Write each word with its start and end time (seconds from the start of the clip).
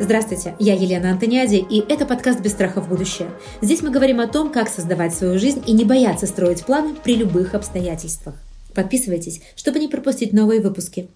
Здравствуйте, 0.00 0.54
я 0.60 0.74
Елена 0.74 1.10
Антониади, 1.10 1.56
и 1.56 1.80
это 1.80 2.06
подкаст 2.06 2.40
«Без 2.40 2.52
страха 2.52 2.80
в 2.80 2.88
будущее». 2.88 3.30
Здесь 3.60 3.82
мы 3.82 3.90
говорим 3.90 4.20
о 4.20 4.28
том, 4.28 4.52
как 4.52 4.68
создавать 4.68 5.12
свою 5.12 5.40
жизнь 5.40 5.60
и 5.66 5.72
не 5.72 5.84
бояться 5.84 6.26
строить 6.28 6.64
планы 6.64 6.94
при 6.94 7.16
любых 7.16 7.54
обстоятельствах. 7.54 8.36
Подписывайтесь, 8.74 9.42
чтобы 9.56 9.80
не 9.80 9.88
пропустить 9.88 10.32
новые 10.32 10.60
выпуски. 10.60 11.08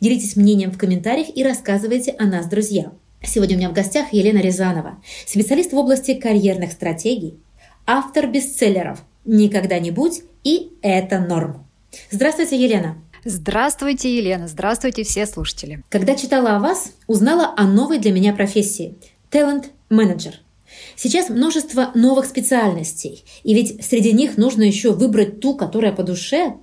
Делитесь 0.00 0.34
мнением 0.36 0.70
в 0.70 0.78
комментариях 0.78 1.28
и 1.34 1.44
рассказывайте 1.44 2.12
о 2.12 2.24
нас 2.24 2.46
друзьям. 2.46 2.94
Сегодня 3.22 3.56
у 3.56 3.58
меня 3.58 3.68
в 3.68 3.74
гостях 3.74 4.12
Елена 4.12 4.38
Рязанова, 4.38 4.96
специалист 5.26 5.72
в 5.72 5.76
области 5.76 6.14
карьерных 6.14 6.72
стратегий, 6.72 7.38
автор 7.86 8.28
бестселлеров 8.28 9.02
«Никогда 9.26 9.78
не 9.78 9.90
будь» 9.90 10.22
и 10.42 10.72
«Это 10.80 11.20
норм». 11.20 11.66
Здравствуйте, 12.10 12.56
Елена! 12.56 12.96
Здравствуйте, 13.24 14.16
Елена. 14.16 14.48
Здравствуйте, 14.48 15.04
все 15.04 15.26
слушатели. 15.26 15.84
Когда 15.90 16.16
читала 16.16 16.56
о 16.56 16.58
вас, 16.58 16.92
узнала 17.06 17.54
о 17.56 17.68
новой 17.68 17.98
для 17.98 18.10
меня 18.10 18.34
профессии– 18.34 18.96
талент-менеджер. 19.30 20.40
Сейчас 20.96 21.28
множество 21.28 21.92
новых 21.94 22.26
специальностей, 22.26 23.24
и 23.44 23.54
ведь 23.54 23.84
среди 23.84 24.12
них 24.12 24.36
нужно 24.38 24.62
еще 24.62 24.90
выбрать 24.90 25.38
ту, 25.38 25.54
которая 25.54 25.92
по 25.92 26.02
душе. 26.02 26.54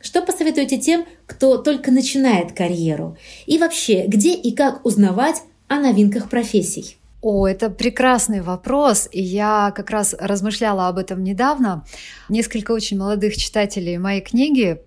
Что 0.00 0.22
посоветуете 0.22 0.78
тем, 0.78 1.06
кто 1.26 1.56
только 1.56 1.92
начинает 1.92 2.52
карьеру? 2.52 3.16
И 3.46 3.58
вообще, 3.58 4.06
где 4.06 4.34
и 4.34 4.52
как 4.52 4.84
узнавать 4.84 5.42
о 5.68 5.78
новинках 5.78 6.28
профессий? 6.28 6.96
О, 7.20 7.46
это 7.46 7.70
прекрасный 7.70 8.42
вопрос, 8.42 9.08
и 9.12 9.20
я 9.22 9.72
как 9.74 9.90
раз 9.90 10.14
размышляла 10.18 10.88
об 10.88 10.98
этом 10.98 11.22
недавно. 11.22 11.84
Несколько 12.28 12.72
очень 12.72 12.98
молодых 12.98 13.36
читателей 13.36 13.98
моей 13.98 14.20
книги 14.20 14.80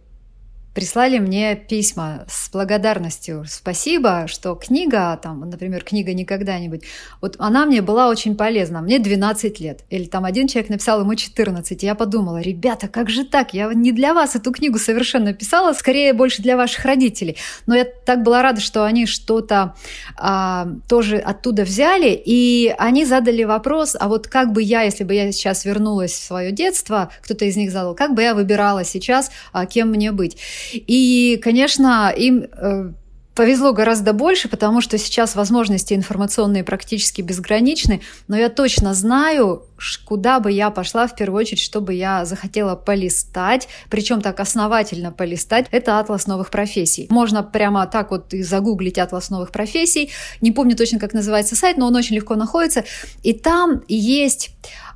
прислали 0.74 1.20
мне 1.20 1.56
письма 1.56 2.26
с 2.30 2.50
благодарностью. 2.50 3.46
Спасибо, 3.48 4.26
что 4.28 4.56
книга, 4.56 5.20
там, 5.22 5.50
например, 5.50 5.84
книга 5.84 6.14
«Никогда-нибудь», 6.14 6.84
вот 7.20 7.36
она 7.40 7.66
мне 7.66 7.82
была 7.82 8.08
очень 8.10 8.36
полезна. 8.36 8.82
Мне 8.82 9.00
12 9.00 9.60
лет. 9.60 9.82
Или 9.90 10.06
там 10.06 10.26
один 10.26 10.48
человек 10.48 10.70
написал 10.70 11.02
ему 11.02 11.16
14. 11.16 11.84
И 11.84 11.86
я 11.86 11.96
подумала, 11.96 12.40
ребята, 12.40 12.88
как 12.88 13.10
же 13.10 13.26
так? 13.26 13.54
Я 13.54 13.74
не 13.74 13.92
для 13.92 14.14
вас 14.14 14.36
эту 14.36 14.52
книгу 14.52 14.78
совершенно 14.78 15.34
писала, 15.34 15.74
скорее 15.74 16.14
больше 16.14 16.42
для 16.42 16.58
ваших 16.58 16.86
родителей. 16.86 17.38
Но 17.66 17.76
я 17.76 17.86
так 17.86 18.24
была 18.24 18.42
рада, 18.42 18.62
что 18.62 18.86
они 18.86 19.06
что-то 19.06 19.76
а, 20.18 20.68
тоже 20.88 21.18
оттуда 21.18 21.64
взяли, 21.64 22.22
и 22.26 22.74
они 22.78 23.06
задали 23.06 23.44
вопрос, 23.44 23.96
а 24.00 24.08
вот 24.08 24.28
как 24.28 24.54
бы 24.54 24.62
я, 24.62 24.82
если 24.82 25.04
бы 25.04 25.14
я 25.14 25.32
сейчас 25.32 25.66
вернулась 25.66 26.12
в 26.14 26.24
свое 26.24 26.52
детство, 26.52 27.12
кто-то 27.22 27.46
из 27.46 27.56
них 27.58 27.72
задал, 27.72 27.96
как 27.96 28.14
бы 28.14 28.22
я 28.22 28.34
выбирала 28.34 28.84
сейчас, 28.84 29.32
а, 29.52 29.66
кем 29.66 29.90
мне 29.90 30.12
быть. 30.12 30.38
И, 30.74 31.40
конечно, 31.42 32.14
им 32.16 32.44
э, 32.44 32.92
повезло 33.36 33.72
гораздо 33.74 34.14
больше, 34.14 34.50
потому 34.50 34.82
что 34.82 34.98
сейчас 34.98 35.36
возможности 35.36 35.94
информационные 35.94 36.64
практически 36.64 37.22
безграничны, 37.22 38.02
но 38.28 38.38
я 38.38 38.50
точно 38.50 38.94
знаю, 38.94 39.66
куда 40.06 40.40
бы 40.40 40.52
я 40.52 40.70
пошла 40.70 41.08
в 41.08 41.16
первую 41.16 41.40
очередь, 41.40 41.62
чтобы 41.62 41.94
я 41.94 42.26
захотела 42.26 42.76
полистать, 42.76 43.68
причем 43.90 44.22
так 44.22 44.40
основательно 44.40 45.12
полистать, 45.12 45.68
это 45.72 46.00
атлас 46.00 46.28
новых 46.28 46.50
профессий. 46.50 47.08
Можно 47.10 47.42
прямо 47.42 47.88
так 47.88 48.12
вот 48.12 48.34
и 48.34 48.44
загуглить 48.44 48.98
атлас 49.00 49.30
новых 49.30 49.52
профессий, 49.52 50.12
не 50.42 50.52
помню 50.52 50.76
точно, 50.76 51.00
как 51.00 51.14
называется 51.14 51.56
сайт, 51.56 51.78
но 51.78 51.88
он 51.88 51.96
очень 51.96 52.16
легко 52.16 52.36
находится, 52.36 52.84
и 53.24 53.34
там 53.34 53.82
есть 53.88 54.52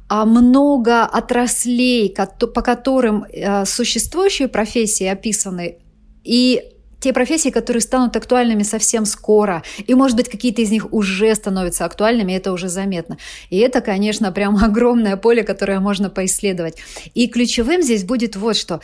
много 0.09 1.03
отраслей, 1.03 2.13
по 2.13 2.61
которым 2.61 3.23
э, 3.23 3.65
существующие 3.65 4.47
профессии 4.47 5.05
описаны, 5.05 5.77
и 6.23 6.61
те 7.05 7.13
профессии, 7.13 7.49
которые 7.49 7.81
станут 7.81 8.15
актуальными 8.15 8.63
совсем 8.63 9.05
скоро. 9.05 9.61
И, 9.85 9.93
может 9.93 10.17
быть, 10.17 10.27
какие-то 10.27 10.63
из 10.63 10.71
них 10.71 10.91
уже 10.91 11.35
становятся 11.35 11.85
актуальными, 11.85 12.33
это 12.33 12.51
уже 12.51 12.67
заметно. 12.67 13.17
И 13.51 13.57
это, 13.57 13.81
конечно, 13.81 14.31
прям 14.31 14.57
огромное 14.63 15.15
поле, 15.15 15.43
которое 15.43 15.79
можно 15.79 16.09
поисследовать. 16.09 16.77
И 17.13 17.27
ключевым 17.27 17.83
здесь 17.83 18.03
будет 18.03 18.35
вот 18.35 18.55
что. 18.55 18.81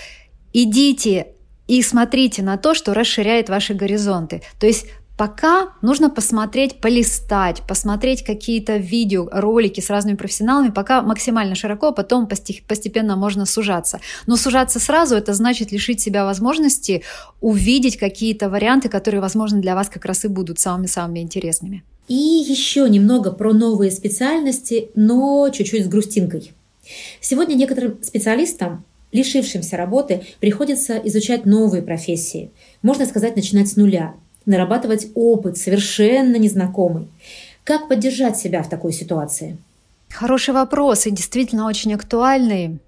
Идите 0.53 1.29
и 1.67 1.81
смотрите 1.81 2.43
на 2.43 2.57
то, 2.57 2.73
что 2.73 2.93
расширяет 2.93 3.49
ваши 3.49 3.73
горизонты. 3.73 4.43
То 4.59 4.67
есть 4.67 4.87
Пока 5.21 5.73
нужно 5.83 6.09
посмотреть, 6.09 6.81
полистать, 6.81 7.61
посмотреть 7.67 8.23
какие-то 8.23 8.77
видео, 8.77 9.29
ролики 9.31 9.79
с 9.79 9.91
разными 9.91 10.15
профессионалами, 10.15 10.71
пока 10.71 11.03
максимально 11.03 11.53
широко, 11.53 11.89
а 11.89 11.91
потом 11.91 12.27
постепенно 12.27 13.15
можно 13.15 13.45
сужаться. 13.45 13.99
Но 14.25 14.35
сужаться 14.35 14.79
сразу– 14.79 15.13
это 15.17 15.35
значит 15.35 15.71
лишить 15.71 16.01
себя 16.01 16.25
возможности 16.25 17.03
увидеть 17.39 17.97
какие-то 17.97 18.49
варианты, 18.49 18.89
которые, 18.89 19.21
возможно, 19.21 19.61
для 19.61 19.75
вас 19.75 19.89
как 19.89 20.05
раз 20.05 20.25
и 20.25 20.27
будут 20.27 20.57
самыми-самыми 20.57 21.19
интересными. 21.19 21.83
И 22.07 22.15
еще 22.15 22.89
немного 22.89 23.31
про 23.31 23.53
новые 23.53 23.91
специальности, 23.91 24.89
но 24.95 25.47
чуть-чуть 25.53 25.85
с 25.85 25.87
грустинкой. 25.87 26.51
Сегодня 27.19 27.53
некоторым 27.53 28.01
специалистам, 28.01 28.85
лишившимся 29.11 29.77
работы, 29.77 30.23
приходится 30.39 30.97
изучать 30.97 31.45
новые 31.45 31.83
профессии. 31.83 32.49
Можно 32.81 33.05
сказать, 33.05 33.35
начинать 33.35 33.67
с 33.67 33.75
нуля– 33.75 34.15
нарабатывать 34.45 35.07
опыт, 35.15 35.57
совершенно 35.57 36.35
незнакомый. 36.35 37.07
Как 37.63 37.87
поддержать 37.87 38.37
себя 38.37 38.63
в 38.63 38.69
такой 38.69 38.91
ситуации? 38.91 39.57
Хороший 40.09 40.53
вопрос 40.53 41.05
и 41.05 41.11
действительно 41.11 41.67
очень 41.67 41.93
актуальный. 41.93 42.79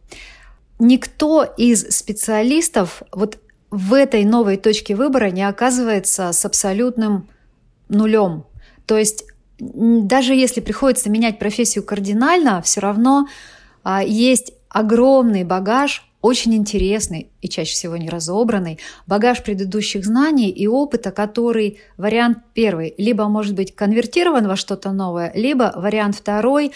Никто 0.80 1.44
из 1.44 1.88
специалистов 1.96 3.04
вот 3.12 3.38
в 3.72 3.94
этой 3.94 4.26
новой 4.26 4.58
точке 4.58 4.96
выбора 4.96 5.32
не 5.32 5.48
оказывается 5.48 6.32
с 6.32 6.46
абсолютным 6.46 7.28
нулем. 7.90 8.46
То 8.86 8.98
есть 8.98 9.26
даже 9.60 10.34
если 10.34 10.62
приходится 10.62 11.10
менять 11.10 11.40
профессию 11.40 11.84
кардинально, 11.84 12.62
все 12.62 12.82
равно 12.82 13.28
а, 13.84 14.04
есть 14.04 14.54
огромный 14.70 15.44
багаж 15.44 16.06
очень 16.24 16.56
интересный 16.56 17.28
и 17.42 17.50
чаще 17.50 17.74
всего 17.74 17.98
не 17.98 18.10
разобранный 18.10 18.80
багаж 19.06 19.44
предыдущих 19.44 20.06
знаний 20.06 20.50
и 20.50 20.66
опыта, 20.68 21.12
который 21.12 21.80
вариант 21.98 22.40
первый 22.54 22.96
либо 22.98 23.28
может 23.28 23.54
быть 23.54 23.76
конвертирован 23.76 24.48
во 24.48 24.56
что-то 24.56 24.94
новое, 24.94 25.32
либо 25.36 25.74
вариант 25.76 26.16
второй 26.16 26.72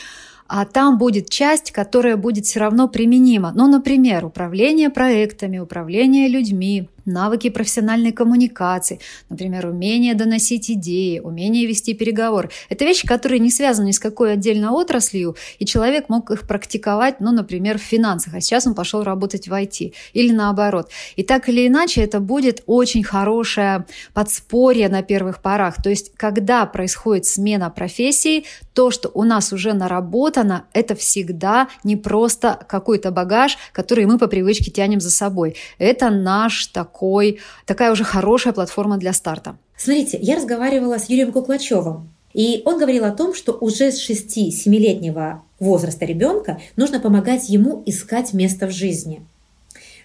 а 0.49 0.65
там 0.65 0.97
будет 0.97 1.29
часть, 1.29 1.71
которая 1.71 2.15
будет 2.15 2.45
все 2.45 2.61
равно 2.61 2.87
применима. 2.87 3.51
Ну, 3.53 3.67
например, 3.67 4.25
управление 4.25 4.89
проектами, 4.89 5.57
управление 5.57 6.29
людьми, 6.29 6.89
навыки 7.07 7.49
профессиональной 7.49 8.11
коммуникации, 8.11 8.99
например, 9.29 9.67
умение 9.67 10.13
доносить 10.13 10.69
идеи, 10.69 11.19
умение 11.19 11.65
вести 11.65 11.93
переговор. 11.93 12.51
Это 12.69 12.85
вещи, 12.85 13.07
которые 13.07 13.39
не 13.39 13.49
связаны 13.49 13.87
ни 13.87 13.91
с 13.91 13.99
какой 13.99 14.33
отдельной 14.33 14.69
отраслью, 14.69 15.35
и 15.59 15.65
человек 15.65 16.09
мог 16.09 16.29
их 16.31 16.47
практиковать, 16.47 17.19
ну, 17.19 17.31
например, 17.31 17.77
в 17.77 17.81
финансах, 17.81 18.33
а 18.35 18.41
сейчас 18.41 18.67
он 18.67 18.75
пошел 18.75 19.03
работать 19.03 19.47
в 19.47 19.53
IT 19.53 19.93
или 20.13 20.31
наоборот. 20.31 20.89
И 21.15 21.23
так 21.23 21.49
или 21.49 21.67
иначе 21.67 22.01
это 22.01 22.19
будет 22.19 22.63
очень 22.65 23.03
хорошее 23.03 23.85
подспорье 24.13 24.89
на 24.89 25.01
первых 25.01 25.41
порах. 25.41 25.81
То 25.81 25.89
есть, 25.89 26.11
когда 26.15 26.65
происходит 26.65 27.25
смена 27.25 27.69
профессии, 27.69 28.45
то, 28.73 28.91
что 28.91 29.09
у 29.13 29.23
нас 29.23 29.53
уже 29.53 29.73
наработано, 29.73 30.65
это 30.73 30.95
всегда 30.95 31.67
не 31.83 31.95
просто 31.95 32.59
какой-то 32.67 33.11
багаж, 33.11 33.57
который 33.71 34.05
мы 34.05 34.17
по 34.17 34.27
привычке 34.27 34.69
тянем 34.71 34.99
за 34.99 35.09
собой. 35.09 35.55
Это 35.79 36.09
наш 36.09 36.67
такой 36.67 36.96
такой, 36.97 37.39
такая 37.65 37.91
уже 37.91 38.03
хорошая 38.03 38.53
платформа 38.53 38.97
для 38.97 39.13
старта. 39.13 39.55
Смотрите, 39.77 40.17
я 40.19 40.35
разговаривала 40.35 40.97
с 40.97 41.09
Юрием 41.09 41.31
Куклачевым, 41.31 42.09
и 42.33 42.63
он 42.65 42.79
говорил 42.79 43.05
о 43.05 43.11
том, 43.11 43.35
что 43.35 43.53
уже 43.53 43.91
с 43.91 44.09
6-7-летнего 44.09 45.43
возраста 45.59 46.05
ребенка 46.05 46.59
нужно 46.75 46.99
помогать 46.99 47.49
ему 47.49 47.83
искать 47.85 48.33
место 48.33 48.65
в 48.65 48.71
жизни. 48.71 49.21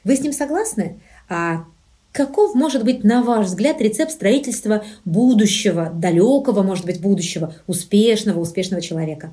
Вы 0.05 0.17
с 0.17 0.21
ним 0.21 0.33
согласны? 0.33 0.99
А 1.31 1.65
каков 2.13 2.55
может 2.55 2.85
быть, 2.85 3.05
на 3.05 3.23
ваш 3.23 3.47
взгляд, 3.47 3.81
рецепт 3.81 4.13
строительства 4.13 4.85
будущего, 5.07 5.91
далекого, 5.95 6.63
может 6.63 6.85
быть, 6.85 7.01
будущего, 7.01 7.55
успешного, 7.67 8.41
успешного 8.41 8.83
человека? 8.83 9.33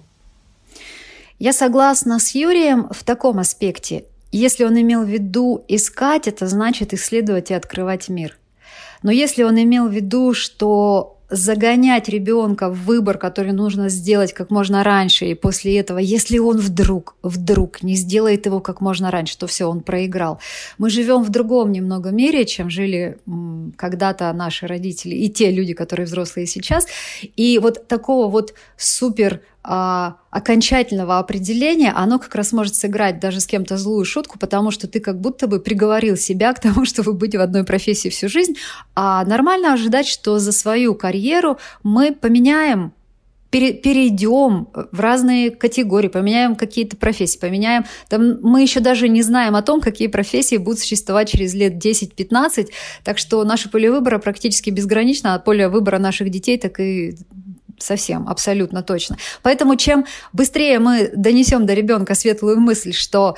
Я 1.39 1.51
согласна 1.51 2.19
с 2.19 2.35
Юрием 2.35 2.87
в 2.91 3.03
таком 3.03 3.39
аспекте. 3.39 4.05
Если 4.31 4.63
он 4.63 4.79
имел 4.79 5.03
в 5.03 5.09
виду 5.09 5.63
искать, 5.67 6.27
это 6.27 6.47
значит 6.47 6.93
исследовать 6.93 7.51
и 7.51 7.55
открывать 7.55 8.09
мир. 8.09 8.37
Но 9.01 9.11
если 9.11 9.43
он 9.43 9.61
имел 9.61 9.87
в 9.87 9.93
виду, 9.93 10.33
что 10.33 11.15
загонять 11.29 12.09
ребенка 12.09 12.69
в 12.69 12.85
выбор, 12.85 13.17
который 13.17 13.51
нужно 13.51 13.89
сделать 13.89 14.33
как 14.33 14.49
можно 14.49 14.83
раньше, 14.83 15.25
и 15.25 15.35
после 15.35 15.77
этого, 15.79 15.99
если 15.99 16.39
он 16.39 16.57
вдруг, 16.57 17.15
вдруг 17.21 17.83
не 17.83 17.95
сделает 17.95 18.45
его 18.45 18.59
как 18.59 18.81
можно 18.81 19.11
раньше, 19.11 19.37
то 19.37 19.47
все, 19.47 19.65
он 19.65 19.81
проиграл. 19.81 20.39
Мы 20.77 20.89
живем 20.89 21.23
в 21.23 21.29
другом 21.29 21.71
немного 21.71 22.09
мире, 22.09 22.45
чем 22.45 22.69
жили 22.69 23.19
когда-то 23.77 24.33
наши 24.33 24.65
родители 24.65 25.15
и 25.15 25.29
те 25.29 25.51
люди, 25.51 25.73
которые 25.73 26.05
взрослые 26.07 26.47
сейчас. 26.47 26.87
И 27.35 27.59
вот 27.59 27.87
такого 27.87 28.27
вот 28.27 28.53
супер 28.75 29.41
а, 29.71 30.15
окончательного 30.31 31.19
определения, 31.19 31.91
оно 31.95 32.17
как 32.17 32.33
раз 32.33 32.53
может 32.53 32.73
сыграть 32.73 33.19
даже 33.19 33.39
с 33.39 33.45
кем-то 33.45 33.77
злую 33.77 34.03
шутку, 34.03 34.39
потому 34.39 34.71
что 34.71 34.87
ты 34.87 34.99
как 34.99 35.21
будто 35.21 35.45
бы 35.45 35.59
приговорил 35.59 36.17
себя 36.17 36.53
к 36.53 36.59
тому, 36.59 36.85
чтобы 36.85 37.13
быть 37.13 37.35
в 37.35 37.39
одной 37.39 37.63
профессии 37.63 38.09
всю 38.09 38.29
жизнь, 38.29 38.55
а 38.95 39.23
нормально 39.25 39.73
ожидать, 39.73 40.07
что 40.07 40.39
за 40.39 40.53
свою 40.53 40.95
карьеру 40.95 41.59
мы 41.83 42.15
поменяем 42.15 42.93
перейдем 43.51 44.67
в 44.91 44.99
разные 44.99 45.49
категории, 45.51 46.07
поменяем 46.07 46.55
какие-то 46.55 46.95
профессии, 46.97 47.39
поменяем... 47.39 47.85
Там 48.07 48.39
мы 48.41 48.61
еще 48.61 48.79
даже 48.79 49.09
не 49.09 49.23
знаем 49.23 49.55
о 49.55 49.63
том, 49.63 49.81
какие 49.81 50.07
профессии 50.07 50.57
будут 50.57 50.79
существовать 50.79 51.29
через 51.29 51.55
лет 51.55 51.83
10-15, 51.83 52.69
так 53.03 53.17
что 53.17 53.43
наше 53.43 53.69
поле 53.69 53.91
выбора 53.91 54.19
практически 54.19 54.69
безгранично, 54.69 55.33
а 55.33 55.39
поле 55.39 55.67
выбора 55.67 55.97
наших 55.97 56.29
детей 56.29 56.59
так 56.59 56.79
и 56.79 57.17
совсем, 57.83 58.27
абсолютно 58.27 58.83
точно. 58.83 59.17
Поэтому 59.41 59.75
чем 59.75 60.05
быстрее 60.33 60.79
мы 60.79 61.11
донесем 61.15 61.65
до 61.65 61.73
ребенка 61.73 62.15
светлую 62.15 62.59
мысль, 62.59 62.93
что 62.93 63.35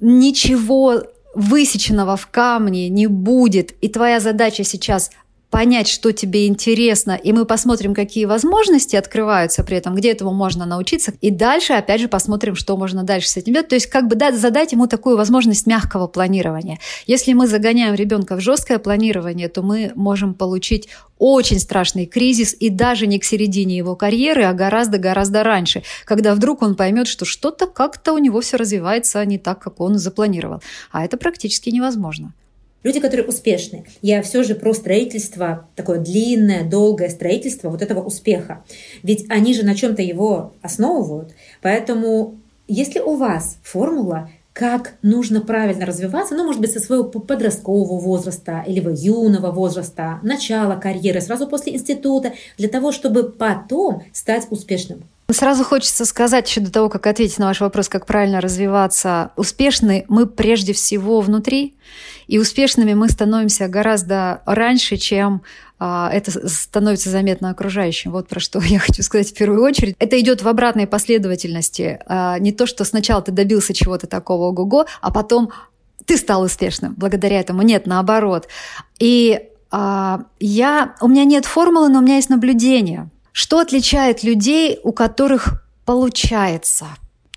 ничего 0.00 1.02
высеченного 1.34 2.16
в 2.16 2.26
камне 2.26 2.88
не 2.88 3.06
будет, 3.06 3.72
и 3.80 3.88
твоя 3.88 4.20
задача 4.20 4.64
сейчас 4.64 5.10
понять, 5.50 5.88
что 5.88 6.12
тебе 6.12 6.46
интересно, 6.46 7.12
и 7.12 7.32
мы 7.32 7.44
посмотрим, 7.44 7.94
какие 7.94 8.26
возможности 8.26 8.96
открываются 8.96 9.64
при 9.64 9.76
этом, 9.78 9.94
где 9.94 10.12
этому 10.12 10.32
можно 10.32 10.66
научиться, 10.66 11.12
и 11.20 11.30
дальше, 11.30 11.72
опять 11.72 12.00
же, 12.00 12.08
посмотрим, 12.08 12.54
что 12.54 12.76
можно 12.76 13.02
дальше 13.02 13.28
с 13.28 13.36
этим 13.36 13.54
делать. 13.54 13.68
То 13.68 13.74
есть, 13.74 13.86
как 13.86 14.08
бы 14.08 14.14
да, 14.14 14.32
задать 14.32 14.72
ему 14.72 14.86
такую 14.86 15.16
возможность 15.16 15.66
мягкого 15.66 16.06
планирования. 16.06 16.78
Если 17.06 17.32
мы 17.32 17.46
загоняем 17.46 17.94
ребенка 17.94 18.36
в 18.36 18.40
жесткое 18.40 18.78
планирование, 18.78 19.48
то 19.48 19.62
мы 19.62 19.92
можем 19.94 20.34
получить 20.34 20.88
очень 21.18 21.58
страшный 21.58 22.06
кризис, 22.06 22.54
и 22.58 22.68
даже 22.68 23.06
не 23.06 23.18
к 23.18 23.24
середине 23.24 23.76
его 23.76 23.96
карьеры, 23.96 24.44
а 24.44 24.52
гораздо-гораздо 24.52 25.42
раньше, 25.42 25.82
когда 26.04 26.34
вдруг 26.34 26.62
он 26.62 26.74
поймет, 26.74 27.08
что 27.08 27.24
что-то 27.24 27.66
как-то 27.66 28.12
у 28.12 28.18
него 28.18 28.40
все 28.40 28.56
развивается 28.56 29.24
не 29.24 29.38
так, 29.38 29.58
как 29.58 29.80
он 29.80 29.98
запланировал. 29.98 30.62
А 30.92 31.04
это 31.04 31.16
практически 31.16 31.70
невозможно. 31.70 32.32
Люди, 32.84 33.00
которые 33.00 33.26
успешны. 33.26 33.84
Я 34.02 34.22
все 34.22 34.44
же 34.44 34.54
про 34.54 34.72
строительство, 34.72 35.68
такое 35.74 35.98
длинное, 35.98 36.62
долгое 36.62 37.10
строительство 37.10 37.70
вот 37.70 37.82
этого 37.82 38.02
успеха. 38.04 38.64
Ведь 39.02 39.26
они 39.28 39.52
же 39.52 39.64
на 39.64 39.74
чем-то 39.74 40.00
его 40.00 40.52
основывают. 40.62 41.34
Поэтому 41.60 42.38
если 42.68 43.00
у 43.00 43.16
вас 43.16 43.58
формула, 43.62 44.30
как 44.52 44.94
нужно 45.02 45.40
правильно 45.40 45.86
развиваться, 45.86 46.34
ну, 46.34 46.44
может 46.44 46.60
быть, 46.60 46.72
со 46.72 46.80
своего 46.80 47.04
подросткового 47.04 47.98
возраста 47.98 48.64
или 48.66 48.84
юного 48.92 49.52
возраста, 49.52 50.18
начала 50.22 50.74
карьеры, 50.76 51.20
сразу 51.20 51.46
после 51.46 51.74
института, 51.74 52.32
для 52.58 52.68
того, 52.68 52.92
чтобы 52.92 53.30
потом 53.30 54.02
стать 54.12 54.46
успешным. 54.50 55.04
Сразу 55.30 55.62
хочется 55.62 56.06
сказать 56.06 56.48
еще 56.48 56.62
до 56.62 56.72
того, 56.72 56.88
как 56.88 57.06
ответить 57.06 57.38
на 57.38 57.48
ваш 57.48 57.60
вопрос, 57.60 57.90
как 57.90 58.06
правильно 58.06 58.40
развиваться. 58.40 59.32
Успешны 59.36 60.06
мы 60.08 60.26
прежде 60.26 60.72
всего 60.72 61.20
внутри, 61.20 61.76
и 62.28 62.38
успешными 62.38 62.94
мы 62.94 63.10
становимся 63.10 63.68
гораздо 63.68 64.40
раньше, 64.46 64.96
чем 64.96 65.42
а, 65.78 66.10
это 66.10 66.48
становится 66.48 67.10
заметно 67.10 67.50
окружающим. 67.50 68.12
Вот 68.12 68.26
про 68.26 68.40
что 68.40 68.58
я 68.64 68.78
хочу 68.78 69.02
сказать 69.02 69.28
в 69.28 69.34
первую 69.34 69.62
очередь. 69.62 69.96
Это 69.98 70.18
идет 70.18 70.42
в 70.42 70.48
обратной 70.48 70.86
последовательности. 70.86 72.00
А, 72.06 72.38
не 72.38 72.52
то, 72.52 72.64
что 72.66 72.84
сначала 72.84 73.20
ты 73.20 73.30
добился 73.30 73.74
чего-то 73.74 74.06
такого 74.06 74.46
ого-го, 74.46 74.86
а 75.02 75.10
потом 75.10 75.50
ты 76.06 76.16
стал 76.16 76.40
успешным 76.40 76.94
благодаря 76.96 77.38
этому. 77.38 77.60
Нет, 77.60 77.86
наоборот. 77.86 78.48
И 78.98 79.42
а, 79.70 80.24
я, 80.40 80.94
у 81.02 81.08
меня 81.08 81.24
нет 81.24 81.44
формулы, 81.44 81.90
но 81.90 81.98
у 81.98 82.02
меня 82.02 82.16
есть 82.16 82.30
наблюдение. 82.30 83.10
Что 83.40 83.60
отличает 83.60 84.24
людей, 84.24 84.80
у 84.82 84.90
которых 84.90 85.62
получается? 85.84 86.86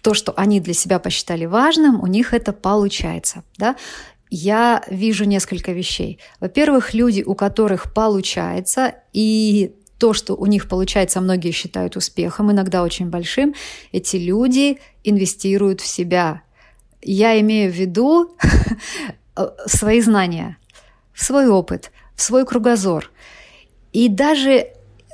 То, 0.02 0.16
что 0.16 0.34
они 0.36 0.60
для 0.60 0.74
себя 0.74 0.98
посчитали 0.98 1.46
важным, 1.46 2.02
у 2.02 2.08
них 2.08 2.34
это 2.34 2.54
получается. 2.54 3.44
Да? 3.60 3.76
Я 4.32 4.84
вижу 4.88 5.26
несколько 5.26 5.74
вещей. 5.74 6.18
Во-первых, 6.40 6.96
люди, 6.96 7.22
у 7.22 7.36
которых 7.36 7.94
получается, 7.94 8.96
и 9.14 9.76
то, 10.00 10.14
что 10.14 10.34
у 10.34 10.48
них 10.48 10.68
получается, 10.68 11.22
многие 11.22 11.52
считают 11.52 11.96
успехом, 11.96 12.52
иногда 12.52 12.82
очень 12.82 13.12
большим, 13.12 13.54
эти 13.92 14.16
люди 14.16 14.80
инвестируют 15.04 15.82
в 15.82 15.86
себя. 15.86 16.42
Я 17.04 17.40
имею 17.42 17.72
в 17.72 17.76
виду 17.76 18.36
свои 19.68 20.02
знания, 20.02 20.58
в 21.14 21.24
свой 21.24 21.48
опыт, 21.48 21.92
в 22.16 22.24
свой 22.24 22.44
кругозор. 22.44 23.12
И 23.94 24.10
даже 24.10 24.72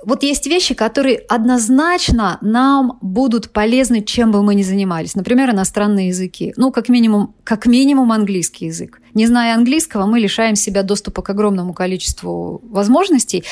вот 0.07 0.23
есть 0.23 0.47
вещи, 0.47 0.73
которые 0.73 1.17
однозначно 1.17 2.37
нам 2.39 2.97
будут 3.01 3.51
полезны, 3.51 4.01
чем 4.01 4.31
бы 4.31 4.41
мы 4.41 4.55
ни 4.55 4.63
занимались. 4.63 5.15
Например, 5.15 5.51
иностранные 5.51 6.07
языки. 6.07 6.53
Ну, 6.55 6.71
как 6.71 6.87
минимум, 6.87 7.35
как 7.43 7.65
минимум 7.65 8.13
английский 8.13 8.67
язык. 8.67 9.01
Не 9.13 9.27
зная 9.27 9.55
английского, 9.55 10.05
мы 10.05 10.19
лишаем 10.19 10.55
себя 10.55 10.83
доступа 10.83 11.21
к 11.21 11.29
огромному 11.29 11.73
количеству 11.73 12.61
возможностей. 12.69 13.43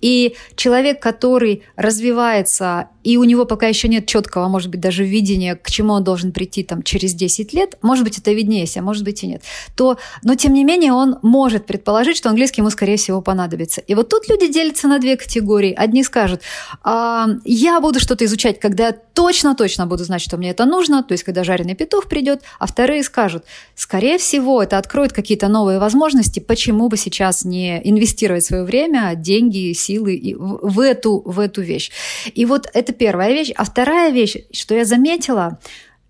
И 0.00 0.34
человек, 0.56 1.00
который 1.00 1.62
развивается, 1.76 2.88
и 3.04 3.16
у 3.16 3.24
него 3.24 3.44
пока 3.44 3.66
еще 3.66 3.88
нет 3.88 4.06
четкого, 4.06 4.48
может 4.48 4.70
быть, 4.70 4.80
даже 4.80 5.04
видения, 5.04 5.56
к 5.56 5.70
чему 5.70 5.94
он 5.94 6.04
должен 6.04 6.32
прийти 6.32 6.62
там, 6.62 6.82
через 6.82 7.14
10 7.14 7.52
лет, 7.52 7.76
может 7.82 8.04
быть, 8.04 8.18
это 8.18 8.32
виднее, 8.32 8.66
а 8.76 8.82
может 8.82 9.04
быть 9.04 9.22
и 9.24 9.26
нет, 9.26 9.42
то, 9.76 9.98
но 10.22 10.34
тем 10.34 10.52
не 10.52 10.64
менее 10.64 10.92
он 10.92 11.18
может 11.22 11.66
предположить, 11.66 12.16
что 12.16 12.28
английский 12.28 12.60
ему, 12.60 12.70
скорее 12.70 12.96
всего, 12.96 13.20
понадобится. 13.20 13.80
И 13.80 13.94
вот 13.94 14.08
тут 14.08 14.28
люди 14.28 14.46
делятся 14.52 14.88
на 14.88 14.98
две 14.98 15.16
категории. 15.16 15.74
Одни 15.74 16.04
скажут, 16.04 16.42
а, 16.82 17.26
я 17.44 17.80
буду 17.80 17.98
что-то 18.00 18.24
изучать, 18.24 18.60
когда 18.60 18.88
я 18.88 18.92
точно-точно 18.92 19.86
буду 19.86 20.04
знать, 20.04 20.22
что 20.22 20.36
мне 20.36 20.50
это 20.50 20.64
нужно, 20.64 21.02
то 21.02 21.12
есть 21.12 21.24
когда 21.24 21.44
жареный 21.44 21.74
петух 21.74 22.08
придет, 22.08 22.42
а 22.58 22.66
вторые 22.66 23.02
скажут, 23.02 23.44
скорее 23.74 24.18
всего, 24.18 24.62
это 24.62 24.78
откроет 24.78 25.01
откроет 25.02 25.12
какие-то 25.12 25.48
новые 25.48 25.78
возможности, 25.78 26.40
почему 26.40 26.88
бы 26.88 26.96
сейчас 26.96 27.44
не 27.44 27.80
инвестировать 27.82 28.44
свое 28.44 28.64
время, 28.64 29.14
деньги, 29.16 29.72
силы 29.72 30.36
в 30.38 30.80
эту, 30.80 31.22
в 31.24 31.40
эту 31.40 31.62
вещь. 31.62 31.90
И 32.36 32.46
вот 32.46 32.68
это 32.74 32.92
первая 32.92 33.32
вещь. 33.32 33.52
А 33.56 33.64
вторая 33.64 34.12
вещь, 34.12 34.36
что 34.52 34.74
я 34.74 34.84
заметила, 34.84 35.58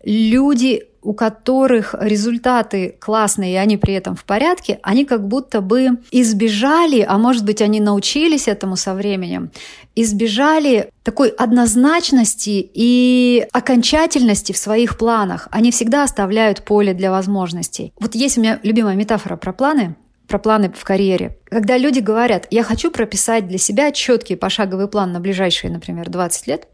люди 0.04 0.82
у 1.02 1.14
которых 1.14 1.94
результаты 1.98 2.96
классные, 3.00 3.54
и 3.54 3.56
они 3.56 3.76
при 3.76 3.94
этом 3.94 4.14
в 4.14 4.24
порядке, 4.24 4.78
они 4.82 5.04
как 5.04 5.26
будто 5.26 5.60
бы 5.60 5.98
избежали, 6.10 7.04
а 7.06 7.18
может 7.18 7.44
быть, 7.44 7.60
они 7.60 7.80
научились 7.80 8.48
этому 8.48 8.76
со 8.76 8.94
временем, 8.94 9.50
избежали 9.96 10.90
такой 11.02 11.28
однозначности 11.30 12.70
и 12.72 13.46
окончательности 13.52 14.52
в 14.52 14.58
своих 14.58 14.96
планах. 14.96 15.48
Они 15.50 15.70
всегда 15.70 16.04
оставляют 16.04 16.64
поле 16.64 16.94
для 16.94 17.10
возможностей. 17.10 17.92
Вот 17.98 18.14
есть 18.14 18.38
у 18.38 18.40
меня 18.40 18.60
любимая 18.62 18.94
метафора 18.94 19.36
про 19.36 19.52
планы, 19.52 19.96
про 20.28 20.38
планы 20.38 20.72
в 20.74 20.84
карьере. 20.84 21.36
Когда 21.50 21.76
люди 21.76 21.98
говорят, 21.98 22.46
я 22.50 22.62
хочу 22.62 22.90
прописать 22.90 23.48
для 23.48 23.58
себя 23.58 23.92
четкий 23.92 24.36
пошаговый 24.36 24.88
план 24.88 25.12
на 25.12 25.20
ближайшие, 25.20 25.70
например, 25.70 26.08
20 26.08 26.46
лет, 26.46 26.68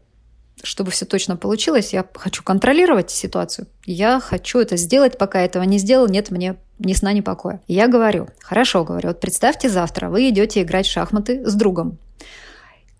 чтобы 0.63 0.91
все 0.91 1.05
точно 1.05 1.37
получилось, 1.37 1.93
я 1.93 2.05
хочу 2.15 2.43
контролировать 2.43 3.11
ситуацию. 3.11 3.67
Я 3.85 4.19
хочу 4.19 4.59
это 4.59 4.77
сделать, 4.77 5.17
пока 5.17 5.41
этого 5.41 5.63
не 5.63 5.77
сделал, 5.77 6.07
нет 6.07 6.31
мне 6.31 6.55
ни 6.79 6.93
сна, 6.93 7.13
ни 7.13 7.21
покоя. 7.21 7.61
Я 7.67 7.87
говорю, 7.87 8.29
хорошо, 8.39 8.83
говорю, 8.83 9.09
вот 9.09 9.19
представьте 9.19 9.69
завтра, 9.69 10.09
вы 10.09 10.29
идете 10.29 10.61
играть 10.61 10.87
в 10.87 10.91
шахматы 10.91 11.45
с 11.45 11.53
другом. 11.53 11.97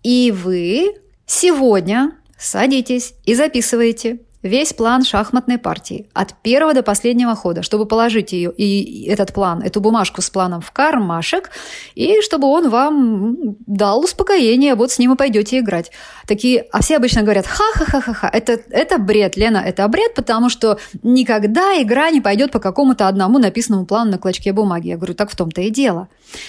И 0.02 0.32
вы 0.32 0.96
сегодня 1.26 2.12
садитесь 2.38 3.14
и 3.24 3.34
записываете 3.34 4.20
весь 4.42 4.72
план 4.72 5.04
шахматной 5.04 5.58
партии 5.58 6.08
от 6.14 6.34
первого 6.42 6.74
до 6.74 6.82
последнего 6.82 7.34
хода, 7.34 7.62
чтобы 7.62 7.86
положить 7.86 8.32
ее 8.32 8.52
и 8.56 9.06
этот 9.08 9.32
план, 9.32 9.62
эту 9.62 9.80
бумажку 9.80 10.22
с 10.22 10.30
планом 10.30 10.60
в 10.60 10.70
кармашек, 10.70 11.50
и 11.94 12.20
чтобы 12.22 12.48
он 12.48 12.70
вам 12.70 13.36
дал 13.66 14.00
успокоение, 14.00 14.74
вот 14.74 14.92
с 14.92 14.98
ним 14.98 15.12
и 15.12 15.16
пойдете 15.16 15.58
играть. 15.58 15.90
Такие, 16.26 16.66
а 16.72 16.82
все 16.82 16.96
обычно 16.96 17.22
говорят, 17.22 17.46
ха-ха-ха-ха-ха, 17.46 18.30
это, 18.32 18.60
это 18.70 18.98
бред, 18.98 19.36
Лена, 19.36 19.58
это 19.58 19.86
бред, 19.88 20.14
потому 20.14 20.48
что 20.48 20.78
никогда 21.02 21.82
игра 21.82 22.10
не 22.10 22.20
пойдет 22.20 22.52
по 22.52 22.60
какому-то 22.60 23.08
одному 23.08 23.38
написанному 23.38 23.86
плану 23.86 24.12
на 24.12 24.18
клочке 24.18 24.52
бумаги. 24.52 24.88
Я 24.88 24.96
говорю, 24.96 25.14
так 25.14 25.30
в 25.30 25.36
том-то 25.36 25.60
и 25.62 25.70
дело. 25.70 26.08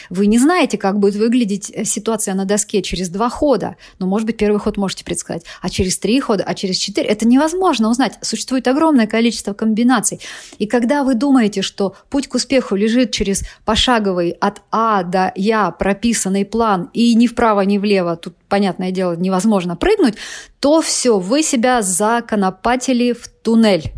Вы 0.09 0.27
не 0.27 0.37
знаете, 0.37 0.77
как 0.77 0.99
будет 0.99 1.15
выглядеть 1.15 1.71
э, 1.73 1.83
ситуация 1.83 2.35
на 2.35 2.45
доске 2.45 2.81
через 2.81 3.09
два 3.09 3.29
хода. 3.29 3.75
Ну, 3.99 4.07
может 4.07 4.27
быть, 4.27 4.37
первый 4.37 4.59
ход 4.59 4.77
можете 4.77 5.03
предсказать, 5.03 5.43
а 5.61 5.69
через 5.69 5.97
три 5.97 6.19
хода, 6.19 6.43
а 6.45 6.53
через 6.53 6.77
четыре. 6.77 7.07
Это 7.07 7.27
невозможно 7.27 7.80
можно 7.81 7.89
узнать. 7.89 8.17
Существует 8.21 8.67
огромное 8.67 9.07
количество 9.07 9.53
комбинаций. 9.53 10.19
И 10.59 10.67
когда 10.67 11.03
вы 11.03 11.15
думаете, 11.15 11.61
что 11.61 11.95
путь 12.09 12.27
к 12.27 12.35
успеху 12.35 12.75
лежит 12.75 13.11
через 13.11 13.43
пошаговый 13.65 14.31
от 14.39 14.61
А 14.71 15.03
до 15.03 15.31
Я 15.35 15.71
прописанный 15.71 16.45
план, 16.45 16.89
и 16.93 17.15
ни 17.15 17.27
вправо, 17.27 17.61
ни 17.61 17.77
влево, 17.77 18.15
тут, 18.15 18.35
понятное 18.47 18.91
дело, 18.91 19.15
невозможно 19.15 19.75
прыгнуть, 19.75 20.15
то 20.59 20.81
все, 20.81 21.19
вы 21.19 21.43
себя 21.43 21.81
законопатили 21.81 23.13
в 23.13 23.27
туннель. 23.27 23.93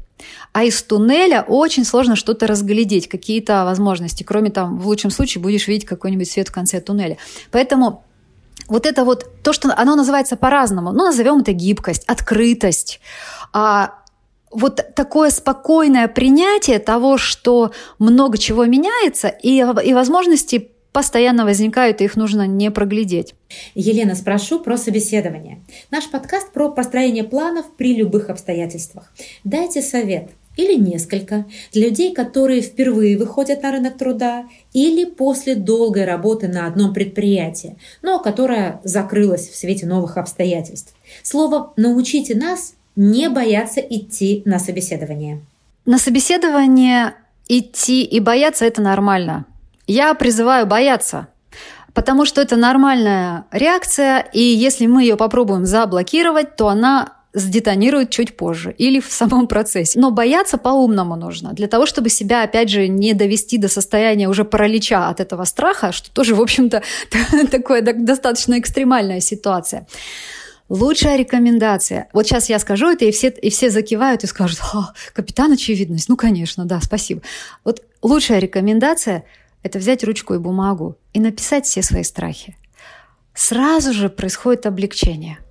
А 0.53 0.63
из 0.63 0.81
туннеля 0.83 1.43
очень 1.45 1.83
сложно 1.83 2.15
что-то 2.15 2.47
разглядеть, 2.47 3.09
какие-то 3.09 3.65
возможности. 3.65 4.23
Кроме 4.23 4.49
там, 4.49 4.77
в 4.77 4.87
лучшем 4.87 5.11
случае, 5.11 5.41
будешь 5.41 5.67
видеть 5.67 5.85
какой-нибудь 5.85 6.31
свет 6.31 6.47
в 6.47 6.53
конце 6.53 6.79
туннеля. 6.79 7.17
Поэтому 7.51 8.03
вот 8.67 8.85
это 8.85 9.03
вот 9.03 9.25
то, 9.43 9.53
что 9.53 9.73
оно 9.75 9.95
называется 9.95 10.35
по-разному. 10.35 10.91
Ну, 10.91 11.05
назовем 11.05 11.39
это 11.39 11.51
гибкость, 11.51 12.03
открытость, 12.05 12.99
а 13.53 13.99
вот 14.51 14.81
такое 14.95 15.29
спокойное 15.29 16.07
принятие 16.07 16.79
того, 16.79 17.17
что 17.17 17.71
много 17.99 18.37
чего 18.37 18.65
меняется, 18.65 19.27
и, 19.27 19.57
и 19.57 19.93
возможности 19.93 20.69
постоянно 20.91 21.43
возникают, 21.43 22.01
и 22.01 22.05
их 22.05 22.15
нужно 22.15 22.45
не 22.45 22.69
проглядеть. 22.71 23.33
Елена, 23.73 24.15
спрошу 24.15 24.59
про 24.59 24.77
собеседование. 24.77 25.61
Наш 25.89 26.09
подкаст 26.09 26.51
про 26.51 26.69
построение 26.69 27.23
планов 27.23 27.65
при 27.75 27.95
любых 27.95 28.29
обстоятельствах. 28.29 29.11
Дайте 29.43 29.81
совет 29.81 30.29
или 30.55 30.75
несколько 30.75 31.45
для 31.71 31.87
людей, 31.87 32.13
которые 32.13 32.61
впервые 32.61 33.17
выходят 33.17 33.63
на 33.63 33.71
рынок 33.71 33.97
труда 33.97 34.45
или 34.71 35.05
после 35.05 35.55
долгой 35.55 36.05
работы 36.05 36.47
на 36.47 36.67
одном 36.67 36.93
предприятии, 36.93 37.77
но 38.03 38.19
которое 38.19 38.79
закрылось 38.83 39.49
в 39.49 39.55
свете 39.55 39.87
новых 39.87 40.17
обстоятельств. 40.17 40.93
Слово 41.23 41.73
«научите 41.75 42.35
нас» 42.35 42.75
не 42.95 43.29
бояться 43.29 43.79
идти 43.81 44.41
на 44.45 44.59
собеседование. 44.59 45.41
На 45.85 45.97
собеседование 45.97 47.15
идти 47.47 48.03
и 48.03 48.19
бояться– 48.19 48.65
это 48.67 48.81
нормально. 48.81 49.45
Я 49.87 50.13
призываю 50.13 50.65
бояться, 50.65 51.27
потому 51.93 52.25
что 52.25 52.41
это 52.41 52.55
нормальная 52.55 53.45
реакция, 53.51 54.19
и 54.31 54.41
если 54.41 54.87
мы 54.87 55.03
ее 55.03 55.17
попробуем 55.17 55.65
заблокировать, 55.65 56.55
то 56.55 56.69
она 56.69 57.13
сдетонирует 57.33 58.11
чуть 58.11 58.37
позже 58.37 58.73
или 58.77 58.99
в 58.99 59.11
самом 59.11 59.47
процессе. 59.47 59.99
Но 59.99 60.11
бояться 60.11 60.57
по-умному 60.57 61.15
нужно, 61.15 61.53
для 61.53 61.67
того, 61.67 61.85
чтобы 61.85 62.09
себя, 62.09 62.43
опять 62.43 62.69
же, 62.69 62.87
не 62.87 63.13
довести 63.13 63.57
до 63.57 63.67
состояния 63.67 64.29
уже 64.29 64.45
паралича 64.45 65.09
от 65.09 65.19
этого 65.19 65.43
страха, 65.45 65.91
что 65.91 66.11
тоже, 66.11 66.35
в 66.35 66.41
общем-то, 66.41 66.83
такая 67.51 67.81
достаточно 67.81 68.59
экстремальная 68.59 69.19
ситуация. 69.19 69.87
Лучшая 70.69 71.17
рекомендация. 71.17 72.09
Вот 72.13 72.25
сейчас 72.25 72.49
я 72.49 72.57
скажу 72.59 72.89
это, 72.89 73.05
и 73.05 73.11
все, 73.11 73.29
и 73.29 73.49
все 73.49 73.69
закивают 73.69 74.23
и 74.23 74.27
скажут, 74.27 74.59
а, 74.73 74.93
капитан 75.13 75.51
очевидность. 75.51 76.09
Ну, 76.09 76.15
конечно, 76.15 76.65
да, 76.65 76.79
спасибо. 76.81 77.21
Вот 77.63 77.83
лучшая 78.01 78.39
рекомендация– 78.39 79.25
это 79.63 79.79
взять 79.79 80.03
ручку 80.03 80.33
и 80.33 80.39
бумагу 80.39 80.97
и 81.13 81.19
написать 81.19 81.65
все 81.65 81.81
свои 81.81 82.03
страхи. 82.03 82.55
Сразу 83.33 83.93
же 83.93 84.09
происходит 84.09 84.65
облегчение– 84.65 85.37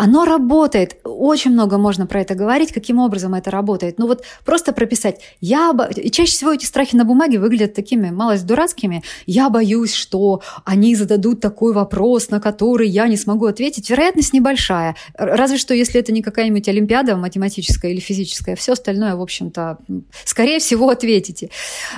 оно 0.00 0.24
работает. 0.24 0.96
Очень 1.04 1.50
много 1.50 1.76
можно 1.76 2.06
про 2.06 2.22
это 2.22 2.34
говорить, 2.34 2.72
каким 2.72 2.98
образом 2.98 3.34
это 3.34 3.50
работает. 3.50 3.98
Ну 3.98 4.06
вот 4.06 4.24
просто 4.46 4.72
прописать. 4.72 5.20
Я 5.42 5.74
бо... 5.74 5.90
Чаще 5.92 6.32
всего 6.32 6.52
эти 6.52 6.64
страхи 6.64 6.96
на 6.96 7.04
бумаге 7.04 7.38
выглядят 7.38 7.74
такими 7.74 8.08
малость 8.08 8.46
дурацкими. 8.46 9.02
Я 9.26 9.50
боюсь, 9.50 9.92
что 9.92 10.40
они 10.64 10.94
зададут 10.94 11.42
такой 11.42 11.74
вопрос, 11.74 12.30
на 12.30 12.40
который 12.40 12.88
я 12.88 13.08
не 13.08 13.18
смогу 13.18 13.44
ответить. 13.44 13.90
Вероятность 13.90 14.32
небольшая. 14.32 14.96
Разве 15.18 15.58
что, 15.58 15.74
если 15.74 16.00
это 16.00 16.12
не 16.12 16.22
какая-нибудь 16.22 16.66
олимпиада 16.66 17.16
математическая 17.16 17.90
или 17.90 18.00
физическая. 18.00 18.56
Все 18.56 18.72
остальное, 18.72 19.16
в 19.16 19.20
общем-то, 19.20 19.80
скорее 20.24 20.60
всего, 20.60 20.88
ответите. 20.88 21.50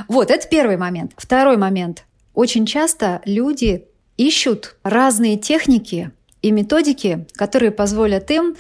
Вот, 0.09 0.33
это 0.33 0.49
первый 0.49 0.77
момент. 0.77 1.13
Второй 1.17 1.57
момент. 1.57 2.05
Очень 2.35 2.67
часто 2.67 3.23
люди 3.27 3.85
ищут 4.17 4.75
разные 4.83 5.37
техники, 5.37 6.11
и 6.43 6.51
методики, 6.51 7.27
которые 7.35 7.71
позволят 7.71 8.31
им 8.31 8.57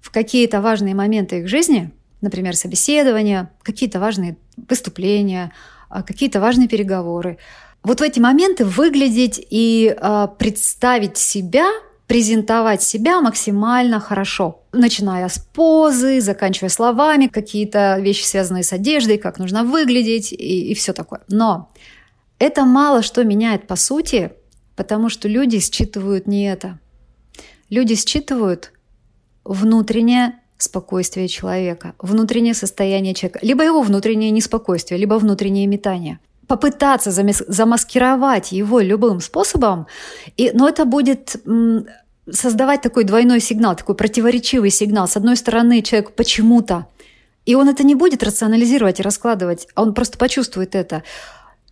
в 0.00 0.10
какие-то 0.10 0.60
важные 0.60 0.94
моменты 0.94 1.40
их 1.40 1.48
жизни, 1.48 1.90
например, 2.20 2.56
собеседования, 2.56 3.50
какие-то 3.62 4.00
важные 4.00 4.36
выступления, 4.56 5.52
а, 5.88 6.02
какие-то 6.02 6.40
важные 6.40 6.68
переговоры, 6.68 7.38
вот 7.84 8.00
в 8.00 8.02
эти 8.02 8.18
моменты 8.18 8.64
выглядеть 8.64 9.46
и 9.50 9.94
э, 9.94 10.28
представить 10.38 11.18
себя, 11.18 11.66
презентовать 12.06 12.82
себя 12.82 13.20
максимально 13.20 14.00
хорошо, 14.00 14.62
начиная 14.72 15.28
с 15.28 15.38
позы, 15.38 16.22
заканчивая 16.22 16.70
словами, 16.70 17.26
какие-то 17.26 17.98
вещи, 18.00 18.24
связанные 18.24 18.62
с 18.62 18.72
одеждой, 18.72 19.18
как 19.18 19.38
нужно 19.38 19.64
выглядеть 19.64 20.32
и, 20.32 20.70
и 20.70 20.74
все 20.74 20.94
такое. 20.94 21.20
Но 21.28 21.70
это 22.38 22.64
мало 22.64 23.02
что 23.02 23.22
меняет 23.22 23.66
по 23.66 23.76
сути, 23.76 24.32
потому 24.76 25.10
что 25.10 25.28
люди 25.28 25.60
считывают 25.60 26.26
не 26.26 26.50
это. 26.50 26.78
Люди 27.70 27.94
считывают 27.94 28.72
внутреннее 29.44 30.38
спокойствие 30.56 31.28
человека, 31.28 31.94
внутреннее 31.98 32.54
состояние 32.54 33.14
человека, 33.14 33.40
либо 33.42 33.64
его 33.64 33.82
внутреннее 33.82 34.30
неспокойствие, 34.30 34.98
либо 34.98 35.14
внутреннее 35.14 35.66
метание. 35.66 36.18
Попытаться 36.46 37.10
замаскировать 37.10 38.52
его 38.52 38.80
любым 38.80 39.20
способом, 39.20 39.86
и, 40.36 40.50
но 40.52 40.68
это 40.68 40.84
будет 40.84 41.36
создавать 42.30 42.82
такой 42.82 43.04
двойной 43.04 43.40
сигнал, 43.40 43.76
такой 43.76 43.94
противоречивый 43.94 44.70
сигнал. 44.70 45.08
С 45.08 45.16
одной 45.16 45.36
стороны, 45.36 45.82
человек 45.82 46.14
почему-то, 46.14 46.86
и 47.46 47.54
он 47.54 47.68
это 47.68 47.82
не 47.84 47.94
будет 47.94 48.22
рационализировать 48.22 49.00
и 49.00 49.02
раскладывать, 49.02 49.68
а 49.74 49.82
он 49.82 49.94
просто 49.94 50.18
почувствует 50.18 50.74
это. 50.74 51.02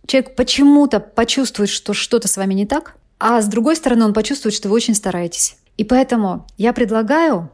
Человек 0.05 0.35
почему-то 0.35 0.99
почувствует, 0.99 1.69
что 1.69 1.93
что-то 1.93 2.27
с 2.27 2.37
вами 2.37 2.53
не 2.53 2.65
так, 2.65 2.95
а 3.19 3.41
с 3.41 3.47
другой 3.47 3.75
стороны, 3.75 4.05
он 4.05 4.13
почувствует, 4.13 4.53
что 4.53 4.69
вы 4.69 4.75
очень 4.75 4.95
стараетесь. 4.95 5.55
И 5.77 5.83
поэтому 5.83 6.47
я 6.57 6.73
предлагаю, 6.73 7.49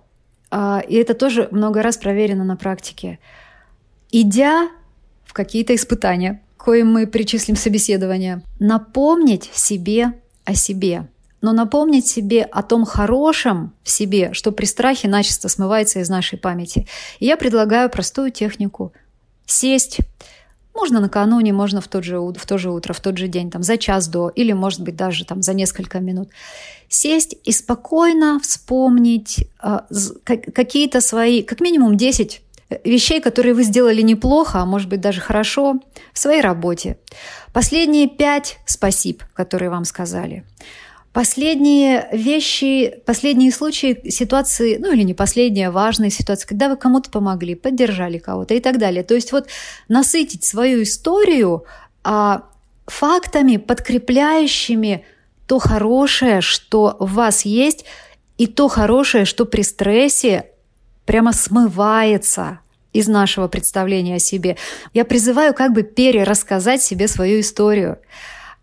а, 0.51 0.81
и 0.87 0.95
это 0.95 1.13
тоже 1.13 1.47
много 1.51 1.81
раз 1.81 1.97
проверено 1.97 2.43
на 2.43 2.57
практике, 2.57 3.19
идя 4.11 4.69
в 5.25 5.33
какие-то 5.33 5.75
испытания, 5.75 6.41
коим 6.57 6.91
мы 6.91 7.07
причислим 7.07 7.55
собеседование, 7.55 8.41
напомнить 8.59 9.49
себе 9.53 10.13
о 10.43 10.55
себе, 10.55 11.07
но 11.41 11.53
напомнить 11.53 12.05
себе 12.07 12.43
о 12.43 12.63
том 12.63 12.85
хорошем 12.85 13.73
в 13.83 13.89
себе, 13.89 14.33
что 14.33 14.51
при 14.51 14.65
страхе 14.65 15.07
начисто 15.07 15.47
смывается 15.47 15.99
из 15.99 16.09
нашей 16.09 16.37
памяти. 16.37 16.87
И 17.19 17.25
я 17.25 17.37
предлагаю 17.37 17.89
простую 17.89 18.31
технику. 18.31 18.91
Сесть, 19.45 19.99
можно 20.79 21.01
накануне, 21.01 21.51
можно 21.51 21.81
в, 21.81 21.87
тот 21.87 22.03
же, 22.03 22.19
в 22.19 22.45
то 22.45 22.57
же 22.57 22.69
утро, 22.69 22.93
в 22.93 22.99
тот 22.99 23.17
же 23.17 23.27
день, 23.27 23.51
там, 23.51 23.63
за 23.63 23.77
час 23.77 24.07
до, 24.07 24.29
или, 24.29 24.53
может 24.53 24.81
быть, 24.81 24.95
даже 24.95 25.25
там, 25.25 25.41
за 25.41 25.53
несколько 25.53 25.99
минут. 25.99 26.29
Сесть 26.87 27.35
и 27.43 27.51
спокойно 27.51 28.39
вспомнить 28.39 29.45
э, 29.61 29.79
какие-то 30.53 31.01
свои, 31.01 31.43
как 31.43 31.59
минимум 31.59 31.97
10 31.97 32.41
вещей, 32.85 33.19
которые 33.19 33.53
вы 33.53 33.63
сделали 33.63 34.01
неплохо, 34.01 34.59
а 34.59 34.65
может 34.65 34.89
быть 34.89 35.01
даже 35.01 35.19
хорошо 35.21 35.75
в 36.13 36.19
своей 36.19 36.41
работе. 36.41 36.97
Последние 37.51 38.07
пять 38.07 38.57
спасибо, 38.65 39.19
которые 39.33 39.69
вам 39.69 39.85
сказали. 39.85 40.43
Последние 41.13 42.07
вещи, 42.11 43.01
последние 43.05 43.51
случаи, 43.51 44.09
ситуации, 44.09 44.77
ну 44.77 44.93
или 44.93 45.01
не 45.01 45.15
последняя, 45.15 45.71
важная 45.71 46.11
ситуация, 46.11 46.47
когда 46.47 46.69
вы 46.69 46.75
кому-то 46.75 47.09
помогли, 47.09 47.55
поддержали 47.55 48.19
кого-то 48.19 48.53
и 48.53 48.59
так 48.59 48.77
далее. 48.77 49.03
То 49.03 49.15
есть 49.15 49.31
вот 49.31 49.47
насытить 49.87 50.43
свою 50.43 50.83
историю 50.83 51.65
а, 52.03 52.43
фактами, 52.85 53.57
подкрепляющими 53.57 55.03
то 55.47 55.57
хорошее, 55.57 56.41
что 56.41 56.95
в 56.99 57.13
вас 57.13 57.43
есть, 57.43 57.85
и 58.37 58.45
то 58.45 58.67
хорошее, 58.67 59.25
что 59.25 59.45
при 59.45 59.63
стрессе 59.63 60.45
прямо 61.05 61.33
смывается 61.33 62.59
из 62.93 63.07
нашего 63.07 63.47
представления 63.47 64.15
о 64.15 64.19
себе. 64.19 64.57
Я 64.93 65.05
призываю 65.05 65.55
как 65.55 65.73
бы 65.73 65.81
перерассказать 65.81 66.83
себе 66.83 67.07
свою 67.07 67.39
историю. 67.39 67.97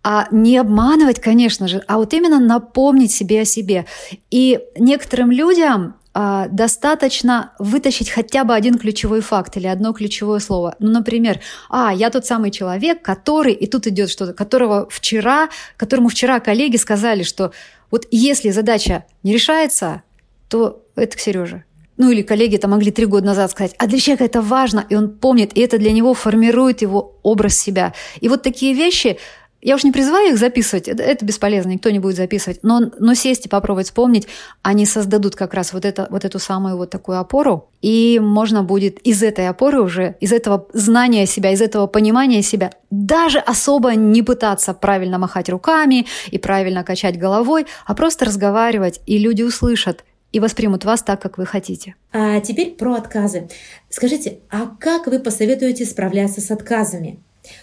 А 0.08 0.28
не 0.30 0.56
обманывать, 0.56 1.18
конечно 1.18 1.66
же, 1.66 1.82
а 1.88 1.96
вот 1.96 2.14
именно 2.14 2.38
напомнить 2.38 3.10
себе 3.10 3.40
о 3.40 3.44
себе. 3.44 3.86
И 4.30 4.60
некоторым 4.78 5.32
людям 5.32 5.96
а, 6.14 6.46
достаточно 6.46 7.54
вытащить 7.58 8.10
хотя 8.10 8.44
бы 8.44 8.54
один 8.54 8.78
ключевой 8.78 9.20
факт 9.20 9.56
или 9.56 9.66
одно 9.66 9.92
ключевое 9.92 10.38
слово. 10.38 10.76
Ну, 10.78 10.92
например, 10.92 11.40
а, 11.68 11.92
я 11.92 12.10
тот 12.10 12.24
самый 12.24 12.52
человек, 12.52 13.02
который, 13.02 13.52
и 13.52 13.66
тут 13.66 13.88
идет 13.88 14.08
что-то, 14.08 14.32
которого 14.32 14.88
вчера, 14.88 15.48
которому 15.76 16.08
вчера 16.08 16.38
коллеги 16.38 16.76
сказали, 16.76 17.24
что 17.24 17.50
вот 17.90 18.06
если 18.12 18.50
задача 18.50 19.06
не 19.24 19.32
решается, 19.32 20.02
то 20.48 20.84
это 20.94 21.16
к 21.16 21.20
Сереже. 21.20 21.64
Ну 21.96 22.12
или 22.12 22.22
коллеги 22.22 22.54
это 22.54 22.68
могли 22.68 22.92
три 22.92 23.06
года 23.06 23.26
назад 23.26 23.50
сказать, 23.50 23.74
а 23.78 23.88
для 23.88 23.98
человека 23.98 24.24
это 24.24 24.40
важно, 24.40 24.86
и 24.88 24.94
он 24.94 25.08
помнит, 25.08 25.56
и 25.56 25.60
это 25.62 25.78
для 25.78 25.90
него 25.90 26.14
формирует 26.14 26.80
его 26.82 27.18
образ 27.24 27.58
себя. 27.58 27.92
И 28.20 28.28
вот 28.28 28.44
такие 28.44 28.72
вещи 28.72 29.18
я 29.66 29.74
уж 29.74 29.82
не 29.82 29.90
призываю 29.90 30.30
их 30.30 30.38
записывать, 30.38 30.86
это, 30.86 31.02
это 31.02 31.24
бесполезно, 31.24 31.70
никто 31.70 31.90
не 31.90 31.98
будет 31.98 32.14
записывать, 32.14 32.60
но, 32.62 32.82
но 33.00 33.14
сесть 33.14 33.46
и 33.46 33.48
попробовать 33.48 33.86
вспомнить, 33.86 34.28
они 34.62 34.86
создадут 34.86 35.34
как 35.34 35.54
раз 35.54 35.72
вот, 35.72 35.84
это, 35.84 36.06
вот 36.08 36.24
эту 36.24 36.38
самую 36.38 36.76
вот 36.76 36.90
такую 36.90 37.18
опору, 37.18 37.68
и 37.82 38.20
можно 38.22 38.62
будет 38.62 39.00
из 39.00 39.24
этой 39.24 39.48
опоры 39.48 39.80
уже, 39.80 40.14
из 40.20 40.32
этого 40.32 40.68
знания 40.72 41.26
себя, 41.26 41.50
из 41.50 41.60
этого 41.60 41.88
понимания 41.88 42.42
себя, 42.42 42.74
даже 42.92 43.40
особо 43.40 43.96
не 43.96 44.22
пытаться 44.22 44.72
правильно 44.72 45.18
махать 45.18 45.48
руками 45.48 46.06
и 46.30 46.38
правильно 46.38 46.84
качать 46.84 47.18
головой, 47.18 47.66
а 47.86 47.94
просто 47.96 48.24
разговаривать, 48.24 49.00
и 49.06 49.18
люди 49.18 49.42
услышат, 49.42 50.04
и 50.30 50.38
воспримут 50.38 50.84
вас 50.84 51.02
так, 51.02 51.20
как 51.20 51.38
вы 51.38 51.44
хотите. 51.46 51.96
А 52.12 52.38
теперь 52.40 52.76
про 52.76 52.94
отказы. 52.94 53.48
Скажите, 53.90 54.38
а 54.48 54.66
как 54.78 55.08
вы 55.08 55.18
посоветуете 55.18 55.84
справляться 55.84 56.40
с 56.40 56.52
отказами? 56.52 57.18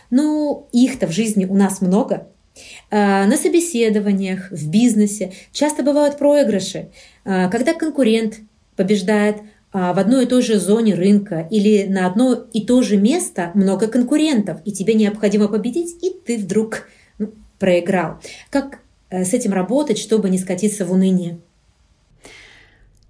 Ну, 0.09 0.67
их-то 0.71 1.07
в 1.07 1.11
жизни 1.11 1.45
у 1.45 1.55
нас 1.55 1.81
много. 1.81 2.27
А, 2.91 3.25
на 3.25 3.37
собеседованиях, 3.37 4.51
в 4.51 4.69
бизнесе 4.69 5.33
часто 5.51 5.83
бывают 5.83 6.17
проигрыши, 6.17 6.89
а, 7.25 7.49
когда 7.49 7.73
конкурент 7.73 8.39
побеждает 8.75 9.37
а, 9.71 9.93
в 9.93 9.99
одной 9.99 10.25
и 10.25 10.27
той 10.27 10.43
же 10.43 10.59
зоне 10.59 10.93
рынка 10.93 11.47
или 11.49 11.83
на 11.83 12.05
одно 12.05 12.45
и 12.53 12.63
то 12.63 12.83
же 12.83 12.97
место 12.97 13.51
много 13.55 13.87
конкурентов, 13.87 14.59
и 14.65 14.71
тебе 14.71 14.93
необходимо 14.93 15.47
победить, 15.47 15.97
и 16.03 16.11
ты 16.11 16.37
вдруг 16.37 16.87
ну, 17.17 17.31
проиграл. 17.57 18.19
Как 18.51 18.79
э, 19.09 19.25
с 19.25 19.33
этим 19.33 19.51
работать, 19.51 19.97
чтобы 19.97 20.29
не 20.29 20.37
скатиться 20.37 20.85
в 20.85 20.91
уныние? 20.91 21.39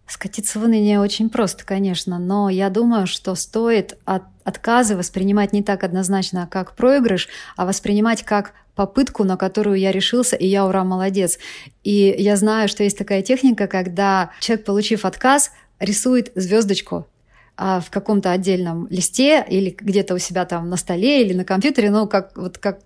Скатиться 0.08 0.58
в 0.60 0.64
уныние 0.64 1.02
очень 1.02 1.30
просто, 1.30 1.66
конечно, 1.66 2.18
но 2.18 2.50
я 2.50 2.70
думаю, 2.70 3.08
что 3.08 3.36
стоит 3.36 3.98
от 4.06 4.24
отказы 4.44 4.96
воспринимать 4.96 5.54
не 5.54 5.64
так 5.64 5.84
однозначно, 5.84 6.48
как 6.50 6.76
проигрыш, 6.76 7.30
а 7.56 7.66
воспринимать 7.66 8.24
как 8.24 8.54
попытку, 8.76 9.24
на 9.24 9.38
которую 9.38 9.78
я 9.78 9.92
решился, 9.92 10.36
и 10.36 10.48
я 10.48 10.66
ура, 10.66 10.84
молодец. 10.84 11.38
И 11.84 12.16
я 12.18 12.36
знаю, 12.36 12.68
что 12.68 12.84
есть 12.84 12.98
такая 12.98 13.22
техника, 13.22 13.68
когда 13.68 14.32
человек, 14.40 14.66
получив 14.66 15.06
отказ, 15.06 15.52
рисует 15.80 16.32
звездочку 16.36 17.08
а, 17.56 17.80
в 17.80 17.92
каком-то 17.92 18.32
отдельном 18.32 18.88
листе 18.90 19.46
или 19.48 19.76
где-то 19.80 20.16
у 20.16 20.18
себя 20.18 20.46
там 20.46 20.70
на 20.70 20.78
столе 20.78 21.22
или 21.24 21.34
на 21.34 21.46
компьютере, 21.46 21.92
ну, 21.92 22.08
как, 22.08 22.36
вот 22.36 22.58
как 22.58 22.80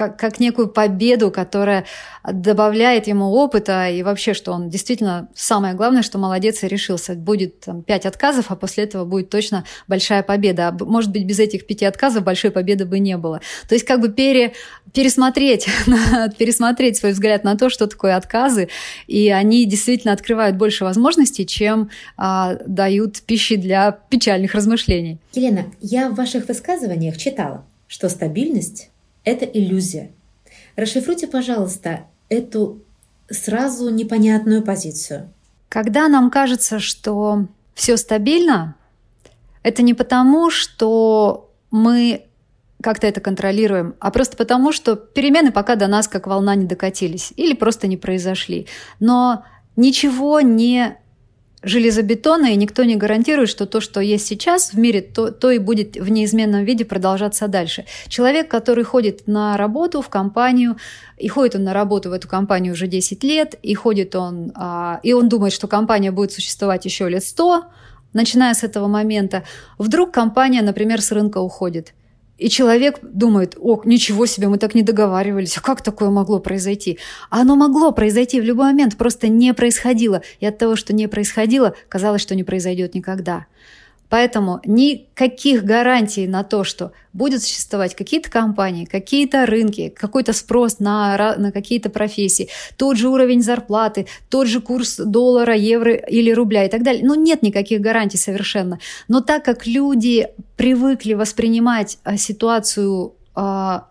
как, 0.00 0.18
как 0.18 0.40
некую 0.40 0.68
победу, 0.68 1.30
которая 1.30 1.84
добавляет 2.24 3.06
ему 3.06 3.26
опыта 3.32 3.90
и 3.90 4.02
вообще, 4.02 4.32
что 4.32 4.52
он 4.52 4.70
действительно 4.70 5.28
самое 5.34 5.74
главное, 5.74 6.00
что 6.00 6.16
молодец 6.16 6.62
и 6.62 6.68
решился. 6.68 7.12
Будет 7.12 7.60
там, 7.60 7.82
пять 7.82 8.06
отказов, 8.06 8.46
а 8.48 8.56
после 8.56 8.84
этого 8.84 9.04
будет 9.04 9.28
точно 9.28 9.66
большая 9.88 10.22
победа. 10.22 10.68
А 10.68 10.84
может 10.84 11.10
быть, 11.10 11.26
без 11.26 11.38
этих 11.38 11.66
пяти 11.66 11.84
отказов 11.84 12.24
большой 12.24 12.50
победы 12.50 12.86
бы 12.86 12.98
не 12.98 13.18
было. 13.18 13.42
То 13.68 13.74
есть 13.74 13.84
как 13.84 14.00
бы 14.00 14.08
пере, 14.08 14.54
пересмотреть, 14.94 15.66
пересмотреть 16.38 16.96
свой 16.96 17.12
взгляд 17.12 17.44
на 17.44 17.58
то, 17.58 17.68
что 17.68 17.86
такое 17.86 18.16
отказы, 18.16 18.70
и 19.06 19.28
они 19.28 19.66
действительно 19.66 20.14
открывают 20.14 20.56
больше 20.56 20.84
возможностей, 20.84 21.46
чем 21.46 21.90
а, 22.16 22.56
дают 22.66 23.20
пищи 23.20 23.56
для 23.56 23.92
печальных 23.92 24.54
размышлений. 24.54 25.18
Елена, 25.34 25.66
я 25.82 26.08
в 26.08 26.14
ваших 26.14 26.48
высказываниях 26.48 27.18
читала, 27.18 27.66
что 27.86 28.08
стабильность 28.08 28.89
это 29.24 29.44
иллюзия. 29.44 30.10
Расшифруйте, 30.76 31.26
пожалуйста, 31.26 32.06
эту 32.28 32.82
сразу 33.30 33.90
непонятную 33.90 34.62
позицию. 34.62 35.32
Когда 35.68 36.08
нам 36.08 36.30
кажется, 36.30 36.78
что 36.78 37.46
все 37.74 37.96
стабильно, 37.96 38.74
это 39.62 39.82
не 39.82 39.94
потому, 39.94 40.50
что 40.50 41.50
мы 41.70 42.26
как-то 42.82 43.06
это 43.06 43.20
контролируем, 43.20 43.94
а 44.00 44.10
просто 44.10 44.36
потому, 44.36 44.72
что 44.72 44.96
перемены 44.96 45.52
пока 45.52 45.76
до 45.76 45.86
нас 45.86 46.08
как 46.08 46.26
волна 46.26 46.54
не 46.54 46.64
докатились 46.64 47.32
или 47.36 47.54
просто 47.54 47.86
не 47.86 47.96
произошли. 47.96 48.66
Но 49.00 49.44
ничего 49.76 50.40
не 50.40 50.96
железобетона, 51.62 52.52
и 52.52 52.56
никто 52.56 52.84
не 52.84 52.96
гарантирует, 52.96 53.48
что 53.48 53.66
то, 53.66 53.80
что 53.80 54.00
есть 54.00 54.26
сейчас 54.26 54.72
в 54.72 54.78
мире, 54.78 55.02
то, 55.02 55.30
то 55.30 55.50
и 55.50 55.58
будет 55.58 55.96
в 55.96 56.10
неизменном 56.10 56.64
виде 56.64 56.84
продолжаться 56.84 57.48
дальше. 57.48 57.84
Человек, 58.08 58.48
который 58.48 58.84
ходит 58.84 59.26
на 59.26 59.56
работу 59.56 60.00
в 60.00 60.08
компанию, 60.08 60.76
и 61.18 61.28
ходит 61.28 61.56
он 61.56 61.64
на 61.64 61.74
работу 61.74 62.10
в 62.10 62.12
эту 62.12 62.28
компанию 62.28 62.72
уже 62.72 62.86
10 62.86 63.22
лет, 63.24 63.54
и 63.62 63.74
ходит 63.74 64.14
он, 64.16 64.52
а, 64.54 65.00
и 65.02 65.12
он 65.12 65.28
думает, 65.28 65.52
что 65.52 65.68
компания 65.68 66.10
будет 66.10 66.32
существовать 66.32 66.84
еще 66.84 67.08
лет 67.08 67.24
100, 67.24 67.64
начиная 68.12 68.54
с 68.54 68.62
этого 68.62 68.88
момента, 68.88 69.44
вдруг 69.78 70.12
компания, 70.12 70.62
например, 70.62 71.00
с 71.02 71.12
рынка 71.12 71.38
уходит. 71.38 71.92
И 72.40 72.48
человек 72.48 73.00
думает, 73.02 73.54
о, 73.60 73.82
ничего 73.84 74.24
себе, 74.24 74.48
мы 74.48 74.56
так 74.56 74.74
не 74.74 74.82
договаривались, 74.82 75.58
а 75.58 75.60
как 75.60 75.82
такое 75.82 76.08
могло 76.08 76.40
произойти? 76.40 76.98
А 77.28 77.42
оно 77.42 77.54
могло 77.54 77.92
произойти 77.92 78.40
в 78.40 78.44
любой 78.44 78.72
момент, 78.72 78.96
просто 78.96 79.28
не 79.28 79.52
происходило. 79.52 80.22
И 80.40 80.46
от 80.46 80.56
того, 80.56 80.74
что 80.74 80.94
не 80.94 81.06
происходило, 81.06 81.74
казалось, 81.90 82.22
что 82.22 82.34
не 82.34 82.42
произойдет 82.42 82.94
никогда. 82.94 83.46
Поэтому 84.10 84.60
никаких 84.64 85.64
гарантий 85.64 86.26
на 86.26 86.42
то, 86.42 86.64
что 86.64 86.92
будут 87.12 87.42
существовать 87.42 87.94
какие-то 87.94 88.30
компании, 88.30 88.84
какие-то 88.84 89.46
рынки, 89.46 89.88
какой-то 89.88 90.32
спрос 90.32 90.80
на, 90.80 91.36
на 91.38 91.52
какие-то 91.52 91.88
профессии, 91.90 92.48
тот 92.76 92.96
же 92.96 93.08
уровень 93.08 93.42
зарплаты, 93.42 94.06
тот 94.28 94.48
же 94.48 94.60
курс 94.60 94.96
доллара, 94.96 95.54
евро 95.54 95.94
или 95.94 96.30
рубля 96.32 96.64
и 96.64 96.68
так 96.68 96.82
далее. 96.82 97.02
Ну, 97.04 97.14
нет 97.14 97.42
никаких 97.42 97.80
гарантий 97.80 98.18
совершенно. 98.18 98.80
Но 99.08 99.20
так 99.20 99.44
как 99.44 99.66
люди 99.66 100.28
привыкли 100.56 101.14
воспринимать 101.14 101.98
а, 102.04 102.16
ситуацию 102.16 103.14
а, 103.34 103.86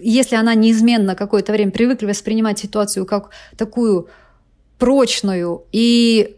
если 0.00 0.36
она 0.36 0.54
неизменна 0.54 1.14
какое-то 1.14 1.52
время, 1.52 1.70
привыкли 1.70 2.06
воспринимать 2.06 2.58
ситуацию 2.58 3.06
как 3.06 3.30
такую 3.56 4.08
прочную 4.78 5.64
и 5.72 6.36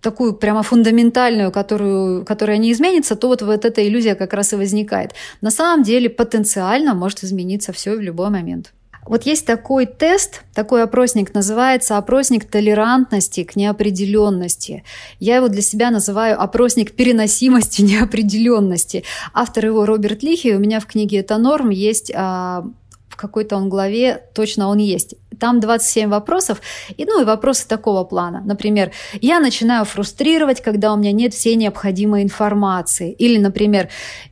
такую 0.00 0.34
прямо 0.34 0.62
фундаментальную, 0.62 1.52
которую, 1.52 2.24
которая 2.24 2.58
не 2.58 2.72
изменится, 2.72 3.16
то 3.16 3.28
вот, 3.28 3.42
вот 3.42 3.64
эта 3.64 3.86
иллюзия 3.86 4.14
как 4.14 4.32
раз 4.32 4.52
и 4.52 4.56
возникает. 4.56 5.12
На 5.40 5.50
самом 5.50 5.82
деле 5.82 6.08
потенциально 6.08 6.94
может 6.94 7.24
измениться 7.24 7.72
все 7.72 7.96
в 7.96 8.00
любой 8.00 8.30
момент. 8.30 8.72
Вот 9.06 9.24
есть 9.24 9.46
такой 9.46 9.86
тест, 9.86 10.42
такой 10.54 10.82
опросник, 10.82 11.34
называется 11.34 11.96
опросник 11.96 12.44
толерантности 12.44 13.44
к 13.44 13.56
неопределенности. 13.56 14.84
Я 15.18 15.36
его 15.36 15.48
для 15.48 15.62
себя 15.62 15.90
называю 15.90 16.40
опросник 16.40 16.92
переносимости 16.92 17.82
неопределенности. 17.82 19.04
Автор 19.32 19.66
его 19.66 19.86
Роберт 19.86 20.22
Лихи. 20.22 20.54
У 20.54 20.58
меня 20.58 20.80
в 20.80 20.86
книге 20.86 21.18
«Это 21.18 21.38
норм» 21.38 21.70
есть 21.70 22.12
а, 22.14 22.64
какой-то 23.20 23.56
он 23.56 23.68
главе 23.68 24.22
точно 24.34 24.68
он 24.68 24.78
есть. 24.78 25.14
Там 25.38 25.60
27 25.60 26.08
вопросов, 26.10 26.60
и, 26.96 27.04
ну 27.04 27.20
и 27.20 27.24
вопросы 27.24 27.68
такого 27.68 28.04
плана. 28.04 28.42
Например, 28.44 28.90
я 29.20 29.40
начинаю 29.40 29.84
фрустрировать, 29.84 30.60
когда 30.60 30.92
у 30.92 30.96
меня 30.96 31.12
нет 31.12 31.34
всей 31.34 31.54
необходимой 31.56 32.22
информации. 32.22 33.12
Или, 33.12 33.38
например, 33.38 33.88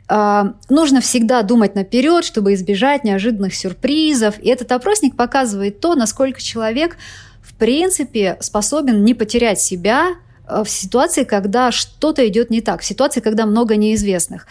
э, 0.09 0.45
нужно 0.69 1.01
всегда 1.01 1.43
думать 1.43 1.75
наперед, 1.75 2.25
чтобы 2.25 2.55
избежать 2.55 3.05
неожиданных 3.05 3.55
сюрпризов. 3.55 4.39
И 4.39 4.49
этот 4.49 4.73
опросник 4.73 5.17
показывает 5.17 5.81
то, 5.81 5.95
насколько 5.95 6.43
человек, 6.43 6.97
в 7.43 7.55
принципе, 7.55 8.37
способен 8.41 9.05
не 9.05 9.15
потерять 9.15 9.61
себя, 9.61 10.09
э, 10.47 10.63
в 10.65 10.69
ситуации, 10.69 11.25
когда 11.25 11.71
что-то 11.73 12.27
идет 12.27 12.51
не 12.51 12.61
так, 12.61 12.81
в 12.81 12.85
ситуации, 12.85 13.21
когда 13.21 13.47
много 13.47 13.77
неизвестных. 13.77 14.47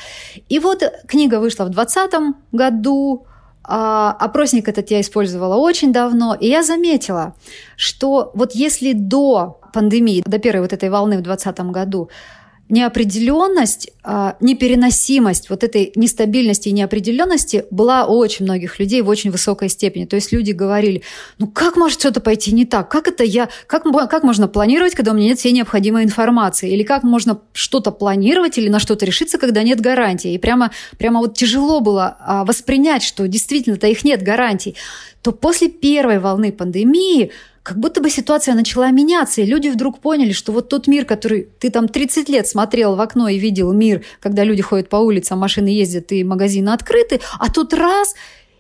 И 0.49 0.59
вот 0.59 0.83
книга 1.07 1.39
вышла 1.39 1.65
в 1.65 1.69
2020 1.69 2.35
году, 2.51 3.27
а, 3.67 4.15
опросник 4.19 4.67
этот 4.69 4.91
я 4.91 5.01
использовала 5.01 5.55
очень 5.55 5.91
давно, 5.91 6.33
и 6.33 6.47
я 6.47 6.63
заметила, 6.63 7.35
что 7.75 8.31
вот 8.33 8.53
если 8.53 8.93
до 8.93 9.59
пандемии, 9.73 10.23
до 10.25 10.39
первой 10.39 10.61
вот 10.61 10.73
этой 10.73 10.89
волны 10.89 11.17
в 11.17 11.21
2020 11.21 11.59
году, 11.71 12.09
неопределенность, 12.69 13.91
а, 14.03 14.35
непереносимость 14.41 15.49
вот 15.49 15.63
этой 15.63 15.93
нестабильности 15.95 16.69
и 16.69 16.73
неопределенности 16.73 17.65
была 17.71 18.05
у 18.05 18.17
очень 18.17 18.45
многих 18.45 18.79
людей 18.79 19.01
в 19.01 19.09
очень 19.09 19.31
высокой 19.31 19.69
степени. 19.69 20.05
То 20.05 20.15
есть 20.17 20.31
люди 20.31 20.51
говорили, 20.51 21.03
ну 21.37 21.47
как 21.47 21.77
может 21.77 21.99
что-то 21.99 22.19
пойти 22.19 22.51
не 22.53 22.65
так? 22.65 22.89
Как 22.89 23.07
это 23.07 23.23
я, 23.23 23.49
как, 23.67 23.83
как 24.09 24.23
можно 24.23 24.47
планировать, 24.47 24.95
когда 24.95 25.11
у 25.11 25.15
меня 25.15 25.29
нет 25.29 25.39
всей 25.39 25.53
необходимой 25.53 26.03
информации? 26.03 26.71
Или 26.71 26.83
как 26.83 27.03
можно 27.03 27.39
что-то 27.53 27.91
планировать 27.91 28.57
или 28.57 28.67
на 28.67 28.79
что-то 28.79 29.05
решиться, 29.05 29.37
когда 29.37 29.63
нет 29.63 29.79
гарантии? 29.79 30.33
И 30.33 30.37
прямо, 30.37 30.71
прямо 30.97 31.19
вот 31.19 31.35
тяжело 31.35 31.79
было 31.79 32.17
а, 32.19 32.43
воспринять, 32.43 33.03
что 33.03 33.27
действительно-то 33.27 33.87
их 33.87 34.03
нет 34.03 34.21
гарантий. 34.21 34.75
То 35.21 35.31
после 35.31 35.69
первой 35.69 36.19
волны 36.19 36.51
пандемии 36.51 37.31
как 37.67 37.79
будто 37.79 37.99
бы 37.99 38.09
ситуация 38.09 38.55
начала 38.55 38.91
меняться, 38.91 39.41
и 39.41 39.45
люди 39.45 39.67
вдруг 39.67 39.99
поняли, 39.99 40.31
что 40.31 40.53
вот 40.53 40.69
тот 40.69 40.87
мир, 40.87 41.03
который 41.03 41.49
ты 41.59 41.69
там 41.69 41.89
30 41.89 42.29
лет 42.29 42.47
смотрел 42.47 42.95
в 42.95 43.01
окно 43.01 43.27
и 43.27 43.37
видел 43.37 43.73
мир, 43.73 44.05
когда 44.21 44.45
люди 44.45 44.61
ходят 44.61 44.87
по 44.87 44.95
улицам, 44.95 45.39
машины 45.39 45.67
ездят 45.67 46.13
и 46.13 46.23
магазины 46.23 46.69
открыты, 46.69 47.19
а 47.37 47.51
тут 47.51 47.73
раз, 47.73 48.15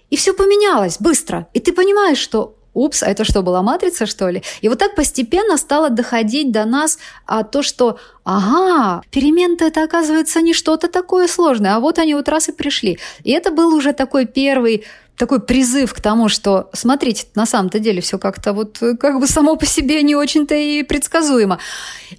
и 0.09 0.17
все 0.17 0.33
поменялось 0.33 0.97
быстро. 0.99 1.47
И 1.53 1.61
ты 1.61 1.71
понимаешь, 1.71 2.17
что 2.17 2.56
упс, 2.77 3.03
а 3.03 3.07
это 3.07 3.23
что, 3.23 3.41
была 3.41 3.61
матрица, 3.61 4.05
что 4.05 4.29
ли? 4.29 4.43
И 4.61 4.69
вот 4.69 4.79
так 4.79 4.95
постепенно 4.95 5.57
стало 5.57 5.89
доходить 5.89 6.51
до 6.51 6.65
нас 6.65 6.99
а, 7.25 7.43
то, 7.43 7.63
что, 7.63 7.97
ага, 8.23 9.01
перемены 9.11 9.57
это 9.59 9.83
оказывается 9.83 10.41
не 10.41 10.53
что-то 10.53 10.87
такое 10.87 11.27
сложное, 11.27 11.75
а 11.75 11.79
вот 11.79 11.99
они 11.99 12.15
вот 12.15 12.29
раз 12.29 12.49
и 12.49 12.51
пришли. 12.51 12.99
И 13.23 13.31
это 13.31 13.51
был 13.51 13.73
уже 13.73 13.93
такой 13.93 14.25
первый 14.25 14.85
такой 15.17 15.39
призыв 15.39 15.93
к 15.93 15.99
тому, 15.99 16.29
что 16.29 16.69
смотрите, 16.73 17.25
на 17.35 17.45
самом-то 17.45 17.79
деле 17.79 18.01
все 18.01 18.19
как-то 18.19 18.53
вот 18.53 18.77
как 18.99 19.19
бы 19.19 19.27
само 19.27 19.55
по 19.55 19.65
себе 19.65 20.03
не 20.03 20.15
очень-то 20.15 20.53
и 20.53 20.83
предсказуемо. 20.83 21.57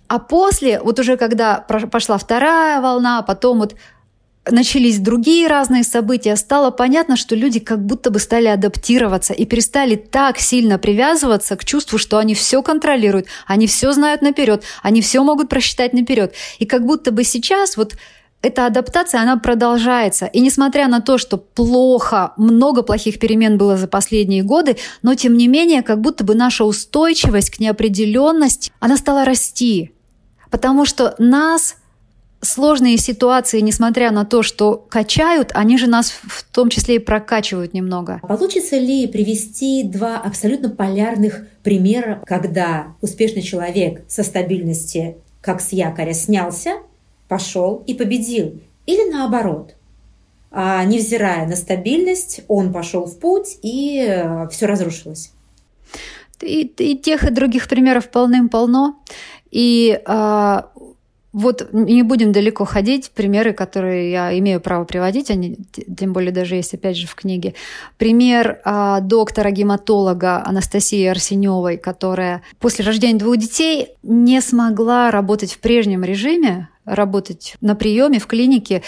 А 0.09 0.19
после, 0.19 0.81
вот 0.81 0.99
уже 0.99 1.17
когда 1.17 1.61
пошла 1.93 2.19
вторая 2.19 2.81
волна, 2.81 3.23
потом 3.23 3.59
вот 3.59 3.77
начались 4.51 4.99
другие 4.99 5.47
разные 5.47 5.85
события, 5.85 6.37
стало 6.37 6.71
понятно, 6.71 7.17
что 7.17 7.35
люди 7.35 7.61
как 7.61 7.85
будто 7.85 8.11
бы 8.11 8.19
стали 8.19 8.47
адаптироваться 8.47 9.33
и 9.33 9.45
перестали 9.45 9.97
так 9.97 10.39
сильно 10.39 10.79
привязываться 10.79 11.57
к 11.57 11.65
чувству, 11.65 11.99
что 11.99 12.19
они 12.19 12.35
все 12.35 12.63
контролируют, 12.63 13.27
они 13.47 13.67
все 13.67 13.93
знают 13.93 14.23
наперед, 14.23 14.63
они 14.83 15.03
все 15.03 15.23
могут 15.23 15.49
просчитать 15.49 15.93
наперед. 15.93 16.35
И 16.59 16.67
как 16.67 16.85
будто 16.85 17.13
бы 17.13 17.25
сейчас 17.25 17.77
вот 17.77 17.95
эта 18.41 18.67
адаптация, 18.67 19.21
она 19.21 19.37
продолжается. 19.37 20.27
И 20.27 20.41
несмотря 20.41 20.87
на 20.87 21.01
то, 21.01 21.19
что 21.19 21.39
плохо, 21.39 22.33
много 22.37 22.83
плохих 22.83 23.19
перемен 23.19 23.59
было 23.59 23.77
за 23.77 23.89
последние 23.89 24.45
годы, 24.45 24.77
но 25.03 25.15
тем 25.15 25.37
не 25.37 25.49
менее, 25.49 25.83
как 25.83 26.01
будто 26.01 26.23
бы 26.25 26.35
наша 26.35 26.65
устойчивость 26.65 27.51
к 27.51 27.59
неопределенности, 27.59 28.71
она 28.79 28.97
стала 28.97 29.25
расти. 29.25 29.93
Потому 30.51 30.85
что 30.85 31.15
нас 31.19 31.77
сложные 32.41 32.97
ситуации, 32.97 33.61
несмотря 33.61 34.11
на 34.11 34.25
то, 34.25 34.43
что 34.43 34.77
качают, 34.77 35.51
они 35.55 35.77
же 35.79 35.87
нас 35.87 36.11
в 36.11 36.45
том 36.45 36.69
числе 36.69 36.97
и 36.97 36.99
прокачивают 36.99 37.75
немного. 37.75 38.21
Получится 38.23 38.79
ли 38.79 39.07
привести 39.07 39.83
два 39.83 40.19
абсолютно 40.19 40.71
полярных 40.71 41.47
примера, 41.63 42.23
когда 42.27 42.95
успешный 43.01 43.43
человек 43.43 44.03
со 44.09 44.23
стабильности, 44.23 45.17
как 45.41 45.61
с 45.61 45.73
якоря, 45.73 46.13
снялся, 46.13 46.75
пошел 47.29 47.83
и 47.87 47.95
победил? 47.95 48.61
Или 48.87 49.11
наоборот? 49.11 49.75
А 50.51 50.83
невзирая 50.85 51.47
на 51.47 51.57
стабильность, 51.57 52.41
он 52.49 52.73
пошел 52.73 53.05
в 53.05 53.19
путь 53.19 53.59
и 53.63 54.03
э, 54.09 54.49
все 54.49 54.67
разрушилось. 54.67 55.33
И, 56.41 56.63
и 56.79 56.97
тех, 56.97 57.25
и 57.25 57.31
других 57.31 57.69
примеров 57.69 58.11
полным-полно. 58.11 58.97
И 59.51 60.01
а, 60.07 60.71
вот 61.33 61.69
не 61.73 62.03
будем 62.03 62.33
далеко 62.33 62.65
ходить. 62.65 63.11
Примеры, 63.11 63.53
которые 63.53 64.11
я 64.11 64.39
имею 64.39 64.61
право 64.61 64.85
приводить, 64.85 65.31
они 65.31 65.59
тем 65.97 66.13
более 66.13 66.33
даже 66.33 66.57
есть, 66.57 66.73
опять 66.73 66.97
же, 66.97 67.07
в 67.07 67.15
книге. 67.15 67.55
Пример 67.99 68.61
а, 68.65 69.01
доктора-гематолога 69.01 70.43
Анастасии 70.45 71.05
Арсеневой, 71.05 71.77
которая 71.77 72.43
после 72.59 72.85
рождения 72.85 73.19
двух 73.19 73.37
детей 73.37 73.89
не 74.03 74.41
смогла 74.41 75.11
работать 75.11 75.53
в 75.53 75.59
прежнем 75.59 76.03
режиме, 76.03 76.71
работать 76.87 77.57
на 77.61 77.75
приеме 77.75 78.19
в 78.19 78.27
клинике, 78.27 78.83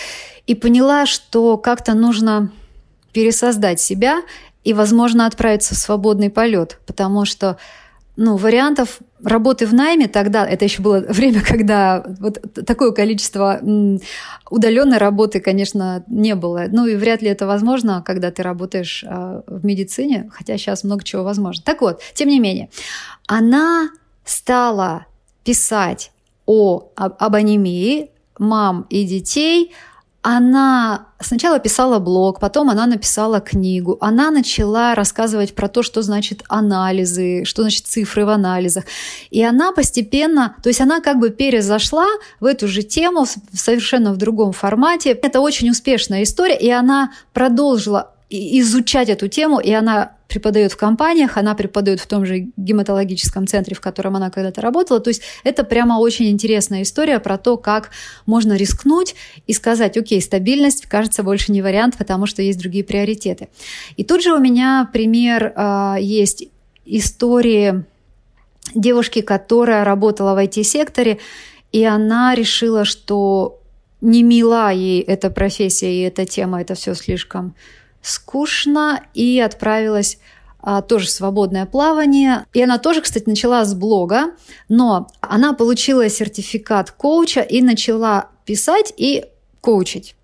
и 0.47 0.55
поняла, 0.55 1.05
что 1.05 1.59
как-то 1.59 1.93
нужно 1.93 2.51
пересоздать 3.13 3.81
себя 3.81 4.23
и, 4.65 4.73
возможно, 4.73 5.27
отправиться 5.27 5.75
в 5.75 5.79
свободный 5.79 6.31
полет, 6.31 6.79
потому 6.87 7.25
что 7.25 7.59
ну, 8.23 8.37
вариантов 8.37 8.99
работы 9.25 9.67
в 9.67 9.73
найме 9.73 10.07
тогда, 10.07 10.47
это 10.47 10.67
еще 10.67 10.83
было 10.83 11.01
время, 11.01 11.41
когда 11.49 12.05
вот 12.21 12.39
такое 12.67 12.93
количество 12.93 13.59
удаленной 14.51 14.99
работы, 14.99 15.41
конечно, 15.41 16.05
не 16.07 16.35
было. 16.35 16.67
Ну 16.69 16.87
и 16.87 16.97
вряд 16.97 17.23
ли 17.23 17.29
это 17.31 17.47
возможно, 17.47 18.03
когда 18.05 18.31
ты 18.31 18.43
работаешь 18.43 19.05
а, 19.07 19.43
в 19.47 19.65
медицине, 19.65 20.31
хотя 20.35 20.59
сейчас 20.59 20.85
много 20.85 21.03
чего 21.03 21.25
возможно. 21.25 21.63
Так 21.65 21.81
вот, 21.81 22.03
тем 22.13 22.29
не 22.29 22.41
менее, 22.41 22.69
она 23.27 23.89
стала 24.27 25.07
писать 25.43 26.13
о, 26.45 26.91
об 26.97 27.35
анемии 27.35 28.11
мам 28.39 28.87
и 28.91 29.05
детей– 29.05 29.73
она 30.23 31.07
сначала 31.19 31.59
писала 31.59 31.99
блог, 31.99 32.41
потом 32.41 32.69
она 32.69 32.87
написала 32.87 33.41
книгу. 33.41 33.97
Она 34.01 34.31
начала 34.31 34.95
рассказывать 34.95 35.55
про 35.55 35.69
то, 35.69 35.83
что 35.83 36.03
значит 36.03 36.43
анализы, 36.49 37.45
что 37.45 37.63
значит 37.63 37.87
цифры 37.87 38.27
в 38.27 38.29
анализах. 38.29 38.85
И 39.31 39.43
она 39.43 39.73
постепенно, 39.73 40.57
то 40.63 40.69
есть 40.69 40.81
она 40.81 41.01
как 41.01 41.19
бы 41.19 41.31
перезашла 41.31 42.07
в 42.39 42.45
эту 42.45 42.69
же 42.69 42.83
тему 42.83 43.27
совершенно 43.53 44.13
в 44.13 44.19
другом 44.19 44.53
формате. 44.53 45.13
Это 45.13 45.41
очень 45.41 45.71
успешная 45.71 46.23
история, 46.23 46.59
и 46.59 46.71
она 46.71 47.13
продолжила 47.33 48.13
изучать 48.31 49.09
эту 49.09 49.29
тему, 49.29 49.59
и 49.59 49.73
она 49.73 50.13
преподает 50.29 50.73
в 50.73 50.77
компаниях, 50.77 51.37
она 51.37 51.57
преподает 51.57 51.99
в 51.99 52.07
том 52.07 52.25
же 52.25 52.51
гематологическом 52.57 53.49
центре, 53.49 53.75
в 53.75 53.81
котором 53.81 54.15
она 54.15 54.31
когда-то 54.31 54.61
работала. 54.61 55.01
То 55.01 55.09
есть 55.09 55.23
это 55.43 55.65
прямо 55.65 55.99
очень 55.99 56.31
интересная 56.31 56.83
история 56.83 57.19
про 57.19 57.37
то, 57.37 57.57
как 57.57 57.91
можно 58.27 58.53
рискнуть 58.55 59.17
и 59.49 59.53
сказать, 59.53 59.97
окей, 59.97 60.23
стабильность, 60.23 60.87
кажется, 60.87 61.25
больше 61.25 61.51
не 61.51 61.61
вариант, 61.61 61.99
потому 61.99 62.27
что 62.27 62.43
есть 62.43 62.61
другие 62.61 62.85
приоритеты. 62.85 63.49
И 63.97 64.05
тут 64.05 64.23
же 64.23 64.33
у 64.33 64.39
меня 64.39 64.89
пример 64.93 65.53
э, 65.57 65.97
есть 66.01 66.45
истории 66.87 67.85
девушки, 68.73 69.23
которая 69.23 69.83
работала 69.83 70.35
в 70.35 70.39
IT-секторе, 70.39 71.19
и 71.73 71.85
она 71.85 72.37
решила, 72.37 72.85
что 72.85 73.61
не 74.01 74.23
мила 74.23 74.71
ей 74.71 75.01
эта 75.01 75.31
профессия 75.31 75.93
и 75.93 76.03
эта 76.03 76.25
тема, 76.25 76.63
это 76.63 76.75
все 76.75 76.95
слишком 76.95 77.55
скучно 78.03 79.03
и 79.15 79.41
отправилась 79.41 80.19
а, 80.63 80.83
тоже 80.83 81.07
в 81.07 81.11
свободное 81.11 81.67
плавание. 81.67 82.47
И 82.53 82.63
она 82.63 82.79
тоже, 82.79 83.01
кстати, 83.01 83.29
начала 83.29 83.65
с 83.65 83.75
блога, 83.75 84.33
но 84.69 85.09
она 85.21 85.55
получила 85.55 86.09
сертификат 86.09 86.91
коуча 86.91 87.41
и 87.41 87.63
начала 87.63 88.29
писать 88.45 88.93
и 88.97 89.25
коучить. 89.61 90.17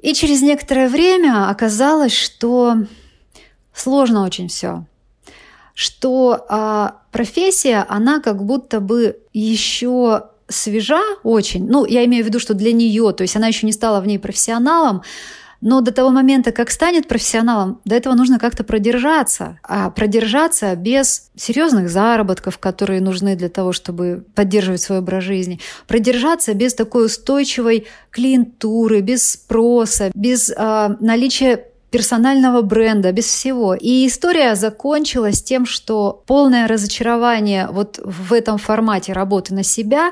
И 0.00 0.14
через 0.14 0.42
некоторое 0.42 0.88
время 0.88 1.48
оказалось, 1.48 2.14
что 2.14 2.76
сложно 3.72 4.24
очень 4.24 4.48
все, 4.48 4.84
что 5.74 6.44
а, 6.48 6.96
профессия, 7.12 7.86
она 7.88 8.20
как 8.20 8.44
будто 8.44 8.80
бы 8.80 9.18
еще 9.32 10.24
свежа 10.48 11.00
очень. 11.22 11.66
Ну, 11.66 11.86
я 11.86 12.04
имею 12.04 12.24
в 12.24 12.26
виду, 12.26 12.38
что 12.38 12.54
для 12.54 12.72
нее, 12.72 13.12
то 13.12 13.22
есть 13.22 13.36
она 13.36 13.46
еще 13.46 13.66
не 13.66 13.72
стала 13.72 14.00
в 14.00 14.06
ней 14.06 14.18
профессионалом, 14.18 15.02
но 15.62 15.80
до 15.80 15.92
того 15.92 16.10
момента, 16.10 16.52
как 16.52 16.70
станет 16.70 17.08
профессионалом, 17.08 17.80
до 17.84 17.94
этого 17.94 18.14
нужно 18.14 18.38
как-то 18.38 18.64
продержаться. 18.64 19.58
А 19.62 19.90
продержаться 19.90 20.74
без 20.76 21.30
серьезных 21.36 21.88
заработков, 21.88 22.58
которые 22.58 23.00
нужны 23.00 23.36
для 23.36 23.48
того, 23.48 23.72
чтобы 23.72 24.26
поддерживать 24.34 24.82
свой 24.82 24.98
образ 24.98 25.24
жизни. 25.24 25.60
Продержаться 25.86 26.52
без 26.52 26.74
такой 26.74 27.06
устойчивой 27.06 27.86
клиентуры, 28.10 29.00
без 29.00 29.26
спроса, 29.30 30.10
без 30.14 30.50
э, 30.50 30.96
наличия 31.00 31.64
персонального 31.92 32.62
бренда, 32.62 33.12
без 33.12 33.26
всего. 33.26 33.74
И 33.74 34.06
история 34.06 34.54
закончилась 34.54 35.42
тем, 35.42 35.66
что 35.66 36.22
полное 36.26 36.66
разочарование 36.66 37.68
вот 37.70 38.00
в 38.02 38.32
этом 38.32 38.56
формате 38.56 39.12
работы 39.12 39.54
на 39.54 39.62
себя 39.62 40.10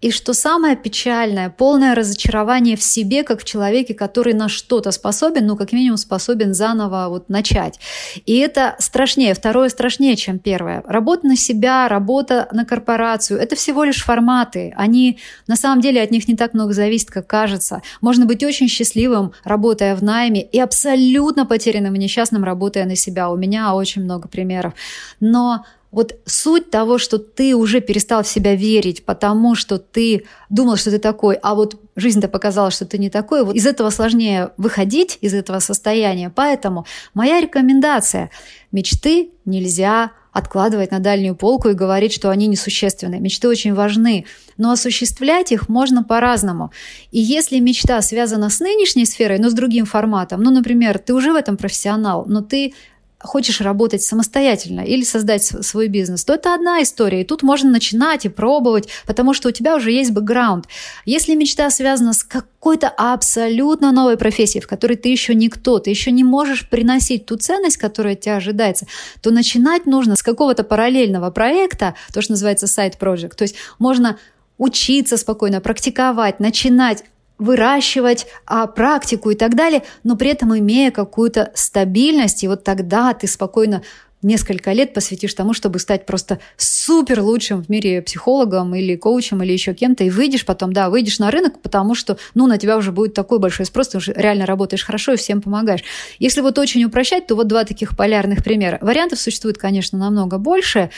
и 0.00 0.10
что 0.10 0.32
самое 0.32 0.74
печальное, 0.74 1.50
полное 1.50 1.94
разочарование 1.94 2.76
в 2.76 2.82
себе, 2.82 3.24
как 3.24 3.42
в 3.42 3.44
человеке, 3.44 3.92
который 3.92 4.32
на 4.32 4.48
что-то 4.48 4.90
способен, 4.90 5.46
ну, 5.46 5.56
как 5.56 5.72
минимум, 5.72 5.98
способен 5.98 6.54
заново 6.54 7.08
вот 7.10 7.28
начать. 7.28 7.78
И 8.24 8.38
это 8.38 8.76
страшнее, 8.78 9.34
второе 9.34 9.68
страшнее, 9.68 10.16
чем 10.16 10.38
первое. 10.38 10.82
Работа 10.86 11.26
на 11.26 11.36
себя, 11.36 11.88
работа 11.88 12.48
на 12.52 12.64
корпорацию– 12.64 13.38
это 13.40 13.54
всего 13.54 13.84
лишь 13.84 14.02
форматы. 14.02 14.72
Они, 14.76 15.18
на 15.46 15.56
самом 15.56 15.82
деле, 15.82 16.00
от 16.00 16.10
них 16.10 16.26
не 16.26 16.36
так 16.36 16.54
много 16.54 16.72
зависит, 16.72 17.10
как 17.10 17.26
кажется. 17.26 17.82
Можно 18.00 18.24
быть 18.24 18.42
очень 18.42 18.68
счастливым, 18.68 19.32
работая 19.44 19.94
в 19.94 20.02
найме, 20.02 20.40
и 20.40 20.58
абсолютно 20.58 21.17
потерянным 21.46 21.94
и 21.94 21.98
несчастным, 21.98 22.44
работая 22.44 22.84
на 22.84 22.96
себя. 22.96 23.30
У 23.30 23.36
меня 23.36 23.74
очень 23.74 24.02
много 24.02 24.28
примеров. 24.28 24.74
Но 25.20 25.64
вот 25.90 26.16
суть 26.26 26.70
того, 26.70 26.98
что 26.98 27.18
ты 27.18 27.54
уже 27.54 27.80
перестал 27.80 28.22
в 28.22 28.28
себя 28.28 28.54
верить, 28.54 29.04
потому 29.04 29.54
что 29.54 29.78
ты 29.78 30.26
думал, 30.50 30.76
что 30.76 30.90
ты 30.90 30.98
такой, 30.98 31.36
а 31.36 31.54
вот 31.54 31.80
жизнь-то 31.96 32.28
показала, 32.28 32.70
что 32.70 32.84
ты 32.84 32.98
не 32.98 33.08
такой, 33.08 33.44
вот 33.44 33.56
из 33.56 33.66
этого 33.66 33.90
сложнее 33.90 34.50
выходить, 34.58 35.18
из 35.22 35.32
этого 35.32 35.60
состояния. 35.60 36.30
Поэтому 36.34 36.84
моя 37.14 37.40
рекомендация– 37.40 38.30
мечты 38.72 39.30
нельзя 39.44 40.12
откладывать 40.38 40.90
на 40.90 41.00
дальнюю 41.00 41.34
полку 41.34 41.68
и 41.68 41.74
говорить, 41.74 42.12
что 42.12 42.30
они 42.30 42.46
несущественны. 42.46 43.20
Мечты 43.20 43.48
очень 43.48 43.74
важны, 43.74 44.24
но 44.56 44.70
осуществлять 44.72 45.52
их 45.52 45.68
можно 45.68 46.02
по-разному. 46.02 46.70
И 47.10 47.20
если 47.20 47.58
мечта 47.58 48.00
связана 48.00 48.48
с 48.48 48.60
нынешней 48.60 49.04
сферой, 49.04 49.38
но 49.38 49.50
с 49.50 49.54
другим 49.54 49.84
форматом, 49.84 50.42
ну, 50.42 50.50
например, 50.50 50.98
ты 50.98 51.14
уже 51.14 51.32
в 51.32 51.36
этом 51.36 51.56
профессионал, 51.56 52.24
но 52.26 52.40
ты 52.40 52.72
хочешь 53.20 53.60
работать 53.60 54.02
самостоятельно 54.02 54.80
или 54.80 55.02
создать 55.02 55.44
свой 55.44 55.88
бизнес, 55.88 56.24
то 56.24 56.34
это 56.34 56.54
одна 56.54 56.82
история. 56.82 57.22
И 57.22 57.24
тут 57.24 57.42
можно 57.42 57.70
начинать 57.70 58.24
и 58.24 58.28
пробовать, 58.28 58.88
потому 59.06 59.34
что 59.34 59.48
у 59.48 59.52
тебя 59.52 59.74
уже 59.76 59.90
есть 59.90 60.12
бэкграунд. 60.12 60.66
Если 61.04 61.34
мечта 61.34 61.68
связана 61.70 62.12
с 62.12 62.22
какой-то 62.22 62.88
абсолютно 62.88 63.90
новой 63.92 64.16
профессией, 64.16 64.62
в 64.62 64.68
которой 64.68 64.96
ты 64.96 65.08
еще 65.08 65.34
никто, 65.34 65.78
ты 65.78 65.90
еще 65.90 66.10
не 66.10 66.24
можешь 66.24 66.68
приносить 66.68 67.26
ту 67.26 67.36
ценность, 67.36 67.76
которая 67.76 68.14
от 68.14 68.20
тебя 68.20 68.36
ожидается, 68.36 68.86
то 69.20 69.30
начинать 69.30 69.86
нужно 69.86 70.14
с 70.16 70.22
какого-то 70.22 70.62
параллельного 70.62 71.30
проекта, 71.30 71.94
то, 72.12 72.22
что 72.22 72.32
называется 72.32 72.66
сайт-проект. 72.66 73.36
То 73.36 73.42
есть 73.42 73.56
можно 73.78 74.18
учиться 74.58 75.16
спокойно, 75.16 75.60
практиковать, 75.60 76.40
начинать 76.40 77.04
выращивать 77.38 78.26
а, 78.46 78.66
практику 78.66 79.30
и 79.30 79.34
так 79.34 79.54
далее, 79.54 79.82
но 80.04 80.16
при 80.16 80.30
этом 80.30 80.56
имея 80.56 80.90
какую-то 80.90 81.52
стабильность, 81.54 82.44
и 82.44 82.48
вот 82.48 82.64
тогда 82.64 83.14
ты 83.14 83.26
спокойно 83.26 83.82
несколько 84.22 84.72
лет 84.72 84.94
посвятишь 84.94 85.34
тому, 85.34 85.54
чтобы 85.54 85.78
стать 85.78 86.06
просто 86.06 86.40
супер 86.56 87.20
лучшим 87.20 87.62
в 87.62 87.68
мире 87.68 88.02
психологом 88.02 88.74
или 88.74 88.96
коучем 88.96 89.42
или 89.42 89.52
еще 89.52 89.74
кем-то, 89.74 90.04
и 90.04 90.10
выйдешь 90.10 90.44
потом, 90.44 90.72
да, 90.72 90.90
выйдешь 90.90 91.18
на 91.18 91.30
рынок, 91.30 91.60
потому 91.62 91.94
что, 91.94 92.18
ну, 92.34 92.46
на 92.46 92.58
тебя 92.58 92.76
уже 92.76 92.92
будет 92.92 93.14
такой 93.14 93.38
большой 93.38 93.66
спрос, 93.66 93.88
ты 93.88 93.98
уже 93.98 94.12
реально 94.12 94.46
работаешь 94.46 94.84
хорошо 94.84 95.12
и 95.12 95.16
всем 95.16 95.40
помогаешь. 95.40 95.84
Если 96.18 96.40
вот 96.40 96.58
очень 96.58 96.84
упрощать, 96.84 97.26
то 97.26 97.36
вот 97.36 97.46
два 97.46 97.64
таких 97.64 97.96
полярных 97.96 98.42
примера. 98.42 98.78
Вариантов 98.80 99.20
существует, 99.20 99.58
конечно, 99.58 99.98
намного 99.98 100.38
больше, 100.38 100.90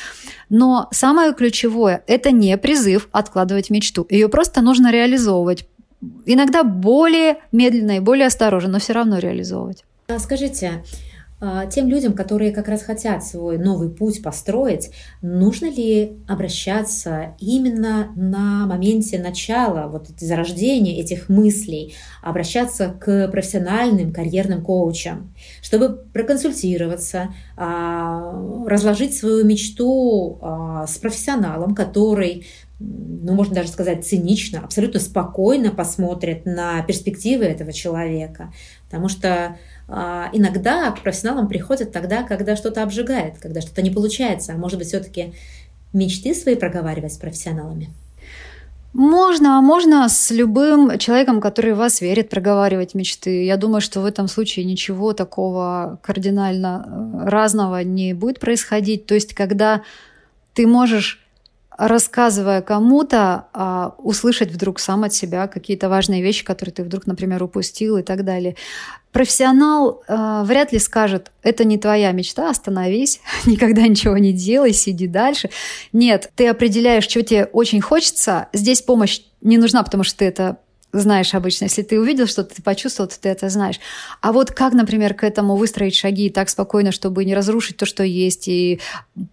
но 0.49 0.89
самое 0.91 1.35
ключевое– 1.35 2.03
это 2.07 2.31
не 2.31 2.57
призыв 2.57 3.09
откладывать 3.13 3.71
мечту. 3.71 4.07
Ее 4.09 4.29
просто 4.29 4.63
нужно 4.63 4.91
реализовывать 4.91 5.67
иногда 6.27 6.65
более 6.65 7.37
медленно 7.53 7.97
и 7.97 8.01
более 8.01 8.27
осторожно, 8.27 8.71
но 8.71 8.79
все 8.79 8.93
равно 8.93 9.19
реализовывать. 9.19 9.85
А 10.09 10.19
скажите, 10.19 10.83
а, 11.43 11.65
тем 11.67 11.89
людям, 11.89 12.13
которые 12.13 12.53
как 12.53 12.69
раз 12.69 12.83
хотят 12.83 13.25
свой 13.25 13.57
новый 13.57 13.89
путь 13.89 14.23
построить, 14.23 14.91
нужно 15.23 15.71
ли 15.71 16.19
обращаться 16.29 17.35
именно 17.39 18.13
на 18.15 18.67
моменте 18.67 19.19
начала, 19.19 19.89
вот 19.89 20.09
зарождения 20.19 21.01
этих 21.01 21.31
мыслей, 21.31 21.95
обращаться 22.23 22.89
к 22.89 23.29
профессиональным 23.29 24.13
карьерным 24.13 24.63
коучам, 24.63 25.33
чтобы 25.63 26.05
проконсультироваться, 26.13 27.35
а, 27.57 28.35
разложить 28.67 29.17
свою 29.17 29.45
мечту 29.47 30.39
а, 30.43 30.87
с 30.87 30.99
профессионалом, 30.99 31.75
который 31.75 32.47
ну, 32.81 33.35
можно 33.35 33.57
даже 33.57 33.69
сказать, 33.69 34.07
цинично, 34.07 34.61
абсолютно 34.61 35.01
спокойно 35.01 35.71
посмотрит 35.71 36.47
на 36.47 36.83
перспективы 36.83 37.45
этого 37.45 37.73
человека. 37.73 38.53
Потому 38.87 39.09
что 39.09 39.59
а, 39.87 40.31
иногда 40.33 40.91
к 40.91 41.03
профессионалам 41.03 41.47
приходят 41.47 41.93
тогда, 41.93 42.23
когда 42.23 42.57
что-то 42.57 42.83
обжигает, 42.83 43.39
когда 43.39 43.61
что-то 43.61 43.83
не 43.83 43.91
получается. 43.91 44.55
А 44.55 44.57
может 44.57 44.79
быть, 44.79 44.89
все-таки 44.89 45.35
мечты 45.93 46.35
свои 46.35 46.55
проговаривать 46.55 47.13
с 47.13 47.19
профессионалами? 47.19 47.91
Можно, 48.93 49.59
а 49.59 49.61
можно 49.61 50.09
с 50.09 50.31
любым 50.31 50.99
человеком, 50.99 51.41
который 51.41 51.75
в 51.75 51.77
вас 51.77 52.01
верит, 52.01 52.29
проговаривать 52.29 52.95
мечты. 52.95 53.45
Я 53.45 53.57
думаю, 53.57 53.83
что 53.83 54.01
в 54.01 54.05
этом 54.05 54.27
случае 54.27 54.65
ничего 54.65 55.13
такого 55.13 56.01
кардинально 56.03 56.87
э, 56.87 57.29
разного 57.29 57.85
не 57.85 58.15
будет 58.15 58.41
происходить. 58.41 59.07
То 59.07 59.15
есть, 59.15 59.35
когда 59.35 59.83
ты 60.55 60.67
можешь 60.67 61.21
рассказывая 61.81 62.61
кому-то, 62.61 63.47
а, 63.53 63.95
услышать 63.99 64.51
вдруг 64.51 64.79
сам 64.79 65.05
от 65.05 65.15
себя 65.15 65.49
какие-то 65.49 65.89
важные 65.89 66.23
вещи, 66.23 66.45
которые 66.45 66.75
ты 66.75 66.85
вдруг, 66.85 67.07
например, 67.07 67.43
упустил 67.43 67.97
и 67.97 68.03
так 68.03 68.25
далее. 68.25 68.57
Профессионал 69.13 70.03
э, 70.07 70.43
вряд 70.45 70.73
ли 70.73 70.79
скажет, 70.79 71.33
это 71.43 71.65
не 71.65 71.79
твоя 71.79 72.13
мечта, 72.13 72.49
остановись, 72.49 73.21
никогда 73.47 73.83
ничего 73.89 74.17
не 74.19 74.33
делай, 74.33 74.73
сиди 74.73 75.09
дальше. 75.09 75.51
Нет, 75.93 76.31
ты 76.37 76.47
определяешь, 76.47 77.05
что 77.05 77.23
тебе 77.23 77.47
очень 77.47 77.81
хочется. 77.81 78.49
Здесь 78.53 78.83
помощь 78.83 79.23
не 79.41 79.59
нужна, 79.59 79.83
потому 79.83 80.05
что 80.05 80.19
ты 80.19 80.27
это 80.27 80.59
знаешь 80.93 81.35
обычно. 81.35 81.65
Если 81.65 81.83
ты 81.83 82.01
увидел 82.01 82.27
что-то, 82.27 82.55
ты 82.57 82.63
почувствовал, 82.63 83.09
то 83.09 83.21
ты 83.21 83.29
это 83.29 83.49
знаешь. 83.49 83.81
А 84.21 84.33
вот 84.33 84.51
как, 84.51 84.73
например, 84.73 85.15
к 85.15 85.25
этому 85.25 85.57
выстроить 85.57 85.95
шаги 85.95 86.31
так 86.31 86.49
спокойно, 86.49 86.93
чтобы 86.93 87.25
не 87.25 87.35
разрушить 87.35 87.77
то, 87.77 87.87
что 87.87 88.03
есть, 88.03 88.49
и 88.49 88.81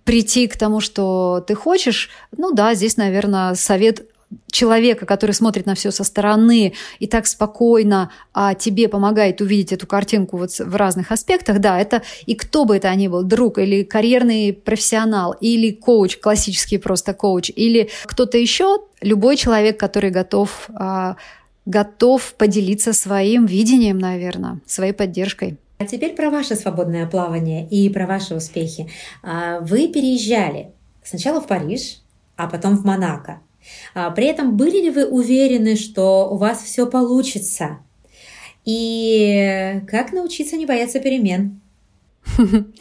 прийти 0.04 0.48
к 0.48 0.58
тому, 0.58 0.80
что 0.80 1.44
ты 1.48 1.56
хочешь, 1.56 2.10
ну 2.36 2.52
да, 2.52 2.74
здесь, 2.74 2.98
наверное, 2.98 3.56
совет 3.56 4.08
человека, 4.52 5.06
который 5.06 5.32
смотрит 5.32 5.66
на 5.66 5.76
все 5.76 5.92
со 5.92 6.04
стороны 6.04 6.74
и 7.00 7.08
так 7.08 7.28
спокойно 7.28 8.12
а 8.34 8.54
тебе 8.56 8.88
помогает 8.88 9.42
увидеть 9.42 9.74
эту 9.74 9.88
картинку 9.88 10.38
вот 10.38 10.52
в 10.52 10.76
разных 10.76 11.12
аспектах, 11.12 11.60
да, 11.60 11.80
это 11.80 12.04
и 12.26 12.36
кто 12.36 12.66
бы 12.66 12.76
это 12.76 12.94
ни 12.96 13.08
был, 13.08 13.24
друг 13.24 13.58
или 13.58 13.84
карьерный 13.84 14.54
профессионал, 14.54 15.34
или 15.40 15.72
коуч, 15.72 16.18
классический 16.18 16.78
просто 16.78 17.14
коуч, 17.14 17.50
или 17.56 17.90
кто-то 18.04 18.38
еще, 18.38 18.80
любой 19.02 19.38
человек, 19.38 19.80
который 19.80 20.10
готов 20.10 20.70
а, 20.74 21.16
готов 21.68 22.34
поделиться 22.36 22.94
своим 22.94 23.46
видением, 23.46 24.00
наверное, 24.00 24.62
своей 24.66 24.94
поддержкой. 24.94 25.58
А 25.78 25.86
теперь 25.86 26.16
про 26.16 26.32
ваше 26.32 26.56
свободное 26.56 27.06
плавание 27.06 27.68
и 27.68 27.88
про 27.90 28.08
ваши 28.08 28.34
успехи. 28.34 28.90
А, 29.22 29.60
вы 29.60 29.90
переезжали 29.90 30.72
сначала 31.04 31.40
в 31.40 31.46
Париж, 31.46 32.02
а 32.36 32.48
потом 32.48 32.78
в 32.78 32.86
Монако. 32.86 33.42
А, 33.94 34.10
при 34.12 34.26
этом 34.28 34.56
были 34.58 34.82
ли 34.82 34.90
вы 34.90 35.06
уверены, 35.06 35.76
что 35.76 36.30
у 36.32 36.38
вас 36.38 36.64
все 36.64 36.88
получится? 36.88 37.80
И 38.66 39.82
как 39.88 40.14
научиться 40.14 40.56
не 40.56 40.66
бояться 40.66 41.00
перемен? 41.00 41.60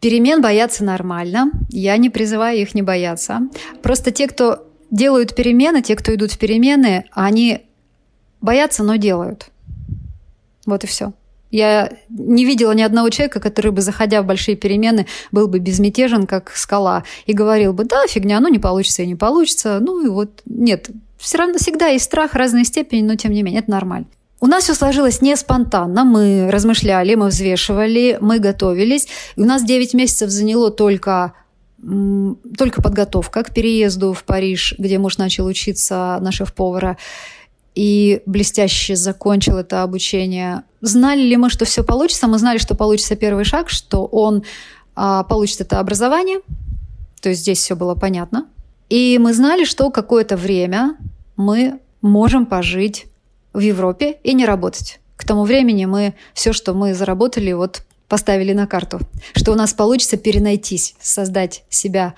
Перемен 0.00 0.42
бояться 0.42 0.82
нормально. 0.82 1.50
Я 1.70 1.96
не 1.98 2.10
призываю 2.10 2.58
их 2.58 2.74
не 2.74 2.82
бояться. 2.82 3.42
Просто 3.82 4.10
те, 4.10 4.26
кто 4.26 4.66
делают 4.90 5.34
перемены, 5.34 5.82
те, 5.82 5.94
кто 5.96 6.14
идут 6.14 6.32
в 6.32 6.38
перемены, 6.38 7.04
они 7.12 7.63
Боятся, 8.44 8.82
но 8.82 8.96
делают. 8.96 9.46
Вот 10.66 10.84
и 10.84 10.86
все. 10.86 11.14
Я 11.50 11.90
не 12.10 12.44
видела 12.44 12.72
ни 12.72 12.82
одного 12.82 13.08
человека, 13.08 13.40
который 13.40 13.72
бы, 13.72 13.80
заходя 13.80 14.20
в 14.20 14.26
большие 14.26 14.54
перемены, 14.54 15.06
был 15.32 15.48
бы 15.48 15.60
безмятежен, 15.60 16.26
как 16.26 16.50
скала, 16.54 17.04
и 17.24 17.32
говорил 17.32 17.72
бы, 17.72 17.84
да, 17.84 18.06
фигня, 18.06 18.40
ну 18.40 18.48
не 18.48 18.58
получится 18.58 19.02
и 19.02 19.06
не 19.06 19.14
получится. 19.14 19.78
Ну 19.80 20.04
и 20.04 20.10
вот 20.10 20.42
нет. 20.44 20.90
Все 21.16 21.38
равно 21.38 21.56
всегда 21.56 21.86
есть 21.86 22.04
страх 22.04 22.34
разной 22.34 22.66
степени, 22.66 23.00
но 23.00 23.14
тем 23.14 23.32
не 23.32 23.42
менее, 23.42 23.62
это 23.62 23.70
нормально. 23.70 24.08
У 24.40 24.46
нас 24.46 24.64
все 24.64 24.74
сложилось 24.74 25.22
не 25.22 25.36
спонтанно. 25.36 26.04
Мы 26.04 26.50
размышляли, 26.50 27.14
мы 27.14 27.28
взвешивали, 27.28 28.18
мы 28.20 28.40
готовились. 28.40 29.08
И 29.36 29.40
у 29.40 29.46
нас 29.46 29.64
9 29.64 29.94
месяцев 29.94 30.28
заняло 30.28 30.70
только 30.70 31.32
только 32.58 32.80
подготовка 32.82 33.42
к 33.42 33.52
переезду 33.52 34.12
в 34.12 34.24
Париж, 34.24 34.74
где 34.78 34.98
муж 34.98 35.18
начал 35.18 35.46
учиться 35.46 36.18
на 36.20 36.32
шеф-повара 36.32 36.96
и 37.74 38.22
блестяще 38.26 38.96
закончил 38.96 39.56
это 39.56 39.82
обучение. 39.82 40.62
Знали 40.80 41.22
ли 41.22 41.36
мы, 41.36 41.50
что 41.50 41.64
все 41.64 41.82
получится? 41.82 42.28
Мы 42.28 42.38
знали, 42.38 42.58
что 42.58 42.74
получится 42.74 43.16
первый 43.16 43.44
шаг, 43.44 43.68
что 43.68 44.04
он 44.04 44.44
а, 44.94 45.24
получит 45.24 45.60
это 45.60 45.80
образование. 45.80 46.40
То 47.20 47.30
есть 47.30 47.42
здесь 47.42 47.58
все 47.58 47.74
было 47.74 47.94
понятно. 47.94 48.46
И 48.90 49.18
мы 49.20 49.32
знали, 49.32 49.64
что 49.64 49.90
какое-то 49.90 50.36
время 50.36 50.96
мы 51.36 51.80
можем 52.00 52.46
пожить 52.46 53.06
в 53.52 53.60
Европе 53.60 54.18
и 54.22 54.34
не 54.34 54.44
работать. 54.44 55.00
К 55.16 55.24
тому 55.24 55.44
времени 55.44 55.86
мы 55.86 56.14
все, 56.34 56.52
что 56.52 56.74
мы 56.74 56.94
заработали, 56.94 57.52
вот 57.52 57.82
поставили 58.08 58.52
на 58.52 58.66
карту, 58.66 59.00
что 59.34 59.52
у 59.52 59.54
нас 59.54 59.72
получится 59.72 60.16
перенайтись, 60.16 60.94
создать 61.00 61.64
себя 61.70 62.14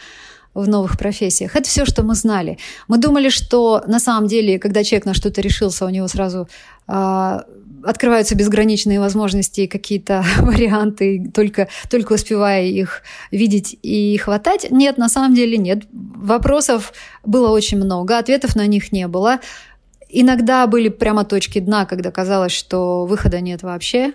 в 0.56 0.68
новых 0.68 0.98
профессиях. 0.98 1.54
Это 1.54 1.68
все, 1.68 1.84
что 1.84 2.02
мы 2.02 2.14
знали. 2.14 2.58
Мы 2.88 2.98
думали, 2.98 3.28
что 3.28 3.82
на 3.86 4.00
самом 4.00 4.26
деле, 4.26 4.58
когда 4.58 4.82
человек 4.82 5.06
на 5.06 5.14
что-то 5.14 5.40
решился, 5.40 5.84
у 5.84 5.88
него 5.90 6.08
сразу 6.08 6.48
э, 6.88 7.40
открываются 7.84 8.34
безграничные 8.34 9.00
возможности 9.00 9.62
и 9.62 9.66
какие-то 9.66 10.24
варианты, 10.40 11.30
только, 11.32 11.68
только 11.90 12.14
успевая 12.14 12.64
их 12.64 13.02
видеть 13.30 13.78
и 13.82 14.16
хватать. 14.16 14.70
Нет, 14.70 14.98
на 14.98 15.08
самом 15.08 15.34
деле 15.34 15.58
нет. 15.58 15.84
Вопросов 15.92 16.92
было 17.24 17.50
очень 17.50 17.78
много, 17.78 18.18
ответов 18.18 18.56
на 18.56 18.66
них 18.66 18.92
не 18.92 19.06
было. 19.08 19.40
Иногда 20.08 20.66
были 20.66 20.88
прямо 20.88 21.24
точки 21.24 21.58
дна, 21.58 21.84
когда 21.84 22.10
казалось, 22.10 22.52
что 22.52 23.06
выхода 23.06 23.40
нет 23.40 23.62
вообще 23.62 24.14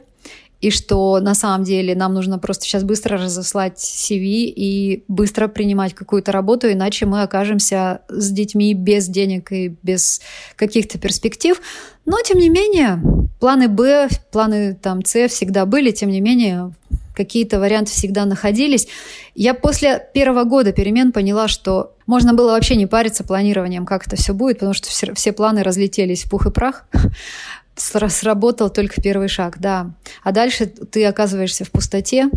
и 0.62 0.70
что 0.70 1.20
на 1.20 1.34
самом 1.34 1.64
деле 1.64 1.96
нам 1.96 2.14
нужно 2.14 2.38
просто 2.38 2.66
сейчас 2.66 2.84
быстро 2.84 3.18
разослать 3.18 3.78
CV 3.78 4.46
и 4.46 5.04
быстро 5.08 5.48
принимать 5.48 5.96
какую-то 5.96 6.32
работу, 6.32 6.72
иначе 6.72 7.08
мы 7.08 7.24
окажемся 7.24 8.02
с 8.10 8.30
детьми 8.30 8.76
без 8.76 9.08
денег 9.08 9.52
и 9.52 9.76
без 9.82 10.22
каких-то 10.56 11.00
перспектив. 11.00 11.60
Но, 12.06 12.18
тем 12.24 12.38
не 12.38 12.50
менее, 12.50 13.02
планы 13.40 13.68
Б, 13.68 14.08
планы 14.32 14.76
там 14.76 15.04
С 15.04 15.28
всегда 15.30 15.66
были, 15.66 15.90
тем 15.90 16.10
не 16.10 16.22
менее, 16.22 16.74
какие-то 17.16 17.60
варианты 17.60 17.92
всегда 17.92 18.26
находились. 18.26 18.88
Я 19.34 19.54
после 19.56 20.08
первого 20.14 20.44
года 20.44 20.72
перемен 20.72 21.12
поняла, 21.12 21.48
что 21.48 21.96
можно 22.06 22.34
было 22.34 22.52
вообще 22.52 22.76
не 22.76 22.86
париться 22.86 23.24
планированием, 23.24 23.86
как 23.86 24.06
это 24.06 24.16
все 24.16 24.34
будет, 24.34 24.58
потому 24.58 24.74
что 24.74 24.90
все, 24.90 25.14
все 25.14 25.32
планы 25.32 25.64
разлетелись 25.64 26.24
в 26.24 26.30
пух 26.30 26.46
и 26.46 26.52
прах 26.52 26.86
сработал 27.82 28.70
только 28.70 29.02
первый 29.02 29.28
шаг, 29.28 29.60
да. 29.60 29.92
А 30.24 30.32
дальше 30.32 30.66
ты 30.66 31.06
оказываешься 31.06 31.66
в 31.66 31.72
пустоте, 31.72 32.30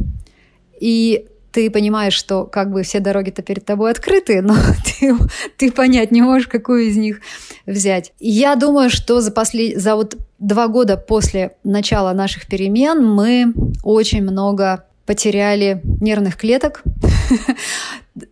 и 0.80 1.26
ты 1.54 1.70
понимаешь, 1.70 2.14
что 2.14 2.44
как 2.44 2.72
бы 2.72 2.82
все 2.82 2.98
дороги-то 2.98 3.42
перед 3.42 3.64
тобой 3.64 3.92
открыты, 3.92 4.42
но 4.42 4.56
ты, 4.84 5.14
ты 5.56 5.70
понять 5.70 6.10
не 6.10 6.20
можешь, 6.20 6.48
какую 6.48 6.88
из 6.88 6.96
них 6.96 7.20
взять. 7.64 8.12
Я 8.18 8.56
думаю, 8.56 8.90
что 8.90 9.20
за, 9.20 9.30
послед... 9.30 9.80
за 9.80 9.94
вот 9.94 10.16
два 10.40 10.66
года 10.68 10.96
после 10.96 11.56
начала 11.62 12.12
наших 12.12 12.46
перемен 12.46 13.04
мы 13.04 13.54
очень 13.84 14.22
много 14.22 14.84
потеряли 15.06 15.80
нервных 16.00 16.36
клеток. 16.36 16.82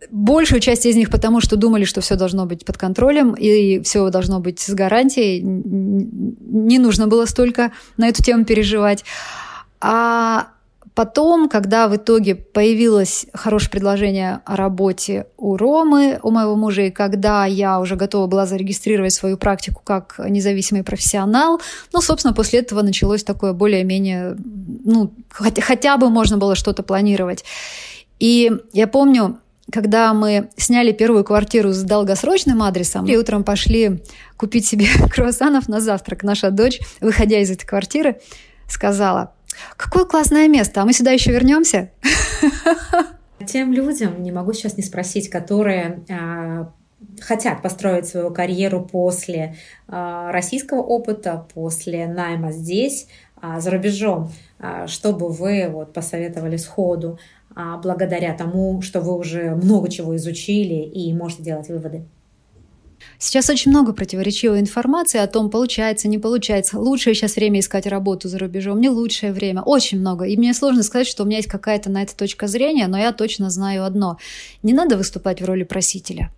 Большую 0.09 0.61
часть 0.61 0.85
из 0.85 0.95
них 0.95 1.09
потому, 1.09 1.41
что 1.41 1.55
думали, 1.55 1.83
что 1.83 2.01
все 2.01 2.15
должно 2.15 2.45
быть 2.45 2.65
под 2.65 2.77
контролем 2.77 3.33
и 3.33 3.81
все 3.81 4.09
должно 4.09 4.39
быть 4.39 4.59
с 4.59 4.73
гарантией. 4.73 5.41
Не 5.41 6.79
нужно 6.79 7.07
было 7.07 7.25
столько 7.25 7.71
на 7.97 8.07
эту 8.07 8.23
тему 8.23 8.45
переживать. 8.45 9.03
А 9.81 10.47
Потом, 10.95 11.49
когда 11.49 11.87
в 11.87 11.95
итоге 11.95 12.35
появилось 12.35 13.25
хорошее 13.33 13.71
предложение 13.71 14.41
о 14.45 14.55
работе 14.55 15.25
у 15.37 15.57
Ромы, 15.57 16.19
у 16.21 16.29
моего 16.29 16.55
мужа, 16.55 16.83
и 16.83 16.91
когда 16.91 17.45
я 17.45 17.79
уже 17.79 17.95
готова 17.95 18.27
была 18.27 18.45
зарегистрировать 18.45 19.11
свою 19.11 19.37
практику 19.37 19.81
как 19.83 20.19
независимый 20.19 20.83
профессионал, 20.83 21.59
ну, 21.93 22.01
собственно, 22.01 22.33
после 22.33 22.59
этого 22.59 22.83
началось 22.83 23.23
такое 23.23 23.53
более-менее, 23.53 24.37
ну, 24.85 25.11
хотя, 25.31 25.63
хотя 25.63 25.97
бы 25.97 26.09
можно 26.09 26.37
было 26.37 26.53
что-то 26.53 26.83
планировать. 26.83 27.43
И 28.19 28.51
я 28.71 28.85
помню, 28.85 29.39
когда 29.71 30.13
мы 30.13 30.49
сняли 30.57 30.91
первую 30.91 31.23
квартиру 31.23 31.71
с 31.71 31.81
долгосрочным 31.81 32.61
адресом, 32.61 33.07
и 33.07 33.17
утром 33.17 33.43
пошли 33.43 34.03
купить 34.37 34.67
себе 34.67 34.85
круассанов 35.11 35.67
на 35.67 35.79
завтрак, 35.79 36.21
наша 36.21 36.51
дочь, 36.51 36.79
выходя 37.01 37.39
из 37.39 37.49
этой 37.49 37.65
квартиры, 37.65 38.17
сказала– 38.67 39.33
Какое 39.77 40.05
классное 40.05 40.47
место, 40.47 40.81
а 40.81 40.85
мы 40.85 40.93
сюда 40.93 41.11
еще 41.11 41.31
вернемся? 41.31 41.91
Тем 43.45 43.73
людям, 43.73 44.21
не 44.23 44.31
могу 44.31 44.53
сейчас 44.53 44.77
не 44.77 44.83
спросить, 44.83 45.29
которые 45.29 46.03
а, 46.09 46.71
хотят 47.19 47.61
построить 47.61 48.07
свою 48.07 48.31
карьеру 48.31 48.87
после 48.89 49.55
а, 49.87 50.31
российского 50.31 50.81
опыта, 50.81 51.45
после 51.53 52.07
найма 52.07 52.51
здесь, 52.51 53.07
а, 53.35 53.59
за 53.59 53.71
рубежом, 53.71 54.31
что 54.87 55.11
бы 55.11 55.29
вы 55.29 55.67
вот 55.69 55.91
посоветовали 55.91 56.55
сходу, 56.55 57.19
благодаря 57.53 58.33
тому, 58.33 58.81
что 58.81 59.01
вы 59.01 59.17
уже 59.17 59.55
много 59.55 59.89
чего 59.89 60.15
изучили 60.15 60.85
и 60.85 61.13
можете 61.13 61.43
делать 61.43 61.67
выводы? 61.67 62.05
Сейчас 63.23 63.49
очень 63.49 63.71
много 63.71 63.93
противоречивой 63.93 64.59
информации 64.59 65.17
о 65.17 65.27
том, 65.27 65.49
получается, 65.49 66.09
не 66.09 66.17
получается. 66.17 66.77
Лучшее 66.77 67.15
сейчас 67.15 67.37
время 67.37 67.61
искать 67.61 67.87
работу 67.87 68.27
за 68.27 68.37
рубежом, 68.37 68.81
не 68.81 68.89
лучшее 68.89 69.31
время. 69.31 69.61
Очень 69.61 70.01
много. 70.01 70.25
И 70.25 70.35
мне 70.35 70.53
сложно 70.53 70.83
сказать, 70.83 71.07
что 71.07 71.23
у 71.23 71.25
меня 71.25 71.37
есть 71.37 71.47
какая-то 71.47 71.89
на 71.89 72.03
это 72.03 72.17
точка 72.17 72.47
зрения, 72.47 72.85
но 72.87 72.97
я 72.97 73.13
точно 73.13 73.49
знаю 73.49 73.85
одно. 73.85 74.17
Не 74.61 74.73
надо 74.73 74.97
выступать 74.97 75.41
в 75.41 75.45
роли 75.45 75.63
просителя. 75.63 76.31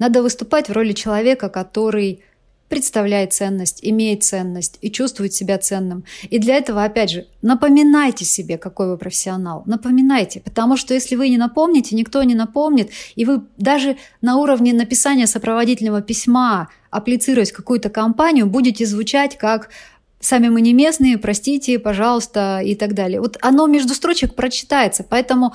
Надо 0.00 0.20
выступать 0.20 0.68
в 0.68 0.72
роли 0.72 0.94
человека, 0.94 1.48
который 1.48 2.24
представляет 2.68 3.32
ценность, 3.32 3.80
имеет 3.82 4.24
ценность 4.24 4.78
и 4.80 4.90
чувствует 4.90 5.32
себя 5.32 5.58
ценным. 5.58 6.04
И 6.28 6.38
для 6.38 6.56
этого, 6.56 6.84
опять 6.84 7.10
же, 7.10 7.26
напоминайте 7.42 8.24
себе, 8.24 8.58
какой 8.58 8.88
вы 8.88 8.98
профессионал. 8.98 9.62
Напоминайте, 9.66 10.40
потому 10.40 10.76
что 10.76 10.94
если 10.94 11.16
вы 11.16 11.28
не 11.28 11.38
напомните, 11.38 11.94
никто 11.94 12.22
не 12.22 12.34
напомнит, 12.34 12.90
и 13.14 13.24
вы 13.24 13.42
даже 13.56 13.96
на 14.20 14.36
уровне 14.36 14.72
написания 14.72 15.26
сопроводительного 15.26 16.02
письма, 16.02 16.68
апплицируясь 16.90 17.52
в 17.52 17.56
какую-то 17.56 17.90
компанию, 17.90 18.46
будете 18.46 18.86
звучать 18.86 19.38
как 19.38 19.70
сами 20.18 20.48
мы 20.48 20.60
не 20.60 20.72
местные, 20.72 21.18
простите, 21.18 21.78
пожалуйста, 21.78 22.60
и 22.64 22.74
так 22.74 22.94
далее. 22.94 23.20
Вот 23.20 23.36
оно 23.42 23.66
между 23.66 23.94
строчек 23.94 24.34
прочитается, 24.34 25.04
поэтому 25.04 25.54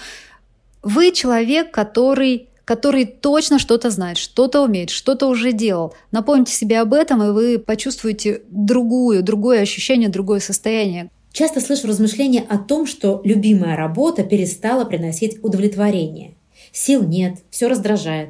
вы 0.82 1.12
человек, 1.12 1.72
который 1.72 2.48
который 2.66 3.06
точно 3.06 3.60
что-то 3.60 3.90
знает, 3.90 4.18
что-то 4.18 4.62
умеет, 4.62 4.90
что-то 4.90 5.28
уже 5.28 5.52
делал. 5.52 5.94
Напомните 6.12 6.54
себе 6.54 6.80
об 6.80 6.94
этом, 6.94 7.24
и 7.24 7.32
вы 7.32 7.60
почувствуете 7.60 8.42
другую, 8.50 9.24
другое 9.24 9.62
ощущение, 9.62 10.10
другое 10.10 10.40
состояние. 10.40 11.10
Часто 11.34 11.62
слышу 11.62 11.88
размышления 11.88 12.46
о 12.48 12.58
том, 12.58 12.86
что 12.86 13.22
любимая 13.24 13.78
работа 13.78 14.24
перестала 14.24 14.84
приносить 14.84 15.42
удовлетворение. 15.44 16.36
Сил 16.74 17.04
нет, 17.04 17.38
все 17.50 17.68
раздражает. 17.68 18.30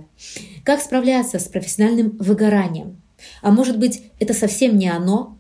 Как 0.64 0.82
справляться 0.82 1.40
с 1.40 1.46
профессиональным 1.46 2.18
выгоранием? 2.20 3.02
А 3.42 3.52
может 3.52 3.78
быть, 3.78 4.04
это 4.20 4.34
совсем 4.34 4.78
не 4.78 4.90
оно, 4.90 5.38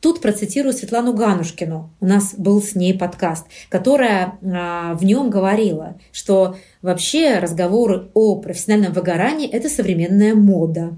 Тут 0.00 0.20
процитирую 0.20 0.72
Светлану 0.72 1.12
Ганушкину, 1.12 1.90
у 2.00 2.06
нас 2.06 2.34
был 2.36 2.62
с 2.62 2.74
ней 2.74 2.96
подкаст, 2.96 3.46
которая 3.68 4.38
а, 4.42 4.94
в 4.94 5.04
нем 5.04 5.30
говорила, 5.30 5.98
что 6.12 6.56
вообще 6.82 7.38
разговоры 7.38 8.10
о 8.14 8.36
профессиональном 8.36 8.92
выгорании– 8.92 9.48
это 9.52 9.68
современная 9.68 10.34
мода. 10.34 10.94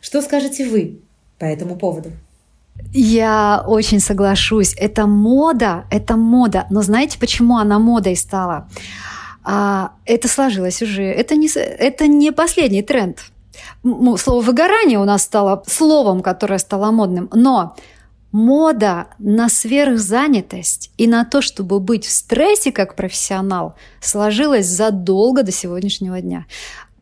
Что 0.00 0.22
скажете 0.22 0.68
вы 0.68 1.00
по 1.38 1.44
этому 1.44 1.76
поводу? 1.76 2.10
Я 2.92 3.62
очень 3.66 4.00
соглашусь. 4.00 4.74
Это 4.76 5.06
мода, 5.06 5.84
это 5.90 6.16
мода. 6.16 6.66
Но 6.70 6.82
знаете, 6.82 7.18
почему 7.18 7.58
она 7.58 7.78
модой 7.78 8.16
стала? 8.16 8.68
А, 9.44 9.92
это 10.06 10.28
сложилось 10.28 10.82
уже. 10.82 11.04
Это 11.04 11.36
не, 11.36 11.48
это 11.54 12.06
не 12.06 12.32
последний 12.32 12.82
тренд. 12.82 13.18
Слово 13.82 14.42
«выгорание» 14.42 14.98
у 14.98 15.04
нас 15.04 15.22
стало 15.22 15.62
словом, 15.66 16.22
которое 16.22 16.58
стало 16.58 16.90
модным. 16.90 17.28
Но 17.32 17.76
мода 18.32 19.08
на 19.18 19.48
сверхзанятость 19.48 20.92
и 20.96 21.06
на 21.06 21.24
то, 21.24 21.42
чтобы 21.42 21.80
быть 21.80 22.04
в 22.04 22.10
стрессе 22.10 22.72
как 22.72 22.94
профессионал, 22.94 23.74
сложилась 24.00 24.66
задолго 24.66 25.42
до 25.42 25.52
сегодняшнего 25.52 26.20
дня. 26.20 26.46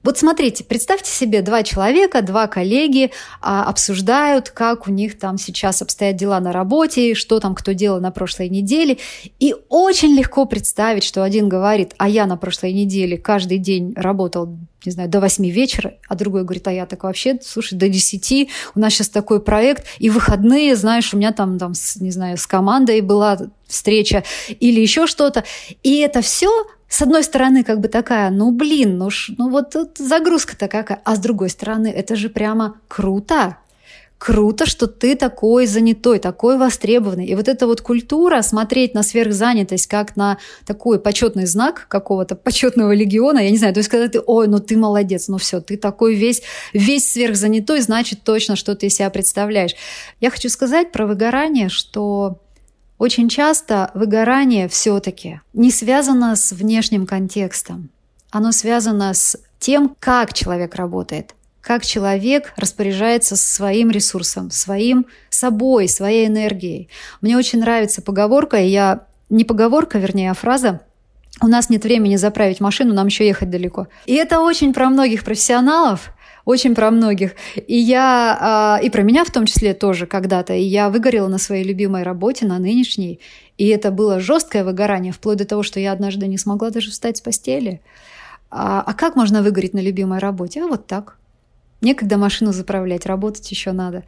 Вот 0.08 0.16
смотрите, 0.16 0.64
представьте 0.64 1.10
себе, 1.10 1.42
два 1.42 1.62
человека, 1.62 2.22
два 2.22 2.46
коллеги 2.46 3.10
а, 3.42 3.64
обсуждают, 3.64 4.48
как 4.48 4.88
у 4.88 4.90
них 4.90 5.18
там 5.18 5.36
сейчас 5.36 5.82
обстоят 5.82 6.16
дела 6.16 6.40
на 6.40 6.50
работе, 6.50 7.14
что 7.14 7.40
там 7.40 7.54
кто 7.54 7.72
делал 7.72 8.00
на 8.00 8.10
прошлой 8.10 8.48
неделе. 8.48 8.96
И 9.38 9.54
очень 9.68 10.14
легко 10.14 10.46
представить, 10.46 11.04
что 11.04 11.22
один 11.22 11.50
говорит, 11.50 11.92
а 11.98 12.08
я 12.08 12.24
на 12.24 12.38
прошлой 12.38 12.72
неделе 12.72 13.18
каждый 13.18 13.58
день 13.58 13.92
работал 13.96 14.56
не 14.86 14.92
знаю, 14.92 15.10
до 15.10 15.20
8 15.20 15.44
вечера, 15.50 15.94
а 16.08 16.14
другой 16.14 16.44
говорит, 16.44 16.66
а 16.68 16.72
я 16.72 16.86
так 16.86 17.02
вообще, 17.02 17.38
слушай, 17.42 17.74
до 17.76 17.88
10, 17.88 18.48
у 18.76 18.80
нас 18.80 18.94
сейчас 18.94 19.08
такой 19.10 19.42
проект, 19.42 19.84
и 19.98 20.08
выходные, 20.08 20.76
знаешь, 20.76 21.12
у 21.12 21.18
меня 21.18 21.32
там, 21.32 21.58
там 21.58 21.72
не 21.96 22.12
знаю, 22.12 22.38
с 22.38 22.46
командой 22.46 23.02
была 23.02 23.38
встреча 23.66 24.24
или 24.48 24.80
еще 24.80 25.06
что-то. 25.06 25.44
И 25.82 25.98
это 25.98 26.22
все 26.22 26.48
с 26.88 27.02
одной 27.02 27.22
стороны, 27.22 27.64
как 27.64 27.80
бы 27.80 27.88
такая, 27.88 28.30
ну 28.30 28.50
блин, 28.50 28.96
ну, 28.96 29.10
ш, 29.10 29.34
ну 29.36 29.50
вот 29.50 29.70
тут 29.70 29.98
загрузка-то 29.98 30.68
какая. 30.68 31.00
А 31.04 31.16
с 31.16 31.18
другой 31.18 31.50
стороны, 31.50 31.88
это 31.88 32.16
же 32.16 32.30
прямо 32.30 32.76
круто. 32.88 33.58
Круто, 34.16 34.66
что 34.66 34.88
ты 34.88 35.14
такой 35.14 35.66
занятой, 35.66 36.18
такой 36.18 36.58
востребованный. 36.58 37.26
И 37.26 37.36
вот 37.36 37.46
эта 37.46 37.68
вот 37.68 37.82
культура 37.82 38.42
смотреть 38.42 38.92
на 38.92 39.04
сверхзанятость 39.04 39.86
как 39.86 40.16
на 40.16 40.38
такой 40.66 40.98
почетный 40.98 41.46
знак 41.46 41.86
какого-то 41.88 42.34
почетного 42.34 42.92
легиона, 42.92 43.38
я 43.38 43.50
не 43.50 43.58
знаю, 43.58 43.74
то 43.74 43.78
есть 43.78 43.88
когда 43.88 44.08
ты, 44.08 44.20
ой, 44.26 44.48
ну 44.48 44.58
ты 44.58 44.76
молодец, 44.76 45.28
ну 45.28 45.38
все, 45.38 45.60
ты 45.60 45.76
такой 45.76 46.16
весь, 46.16 46.42
весь 46.72 47.12
сверхзанятой, 47.12 47.80
значит 47.80 48.24
точно, 48.24 48.56
что 48.56 48.74
ты 48.74 48.90
себя 48.90 49.08
представляешь. 49.10 49.76
Я 50.20 50.30
хочу 50.30 50.48
сказать 50.48 50.90
про 50.90 51.06
выгорание, 51.06 51.68
что 51.68 52.40
очень 52.98 53.28
часто 53.28 53.90
выгорание 53.94 54.68
все-таки 54.68 55.40
не 55.52 55.70
связано 55.70 56.34
с 56.36 56.52
внешним 56.52 57.06
контекстом. 57.06 57.90
Оно 58.30 58.52
связано 58.52 59.14
с 59.14 59.38
тем, 59.58 59.96
как 59.98 60.32
человек 60.32 60.74
работает, 60.74 61.34
как 61.60 61.84
человек 61.84 62.52
распоряжается 62.56 63.36
своим 63.36 63.90
ресурсом, 63.90 64.50
своим 64.50 65.06
собой, 65.30 65.88
своей 65.88 66.26
энергией. 66.26 66.88
Мне 67.20 67.36
очень 67.36 67.60
нравится 67.60 68.02
поговорка, 68.02 68.56
я 68.58 69.06
не 69.30 69.44
поговорка, 69.44 69.98
вернее, 69.98 70.30
а 70.30 70.34
фраза 70.34 70.80
у 71.40 71.46
нас 71.46 71.70
нет 71.70 71.84
времени 71.84 72.16
заправить 72.16 72.60
машину, 72.60 72.94
нам 72.94 73.06
еще 73.06 73.26
ехать 73.26 73.50
далеко. 73.50 73.86
И 74.06 74.14
это 74.14 74.40
очень 74.40 74.74
про 74.74 74.88
многих 74.88 75.24
профессионалов, 75.24 76.10
очень 76.48 76.74
про 76.74 76.90
многих. 76.90 77.32
И 77.66 77.76
я, 77.76 78.38
а, 78.40 78.80
и 78.82 78.88
про 78.88 79.02
меня 79.02 79.24
в 79.24 79.30
том 79.30 79.44
числе 79.44 79.74
тоже 79.74 80.06
когда-то. 80.06 80.54
И 80.54 80.62
я 80.62 80.88
выгорела 80.88 81.28
на 81.28 81.36
своей 81.36 81.62
любимой 81.62 82.04
работе, 82.04 82.46
на 82.46 82.58
нынешней. 82.58 83.20
И 83.58 83.68
это 83.68 83.90
было 83.90 84.18
жесткое 84.18 84.64
выгорание, 84.64 85.12
вплоть 85.12 85.36
до 85.36 85.44
того, 85.44 85.62
что 85.62 85.78
я 85.78 85.92
однажды 85.92 86.26
не 86.26 86.38
смогла 86.38 86.70
даже 86.70 86.90
встать 86.90 87.18
с 87.18 87.20
постели. 87.20 87.82
А, 88.50 88.80
а 88.80 88.94
как 88.94 89.14
можно 89.14 89.42
выгореть 89.42 89.74
на 89.74 89.80
любимой 89.80 90.20
работе? 90.20 90.62
А 90.62 90.68
вот 90.68 90.86
так. 90.86 91.18
Некогда 91.82 92.16
машину 92.16 92.52
заправлять, 92.52 93.04
работать 93.04 93.50
еще 93.50 93.72
надо. 93.72 94.04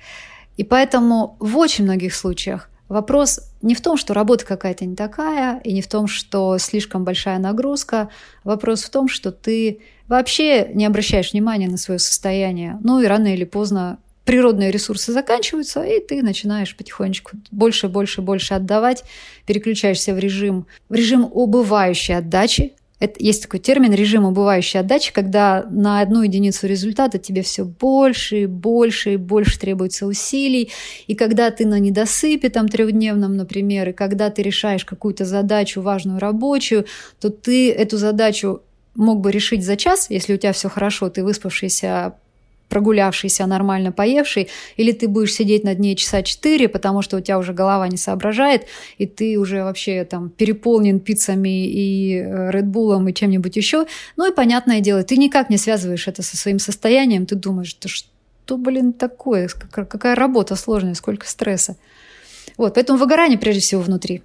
И 0.57 0.65
поэтому 0.65 1.37
в 1.41 1.59
очень 1.59 1.85
многих 1.85 2.15
случаях 2.15 2.71
вопрос 2.91 3.41
не 3.63 3.75
в 3.75 3.81
том, 3.81 3.97
что 3.97 4.13
работа 4.13 4.45
какая-то 4.45 4.85
не 4.85 4.97
такая, 4.97 5.61
и 5.61 5.73
не 5.73 5.81
в 5.81 5.89
том, 5.89 6.07
что 6.07 6.59
слишком 6.59 7.05
большая 7.05 7.39
нагрузка. 7.39 8.11
Вопрос 8.45 8.83
в 8.83 8.91
том, 8.91 9.09
что 9.09 9.33
ты 9.33 9.81
вообще 10.09 10.69
не 10.75 10.85
обращаешь 10.85 11.33
внимания 11.33 11.69
на 11.69 11.79
свое 11.79 11.99
состояние. 11.99 12.79
Ну 12.83 13.01
и 13.01 13.07
рано 13.07 13.33
или 13.33 13.45
поздно 13.45 13.99
природные 14.25 14.71
ресурсы 14.71 15.13
заканчиваются, 15.13 15.83
и 15.83 16.01
ты 16.01 16.23
начинаешь 16.23 16.77
потихонечку 16.77 17.37
больше, 17.51 17.89
больше, 17.89 18.23
больше 18.23 18.55
отдавать, 18.55 19.05
переключаешься 19.47 20.13
в 20.13 20.19
режим, 20.19 20.67
в 20.89 20.95
режим 20.95 21.29
убывающей 21.33 22.17
отдачи. 22.17 22.75
Это, 23.01 23.15
есть 23.19 23.43
такой 23.43 23.61
термин 23.61 23.95
режим 23.95 24.27
убывающей 24.27 24.79
отдачи, 24.79 25.13
когда 25.13 25.67
на 25.71 26.01
одну 26.01 26.23
единицу 26.23 26.67
результата 26.67 27.19
тебе 27.19 27.43
все 27.43 27.65
больше 27.65 28.43
и 28.43 28.47
больше 28.47 29.15
и 29.15 29.17
больше 29.17 29.59
требуется 29.59 30.07
усилий. 30.07 30.71
И 31.07 31.15
когда 31.15 31.51
ты 31.51 31.67
на 31.67 31.79
недосыпе 31.79 32.51
там 32.51 32.69
трехдневном, 32.69 33.37
например, 33.37 33.89
и 33.89 33.93
когда 33.93 34.29
ты 34.29 34.43
решаешь 34.43 34.85
какую-то 34.85 35.25
задачу 35.25 35.81
важную 35.81 36.21
рабочую, 36.21 36.85
то 37.19 37.31
ты 37.31 37.73
эту 37.73 37.97
задачу 37.97 38.63
мог 38.95 39.21
бы 39.21 39.33
решить 39.33 39.65
за 39.65 39.77
час, 39.77 40.11
если 40.11 40.35
у 40.35 40.37
тебя 40.37 40.53
все 40.53 40.69
хорошо, 40.69 41.09
ты 41.09 41.25
выспавшийся, 41.25 42.15
прогулявшийся, 42.71 43.47
нормально 43.47 43.93
поевший, 43.93 44.49
или 44.77 44.93
ты 44.93 45.09
будешь 45.09 45.35
сидеть 45.35 45.65
над 45.65 45.79
ней 45.79 45.97
часа 45.97 46.23
четыре, 46.23 46.69
потому 46.69 47.03
что 47.03 47.19
у 47.19 47.21
тебя 47.21 47.39
уже 47.39 47.53
голова 47.53 47.87
не 47.89 47.99
соображает, 47.99 48.67
и 48.97 49.07
ты 49.07 49.39
уже 49.39 49.63
вообще 49.63 50.05
там 50.05 50.31
переполнен 50.31 51.01
пиццами 51.01 51.67
и 51.67 52.15
редбулом 52.51 53.09
и 53.09 53.13
чем-нибудь 53.13 53.57
еще. 53.57 53.87
Ну 54.17 54.31
и 54.31 54.35
понятное 54.35 54.81
дело, 54.81 55.03
ты 55.03 55.19
никак 55.19 55.51
не 55.51 55.59
связываешь 55.59 56.09
это 56.09 56.23
со 56.23 56.37
своим 56.37 56.59
состоянием, 56.59 57.27
ты 57.27 57.35
думаешь, 57.35 57.69
что 57.69 57.89
что, 57.89 58.57
блин, 58.57 58.93
такое, 58.93 59.49
какая 59.49 60.15
работа 60.15 60.57
сложная, 60.57 60.95
сколько 60.95 61.27
стресса. 61.29 61.77
Вот, 62.57 62.75
поэтому 62.75 62.99
выгорание 62.99 63.39
прежде 63.39 63.61
всего 63.61 63.83
внутри. 63.83 64.23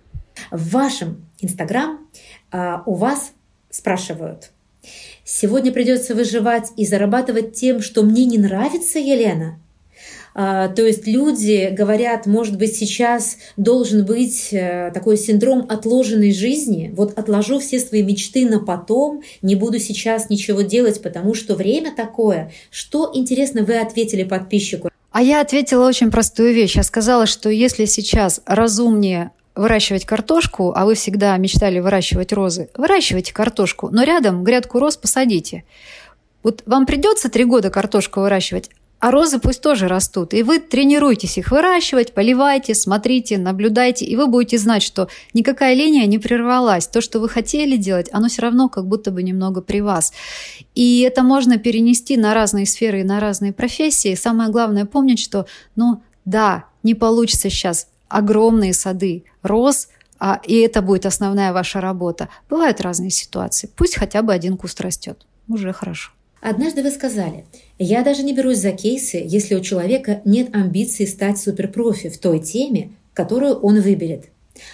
В 0.51 0.71
вашем 0.71 1.25
Инстаграм 1.41 1.99
а, 2.51 2.83
у 2.85 2.93
вас 2.95 3.33
спрашивают– 3.69 4.51
Сегодня 5.23 5.71
придется 5.71 6.15
выживать 6.15 6.71
и 6.77 6.85
зарабатывать 6.85 7.53
тем, 7.53 7.81
что 7.81 8.03
мне 8.03 8.25
не 8.25 8.37
нравится, 8.37 8.99
Елена. 8.99 9.59
А, 10.37 10.67
то 10.67 10.85
есть 10.85 11.07
люди 11.07 11.69
говорят, 11.71 12.25
может 12.25 12.57
быть, 12.57 12.75
сейчас 12.75 13.37
должен 13.55 14.05
быть 14.05 14.49
э, 14.51 14.91
такой 14.93 15.17
синдром 15.17 15.65
отложенной 15.69 16.33
жизни. 16.33 16.91
Вот 16.93 17.17
отложу 17.17 17.59
все 17.59 17.79
свои 17.79 18.03
мечты 18.03 18.45
на 18.45 18.59
потом, 18.59 19.23
не 19.41 19.55
буду 19.55 19.79
сейчас 19.79 20.29
ничего 20.29 20.61
делать, 20.61 21.01
потому 21.01 21.33
что 21.35 21.55
время 21.55 21.95
такое. 21.95 22.51
Что, 22.69 23.09
интересно, 23.13 23.63
вы 23.63 23.77
ответили 23.77 24.23
подписчику? 24.23 24.89
А 25.11 25.21
я 25.21 25.39
ответила 25.39 25.87
очень 25.87 26.11
простую 26.11 26.53
вещь. 26.53 26.75
Я 26.75 26.83
сказала, 26.83 27.25
что 27.25 27.49
если 27.49 27.85
сейчас 27.85 28.41
разумнее 28.45 29.31
выращивать 29.55 30.05
картошку, 30.05 30.73
а 30.75 30.85
вы 30.85 30.95
всегда 30.95 31.35
мечтали 31.37 31.79
выращивать 31.79 32.33
розы, 32.33 32.69
выращивайте 32.75 33.33
картошку, 33.33 33.89
но 33.91 34.03
рядом 34.03 34.43
грядку 34.43 34.79
роз 34.79 34.97
посадите. 34.97 35.63
Вот 36.43 36.61
вам 36.65 36.85
придется 36.85 37.29
три 37.29 37.43
года 37.43 37.69
картошку 37.69 38.19
выращивать, 38.19 38.69
а 38.99 39.11
розы 39.11 39.39
пусть 39.39 39.61
тоже 39.61 39.87
растут. 39.87 40.33
И 40.33 40.41
вы 40.41 40.59
тренируйтесь 40.59 41.37
их 41.37 41.51
выращивать, 41.51 42.13
поливайте, 42.13 42.73
смотрите, 42.73 43.37
наблюдайте, 43.37 44.05
и 44.05 44.15
вы 44.15 44.27
будете 44.27 44.57
знать, 44.57 44.83
что 44.83 45.09
никакая 45.33 45.73
линия 45.73 46.05
не 46.05 46.17
прервалась. 46.17 46.87
То, 46.87 47.01
что 47.01 47.19
вы 47.19 47.29
хотели 47.29 47.77
делать, 47.77 48.09
оно 48.11 48.29
все 48.29 48.41
равно 48.41 48.69
как 48.69 48.87
будто 48.87 49.11
бы 49.11 49.21
немного 49.21 49.61
при 49.61 49.81
вас. 49.81 50.13
И 50.75 51.01
это 51.01 51.23
можно 51.23 51.57
перенести 51.57 52.17
на 52.17 52.33
разные 52.33 52.65
сферы 52.65 53.01
и 53.01 53.03
на 53.03 53.19
разные 53.19 53.53
профессии. 53.53 54.15
Самое 54.15 54.49
главное 54.49 54.85
помнить, 54.85 55.19
что, 55.19 55.45
ну 55.75 56.01
да, 56.23 56.65
не 56.81 56.95
получится 56.95 57.49
сейчас 57.49 57.87
огромные 58.07 58.73
сады 58.73 59.23
роз, 59.41 59.89
а, 60.19 60.39
и 60.45 60.55
это 60.59 60.81
будет 60.81 61.05
основная 61.05 61.53
ваша 61.53 61.81
работа. 61.81 62.29
Бывают 62.49 62.81
разные 62.81 63.11
ситуации. 63.11 63.69
Пусть 63.75 63.95
хотя 63.95 64.21
бы 64.21 64.33
один 64.33 64.57
куст 64.57 64.79
растет. 64.81 65.25
Уже 65.47 65.73
хорошо. 65.73 66.11
Однажды 66.41 66.83
вы 66.83 66.91
сказали, 66.91 67.45
я 67.79 68.03
даже 68.03 68.21
не 68.21 68.33
берусь 68.33 68.59
за 68.59 68.71
кейсы, 68.71 69.21
если 69.25 69.55
у 69.55 69.61
человека 69.61 70.21
нет 70.25 70.55
амбиций 70.55 71.07
стать 71.07 71.39
суперпрофи 71.39 72.09
в 72.09 72.19
той 72.19 72.39
теме, 72.39 72.91
которую 73.13 73.55
он 73.55 73.81
выберет. 73.81 74.25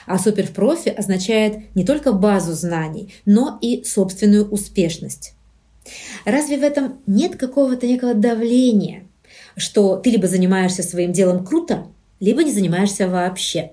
А 0.05 0.19
суперпрофи 0.19 0.89
означает 0.89 1.73
не 1.75 1.85
только 1.85 2.11
базу 2.11 2.53
знаний, 2.53 3.13
но 3.25 3.57
и 3.61 3.83
собственную 3.83 4.49
успешность. 4.49 5.33
Разве 6.25 6.57
в 6.57 6.63
этом 6.63 6.99
нет 7.07 7.37
какого-то 7.37 7.87
некого 7.87 8.13
давления, 8.13 9.03
что 9.55 9.95
ты 9.95 10.11
либо 10.11 10.27
занимаешься 10.27 10.83
своим 10.83 11.11
делом 11.13 11.45
круто, 11.45 11.87
либо 12.21 12.43
не 12.43 12.51
занимаешься 12.51 13.09
вообще? 13.09 13.71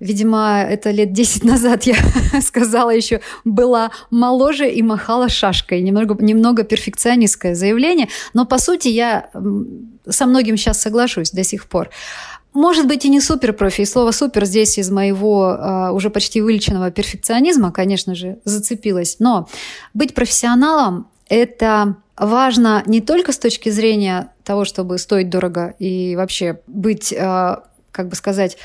Видимо, 0.00 0.66
это 0.68 0.90
лет 0.90 1.12
10 1.12 1.44
назад 1.44 1.84
я 1.84 1.96
сказала 2.42 2.90
еще, 2.90 3.20
была 3.44 3.90
моложе 4.10 4.70
и 4.70 4.82
махала 4.82 5.28
шашкой. 5.28 5.80
Немного, 5.80 6.22
немного 6.22 6.64
перфекционистское 6.64 7.54
заявление, 7.54 8.08
но 8.34 8.44
по 8.44 8.58
сути 8.58 8.88
я 8.88 9.30
со 10.06 10.26
многим 10.26 10.56
сейчас 10.56 10.82
соглашусь 10.82 11.30
до 11.30 11.44
сих 11.44 11.68
пор. 11.68 11.88
Может 12.52 12.86
быть, 12.86 13.04
и 13.04 13.08
не 13.08 13.20
супер 13.20 13.52
профи. 13.52 13.80
И 13.80 13.86
слово 13.86 14.10
супер 14.10 14.44
здесь 14.44 14.78
из 14.78 14.90
моего 14.90 15.56
э, 15.58 15.90
уже 15.90 16.10
почти 16.10 16.40
вылеченного 16.40 16.90
перфекционизма, 16.90 17.72
конечно 17.72 18.14
же, 18.14 18.38
зацепилось. 18.44 19.16
Но 19.18 19.48
быть 19.92 20.14
профессионалом– 20.14 21.08
это 21.28 21.96
важно 22.16 22.82
не 22.86 23.00
только 23.00 23.32
с 23.32 23.38
точки 23.38 23.70
зрения 23.70 24.32
того, 24.44 24.64
чтобы 24.64 24.98
стоить 24.98 25.30
дорого 25.30 25.74
и 25.78 26.16
вообще 26.16 26.60
быть, 26.66 27.12
э, 27.12 27.56
как 27.90 28.08
бы 28.08 28.16
сказать, 28.16 28.56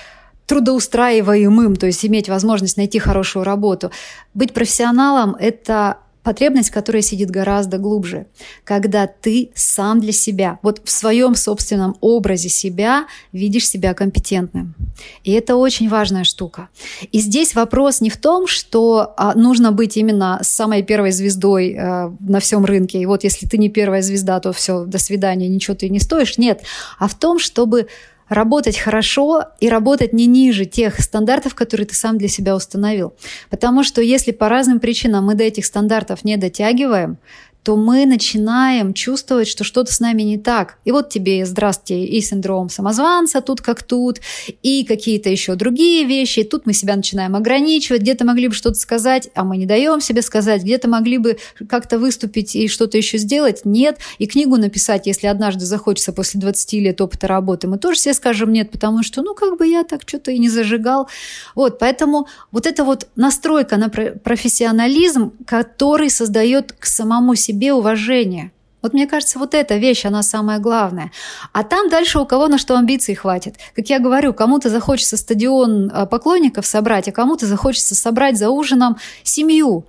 трудоустраиваемым, 0.45 1.75
то 1.75 1.85
есть 1.85 2.03
иметь 2.05 2.27
возможность 2.27 2.77
найти 2.77 2.97
хорошую 2.99 3.45
работу. 3.45 3.91
Быть 4.33 4.53
профессионалом– 4.53 5.35
это 5.39 5.97
потребность, 6.24 6.70
которая 6.70 7.01
сидит 7.01 7.30
гораздо 7.30 7.78
глубже, 7.78 8.28
когда 8.63 9.07
ты 9.07 9.51
сам 9.55 9.99
для 9.99 10.11
себя, 10.11 10.59
вот 10.61 10.82
в 10.84 10.89
своем 10.89 11.36
собственном 11.36 11.95
образе 12.01 12.49
себя 12.49 13.07
видишь 13.32 13.67
себя 13.67 13.93
компетентным. 13.93 14.76
И 15.24 15.32
это 15.32 15.55
очень 15.55 15.89
важная 15.89 16.24
штука. 16.24 16.70
И 17.11 17.20
здесь 17.20 17.55
вопрос 17.55 18.01
не 18.01 18.09
в 18.09 18.17
том, 18.17 18.47
что 18.47 19.13
а, 19.17 19.34
нужно 19.36 19.72
быть 19.72 19.97
именно 19.97 20.39
самой 20.41 20.84
первой 20.84 21.11
звездой 21.11 21.74
э, 21.74 22.11
на 22.20 22.39
всем 22.39 22.65
рынке. 22.65 22.99
И 22.99 23.05
вот 23.05 23.24
если 23.24 23.47
ты 23.47 23.57
не 23.57 23.70
первая 23.70 24.01
звезда, 24.01 24.39
то 24.39 24.51
все, 24.51 24.86
до 24.86 24.97
свидания, 24.97 25.47
ничего 25.47 25.76
ты 25.76 25.89
не 25.89 25.99
стоишь. 25.99 26.38
Нет. 26.38 26.61
А 26.97 27.07
в 27.07 27.15
том, 27.15 27.39
чтобы 27.39 27.88
работать 28.30 28.77
хорошо 28.77 29.45
и 29.59 29.67
работать 29.67 30.13
не 30.13 30.27
ниже 30.27 30.65
тех 30.65 30.99
стандартов, 30.99 31.55
которые 31.55 31.88
ты 31.88 31.95
сам 31.95 32.17
для 32.17 32.27
себя 32.27 32.55
установил. 32.55 33.13
Потому 33.49 33.84
что 33.84 34.01
если 34.01 34.32
по 34.32 34.47
разным 34.47 34.80
причинам 34.80 35.25
мы 35.25 35.36
до 35.36 35.43
этих 35.43 35.65
стандартов 35.65 36.23
не 36.23 36.38
дотягиваем, 36.38 37.17
то 37.64 37.76
мы 37.76 38.05
начинаем 38.05 38.93
чувствовать, 38.93 39.47
что 39.47 39.64
что-то 39.64 39.93
с 39.93 39.99
нами 39.99 40.22
не 40.22 40.38
так. 40.38 40.78
И 40.86 40.91
вот 40.91 41.10
тебе, 41.10 41.45
здравствуйте, 41.45 42.05
и 42.05 42.22
синдром 42.22 42.70
самозванца 42.70 43.41
тут 43.41 43.62
как 43.62 43.84
тут, 43.84 44.22
и 44.64 44.86
какие-то 44.86 45.30
еще 45.30 45.55
другие 45.55 46.05
вещи. 46.05 46.39
И 46.39 46.43
тут 46.43 46.66
мы 46.66 46.74
себя 46.74 46.95
начинаем 46.95 47.36
ограничивать, 47.36 48.01
где-то 48.01 48.26
могли 48.26 48.47
бы 48.47 48.53
что-то 48.53 48.80
сказать, 48.80 49.30
а 49.36 49.43
мы 49.43 49.57
не 49.57 49.66
даем 49.66 49.99
себе 50.01 50.22
сказать, 50.22 50.64
где-то 50.64 50.88
могли 50.88 51.18
бы 51.18 51.38
как-то 51.68 51.99
выступить 51.99 52.55
и 52.55 52.68
что-то 52.68 52.97
еще 52.97 53.18
сделать, 53.18 53.62
нет. 53.66 53.99
И 54.20 54.26
книгу 54.26 54.55
написать, 54.57 55.05
если 55.05 55.28
однажды 55.28 55.66
захочется 55.66 56.14
после 56.14 56.39
20 56.39 56.74
лет 56.74 57.01
опыта 57.01 57.28
работы, 57.28 57.68
мы 57.68 57.78
тоже 57.78 57.99
все 57.99 58.14
скажем 58.14 58.51
нет, 58.53 58.72
потому 58.72 59.03
что, 59.03 59.22
ну, 59.22 59.36
как 59.36 59.57
бы 59.57 59.68
я 59.68 59.84
так 59.84 60.01
что-то 60.05 60.32
и 60.32 60.39
не 60.39 60.49
зажигал. 60.49 61.10
Вот, 61.55 61.78
поэтому 61.78 62.28
вот 62.51 62.66
эта 62.66 62.84
вот 62.84 63.07
настройка 63.16 63.78
на 63.78 63.89
профессионализм, 63.89 65.34
который 65.45 66.10
создает 66.10 66.72
к 66.72 66.86
самому 66.86 67.36
себе 67.36 67.48
себе 67.49 67.73
уважение. 67.73 68.51
Вот 68.81 68.93
мне 68.93 69.07
кажется, 69.07 69.39
вот 69.39 69.53
эта 69.53 69.75
вещь, 69.77 70.05
она 70.05 70.23
самая 70.23 70.59
главная. 70.59 71.11
А 71.51 71.63
там 71.63 71.89
дальше 71.89 72.19
у 72.19 72.25
кого 72.25 72.47
на 72.47 72.57
что 72.57 72.77
амбиций 72.77 73.15
хватит. 73.15 73.55
Как 73.75 73.89
я 73.89 73.99
говорю, 73.99 74.33
кому-то 74.33 74.69
захочется 74.69 75.17
стадион 75.17 75.91
а, 75.93 76.05
поклонников 76.05 76.65
собрать, 76.65 77.07
а 77.07 77.11
кому-то 77.11 77.45
захочется 77.45 77.95
собрать 77.95 78.37
за 78.37 78.49
ужином 78.49 78.97
семью. 79.23 79.85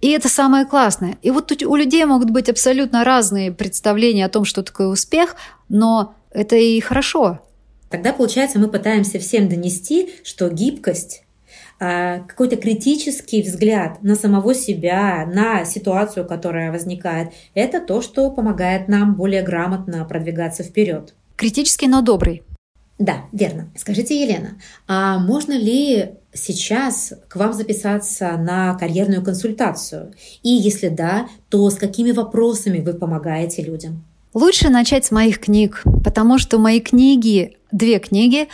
И 0.00 0.10
это 0.10 0.28
самое 0.28 0.64
классное. 0.64 1.18
И 1.22 1.30
вот 1.30 1.52
у 1.62 1.74
людей 1.76 2.04
могут 2.04 2.30
быть 2.30 2.48
абсолютно 2.48 3.04
разные 3.04 3.52
представления 3.52 4.24
о 4.24 4.30
том, 4.30 4.44
что 4.44 4.62
такое 4.62 4.86
успех, 4.86 5.36
но 5.68 6.14
это 6.30 6.56
и 6.56 6.80
хорошо. 6.80 7.40
Тогда, 7.90 8.12
получается, 8.12 8.58
мы 8.58 8.68
пытаемся 8.68 9.18
всем 9.18 9.48
донести, 9.48 10.10
что 10.24 10.48
гибкость 10.48 11.24
какой-то 12.28 12.56
критический 12.56 13.42
взгляд 13.42 14.02
на 14.02 14.14
самого 14.14 14.54
себя, 14.54 15.26
на 15.26 15.64
ситуацию, 15.64 16.26
которая 16.26 16.70
возникает, 16.70 17.32
это 17.54 17.80
то, 17.80 18.02
что 18.02 18.30
помогает 18.30 18.86
нам 18.88 19.16
более 19.16 19.42
грамотно 19.42 20.04
продвигаться 20.04 20.62
вперед. 20.62 21.14
Критический, 21.36 21.88
но 21.88 22.02
добрый. 22.02 22.42
Да, 22.98 23.24
верно. 23.32 23.68
Скажите, 23.76 24.22
Елена, 24.22 24.58
а 24.86 25.18
можно 25.18 25.54
ли 25.54 26.12
сейчас 26.32 27.12
к 27.28 27.34
вам 27.34 27.52
записаться 27.52 28.36
на 28.36 28.74
карьерную 28.74 29.24
консультацию? 29.24 30.12
И 30.44 30.50
если 30.50 30.88
да, 30.88 31.26
то 31.48 31.68
с 31.68 31.74
какими 31.74 32.12
вопросами 32.12 32.78
вы 32.78 32.94
помогаете 32.94 33.62
людям? 33.62 34.04
Лучше 34.34 34.68
начать 34.68 35.04
с 35.04 35.10
моих 35.10 35.40
книг, 35.40 35.82
потому 36.04 36.38
что 36.38 36.58
мои 36.58 36.80
книги, 36.80 37.56
две 37.72 37.98
книги, 37.98 38.48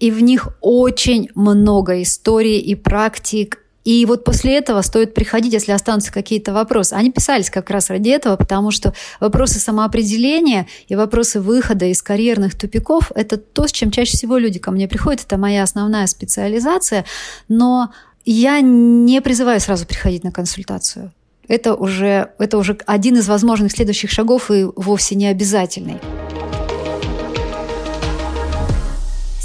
и 0.00 0.10
в 0.10 0.22
них 0.22 0.48
очень 0.60 1.28
много 1.34 2.02
историй 2.02 2.58
и 2.58 2.74
практик. 2.74 3.58
И 3.84 4.04
вот 4.06 4.24
после 4.24 4.56
этого 4.56 4.82
стоит 4.82 5.14
приходить, 5.14 5.52
если 5.52 5.72
останутся 5.72 6.12
какие-то 6.12 6.52
вопросы. 6.52 6.94
Они 6.94 7.10
писались 7.10 7.50
как 7.50 7.70
раз 7.70 7.88
ради 7.90 8.10
этого, 8.10 8.36
потому 8.36 8.70
что 8.70 8.94
вопросы 9.20 9.58
самоопределения 9.58 10.66
и 10.88 10.96
вопросы 10.96 11.40
выхода 11.40 11.86
из 11.86 12.02
карьерных 12.02 12.58
тупиков– 12.58 13.12
это 13.14 13.36
то, 13.36 13.66
с 13.66 13.72
чем 13.72 13.90
чаще 13.90 14.16
всего 14.16 14.36
люди 14.36 14.58
ко 14.58 14.70
мне 14.70 14.88
приходят. 14.88 15.24
Это 15.24 15.38
моя 15.38 15.62
основная 15.62 16.06
специализация. 16.06 17.04
Но 17.48 17.92
я 18.24 18.60
не 18.60 19.20
призываю 19.22 19.60
сразу 19.60 19.86
приходить 19.86 20.24
на 20.24 20.32
консультацию. 20.32 21.12
Это 21.48 21.74
уже, 21.74 22.32
это 22.38 22.58
уже 22.58 22.78
один 22.86 23.16
из 23.16 23.28
возможных 23.28 23.72
следующих 23.72 24.10
шагов 24.10 24.50
и 24.50 24.66
вовсе 24.76 25.14
не 25.14 25.26
обязательный. 25.26 26.00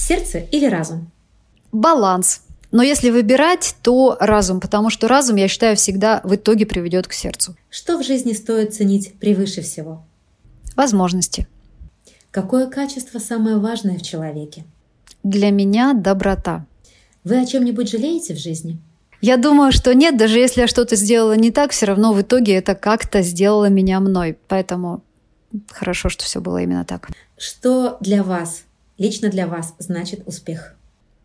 Сердце 0.08 0.38
или 0.38 0.68
разум? 0.68 1.10
Баланс. 1.72 2.42
Но 2.72 2.84
если 2.84 3.10
выбирать, 3.10 3.76
то 3.82 4.18
разум, 4.20 4.60
потому 4.60 4.92
что 4.92 5.08
разум, 5.08 5.38
я 5.38 5.48
считаю, 5.48 5.76
всегда 5.76 6.22
в 6.24 6.36
итоге 6.36 6.68
приведет 6.68 7.08
к 7.08 7.14
сердцу. 7.14 7.56
Что 7.72 7.98
в 7.98 8.04
жизни 8.04 8.34
стоит 8.34 8.76
ценить 8.76 9.16
превыше 9.16 9.64
всего? 9.64 10.04
Возможности. 10.76 11.48
Какое 12.30 12.68
качество 12.68 13.18
самое 13.18 13.58
важное 13.58 13.98
в 13.98 14.04
человеке? 14.04 14.64
Для 15.24 15.50
меня 15.50 15.94
доброта. 15.96 16.68
Вы 17.24 17.42
о 17.42 17.46
чем-нибудь 17.48 17.90
жалеете 17.90 18.36
в 18.36 18.38
жизни? 18.38 18.78
Я 19.22 19.38
думаю, 19.38 19.72
что 19.72 19.96
нет, 19.96 20.18
даже 20.18 20.38
если 20.38 20.62
я 20.62 20.68
что-то 20.68 20.96
сделала 20.96 21.36
не 21.36 21.50
так, 21.50 21.72
все 21.72 21.88
равно 21.88 22.14
в 22.14 22.22
итоге 22.22 22.54
это 22.54 22.76
как-то 22.76 23.24
сделало 23.24 23.70
меня 23.70 24.00
мной. 24.00 24.38
Поэтому 24.50 25.02
хорошо, 25.72 26.10
что 26.10 26.26
все 26.26 26.42
было 26.42 26.62
именно 26.62 26.86
так. 26.86 27.10
Что 27.40 27.98
для 28.02 28.22
вас 28.22 28.66
лично 28.98 29.30
для 29.30 29.48
вас 29.48 29.74
значит 29.80 30.22
успех? 30.26 30.76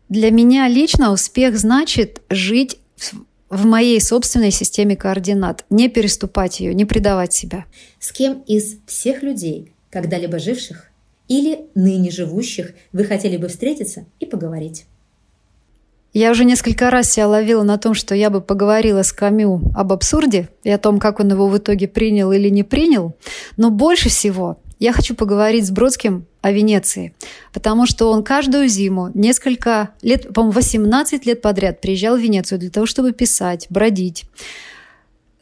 Для 0.09 0.31
меня 0.31 0.67
лично 0.67 1.11
успех 1.11 1.57
значит 1.57 2.21
жить 2.29 2.79
в 3.49 3.65
моей 3.65 3.99
собственной 3.99 4.51
системе 4.51 4.95
координат, 4.95 5.65
не 5.69 5.89
переступать 5.89 6.59
ее, 6.59 6.73
не 6.73 6.85
предавать 6.85 7.33
себя. 7.33 7.65
С 7.99 8.11
кем 8.11 8.41
из 8.47 8.77
всех 8.87 9.23
людей, 9.23 9.73
когда-либо 9.89 10.39
живших, 10.39 10.89
или 11.27 11.61
ныне 11.75 12.11
живущих 12.11 12.73
вы 12.91 13.05
хотели 13.05 13.37
бы 13.37 13.47
встретиться 13.47 14.05
и 14.19 14.25
поговорить? 14.25 14.85
Я 16.13 16.31
уже 16.31 16.43
несколько 16.43 16.89
раз 16.89 17.09
себя 17.09 17.27
ловила 17.27 17.63
на 17.63 17.77
том, 17.77 17.93
что 17.93 18.15
я 18.15 18.29
бы 18.29 18.41
поговорила 18.41 19.01
с 19.01 19.13
Камю 19.13 19.61
об 19.73 19.93
абсурде 19.93 20.49
и 20.63 20.69
о 20.69 20.77
том, 20.77 20.99
как 20.99 21.21
он 21.21 21.29
его 21.29 21.47
в 21.47 21.57
итоге 21.57 21.87
принял 21.87 22.33
или 22.33 22.49
не 22.49 22.63
принял. 22.63 23.15
Но 23.55 23.69
больше 23.69 24.09
всего 24.09 24.57
я 24.77 24.91
хочу 24.91 25.15
поговорить 25.15 25.65
с 25.65 25.71
Бродским 25.71 26.25
о 26.41 26.51
Венеции, 26.51 27.13
потому 27.53 27.85
что 27.85 28.11
он 28.11 28.23
каждую 28.23 28.67
зиму 28.67 29.11
несколько 29.13 29.91
лет, 30.01 30.33
по-моему, 30.33 30.53
18 30.53 31.25
лет 31.25 31.41
подряд 31.41 31.81
приезжал 31.81 32.17
в 32.17 32.19
Венецию 32.19 32.59
для 32.59 32.69
того, 32.69 32.85
чтобы 32.85 33.13
писать, 33.13 33.67
бродить 33.69 34.25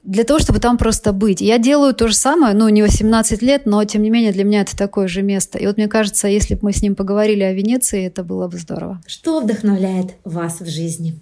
для 0.04 0.24
того, 0.24 0.40
чтобы 0.40 0.60
там 0.60 0.78
просто 0.78 1.14
быть. 1.14 1.42
Я 1.42 1.58
делаю 1.58 1.94
то 1.94 2.08
же 2.08 2.16
самое, 2.16 2.56
ну, 2.56 2.68
не 2.70 2.82
18 2.82 3.42
лет, 3.42 3.66
но, 3.66 3.84
тем 3.84 4.02
не 4.02 4.10
менее, 4.10 4.32
для 4.32 4.44
меня 4.44 4.62
это 4.62 4.76
такое 4.76 5.08
же 5.08 5.22
место. 5.22 5.60
И 5.60 5.68
вот 5.68 5.78
мне 5.78 5.88
кажется, 5.88 6.28
если 6.28 6.56
бы 6.56 6.62
мы 6.64 6.74
с 6.74 6.82
ним 6.82 6.96
поговорили 6.96 7.44
о 7.44 7.54
Венеции, 7.54 8.06
это 8.06 8.24
было 8.24 8.48
бы 8.48 8.58
здорово. 8.58 9.02
Что 9.06 9.42
вдохновляет 9.42 10.16
вас 10.24 10.62
в 10.62 10.68
жизни? 10.68 11.20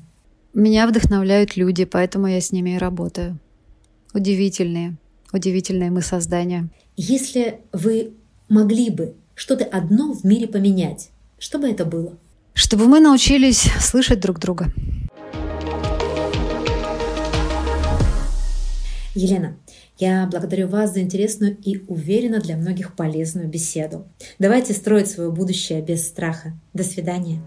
Меня 0.53 0.87
вдохновляют 0.87 1.57
люди, 1.57 1.85
поэтому 1.85 2.27
я 2.27 2.39
с 2.39 2.51
ними 2.51 2.71
и 2.71 2.77
работаю. 2.77 3.37
Удивительные, 4.13 4.95
удивительные 5.33 5.91
мы 5.91 6.01
создания. 6.01 6.69
Если 6.95 7.59
вы 7.73 8.13
могли 8.47 8.89
бы 8.89 9.15
что-то 9.37 9.65
одно 9.65 10.13
в 10.13 10.23
мире 10.23 10.47
поменять, 10.47 11.11
что 11.37 11.59
бы 11.59 11.69
это 11.69 11.85
было? 11.85 12.17
Чтобы 12.53 12.87
мы 12.87 12.99
научились 12.99 13.69
слышать 13.79 14.19
друг 14.19 14.39
друга. 14.39 14.73
Елена, 19.13 19.55
я 19.99 20.27
благодарю 20.29 20.67
вас 20.67 20.93
за 20.93 21.01
интересную 21.01 21.55
и 21.63 21.83
уверенно 21.87 22.39
для 22.39 22.57
многих 22.57 22.95
полезную 22.95 23.47
беседу. 23.47 24.07
Давайте 24.39 24.73
строить 24.73 25.07
свое 25.07 25.31
будущее 25.31 25.81
без 25.81 26.07
страха. 26.07 26.53
До 26.73 26.83
свидания. 26.83 27.41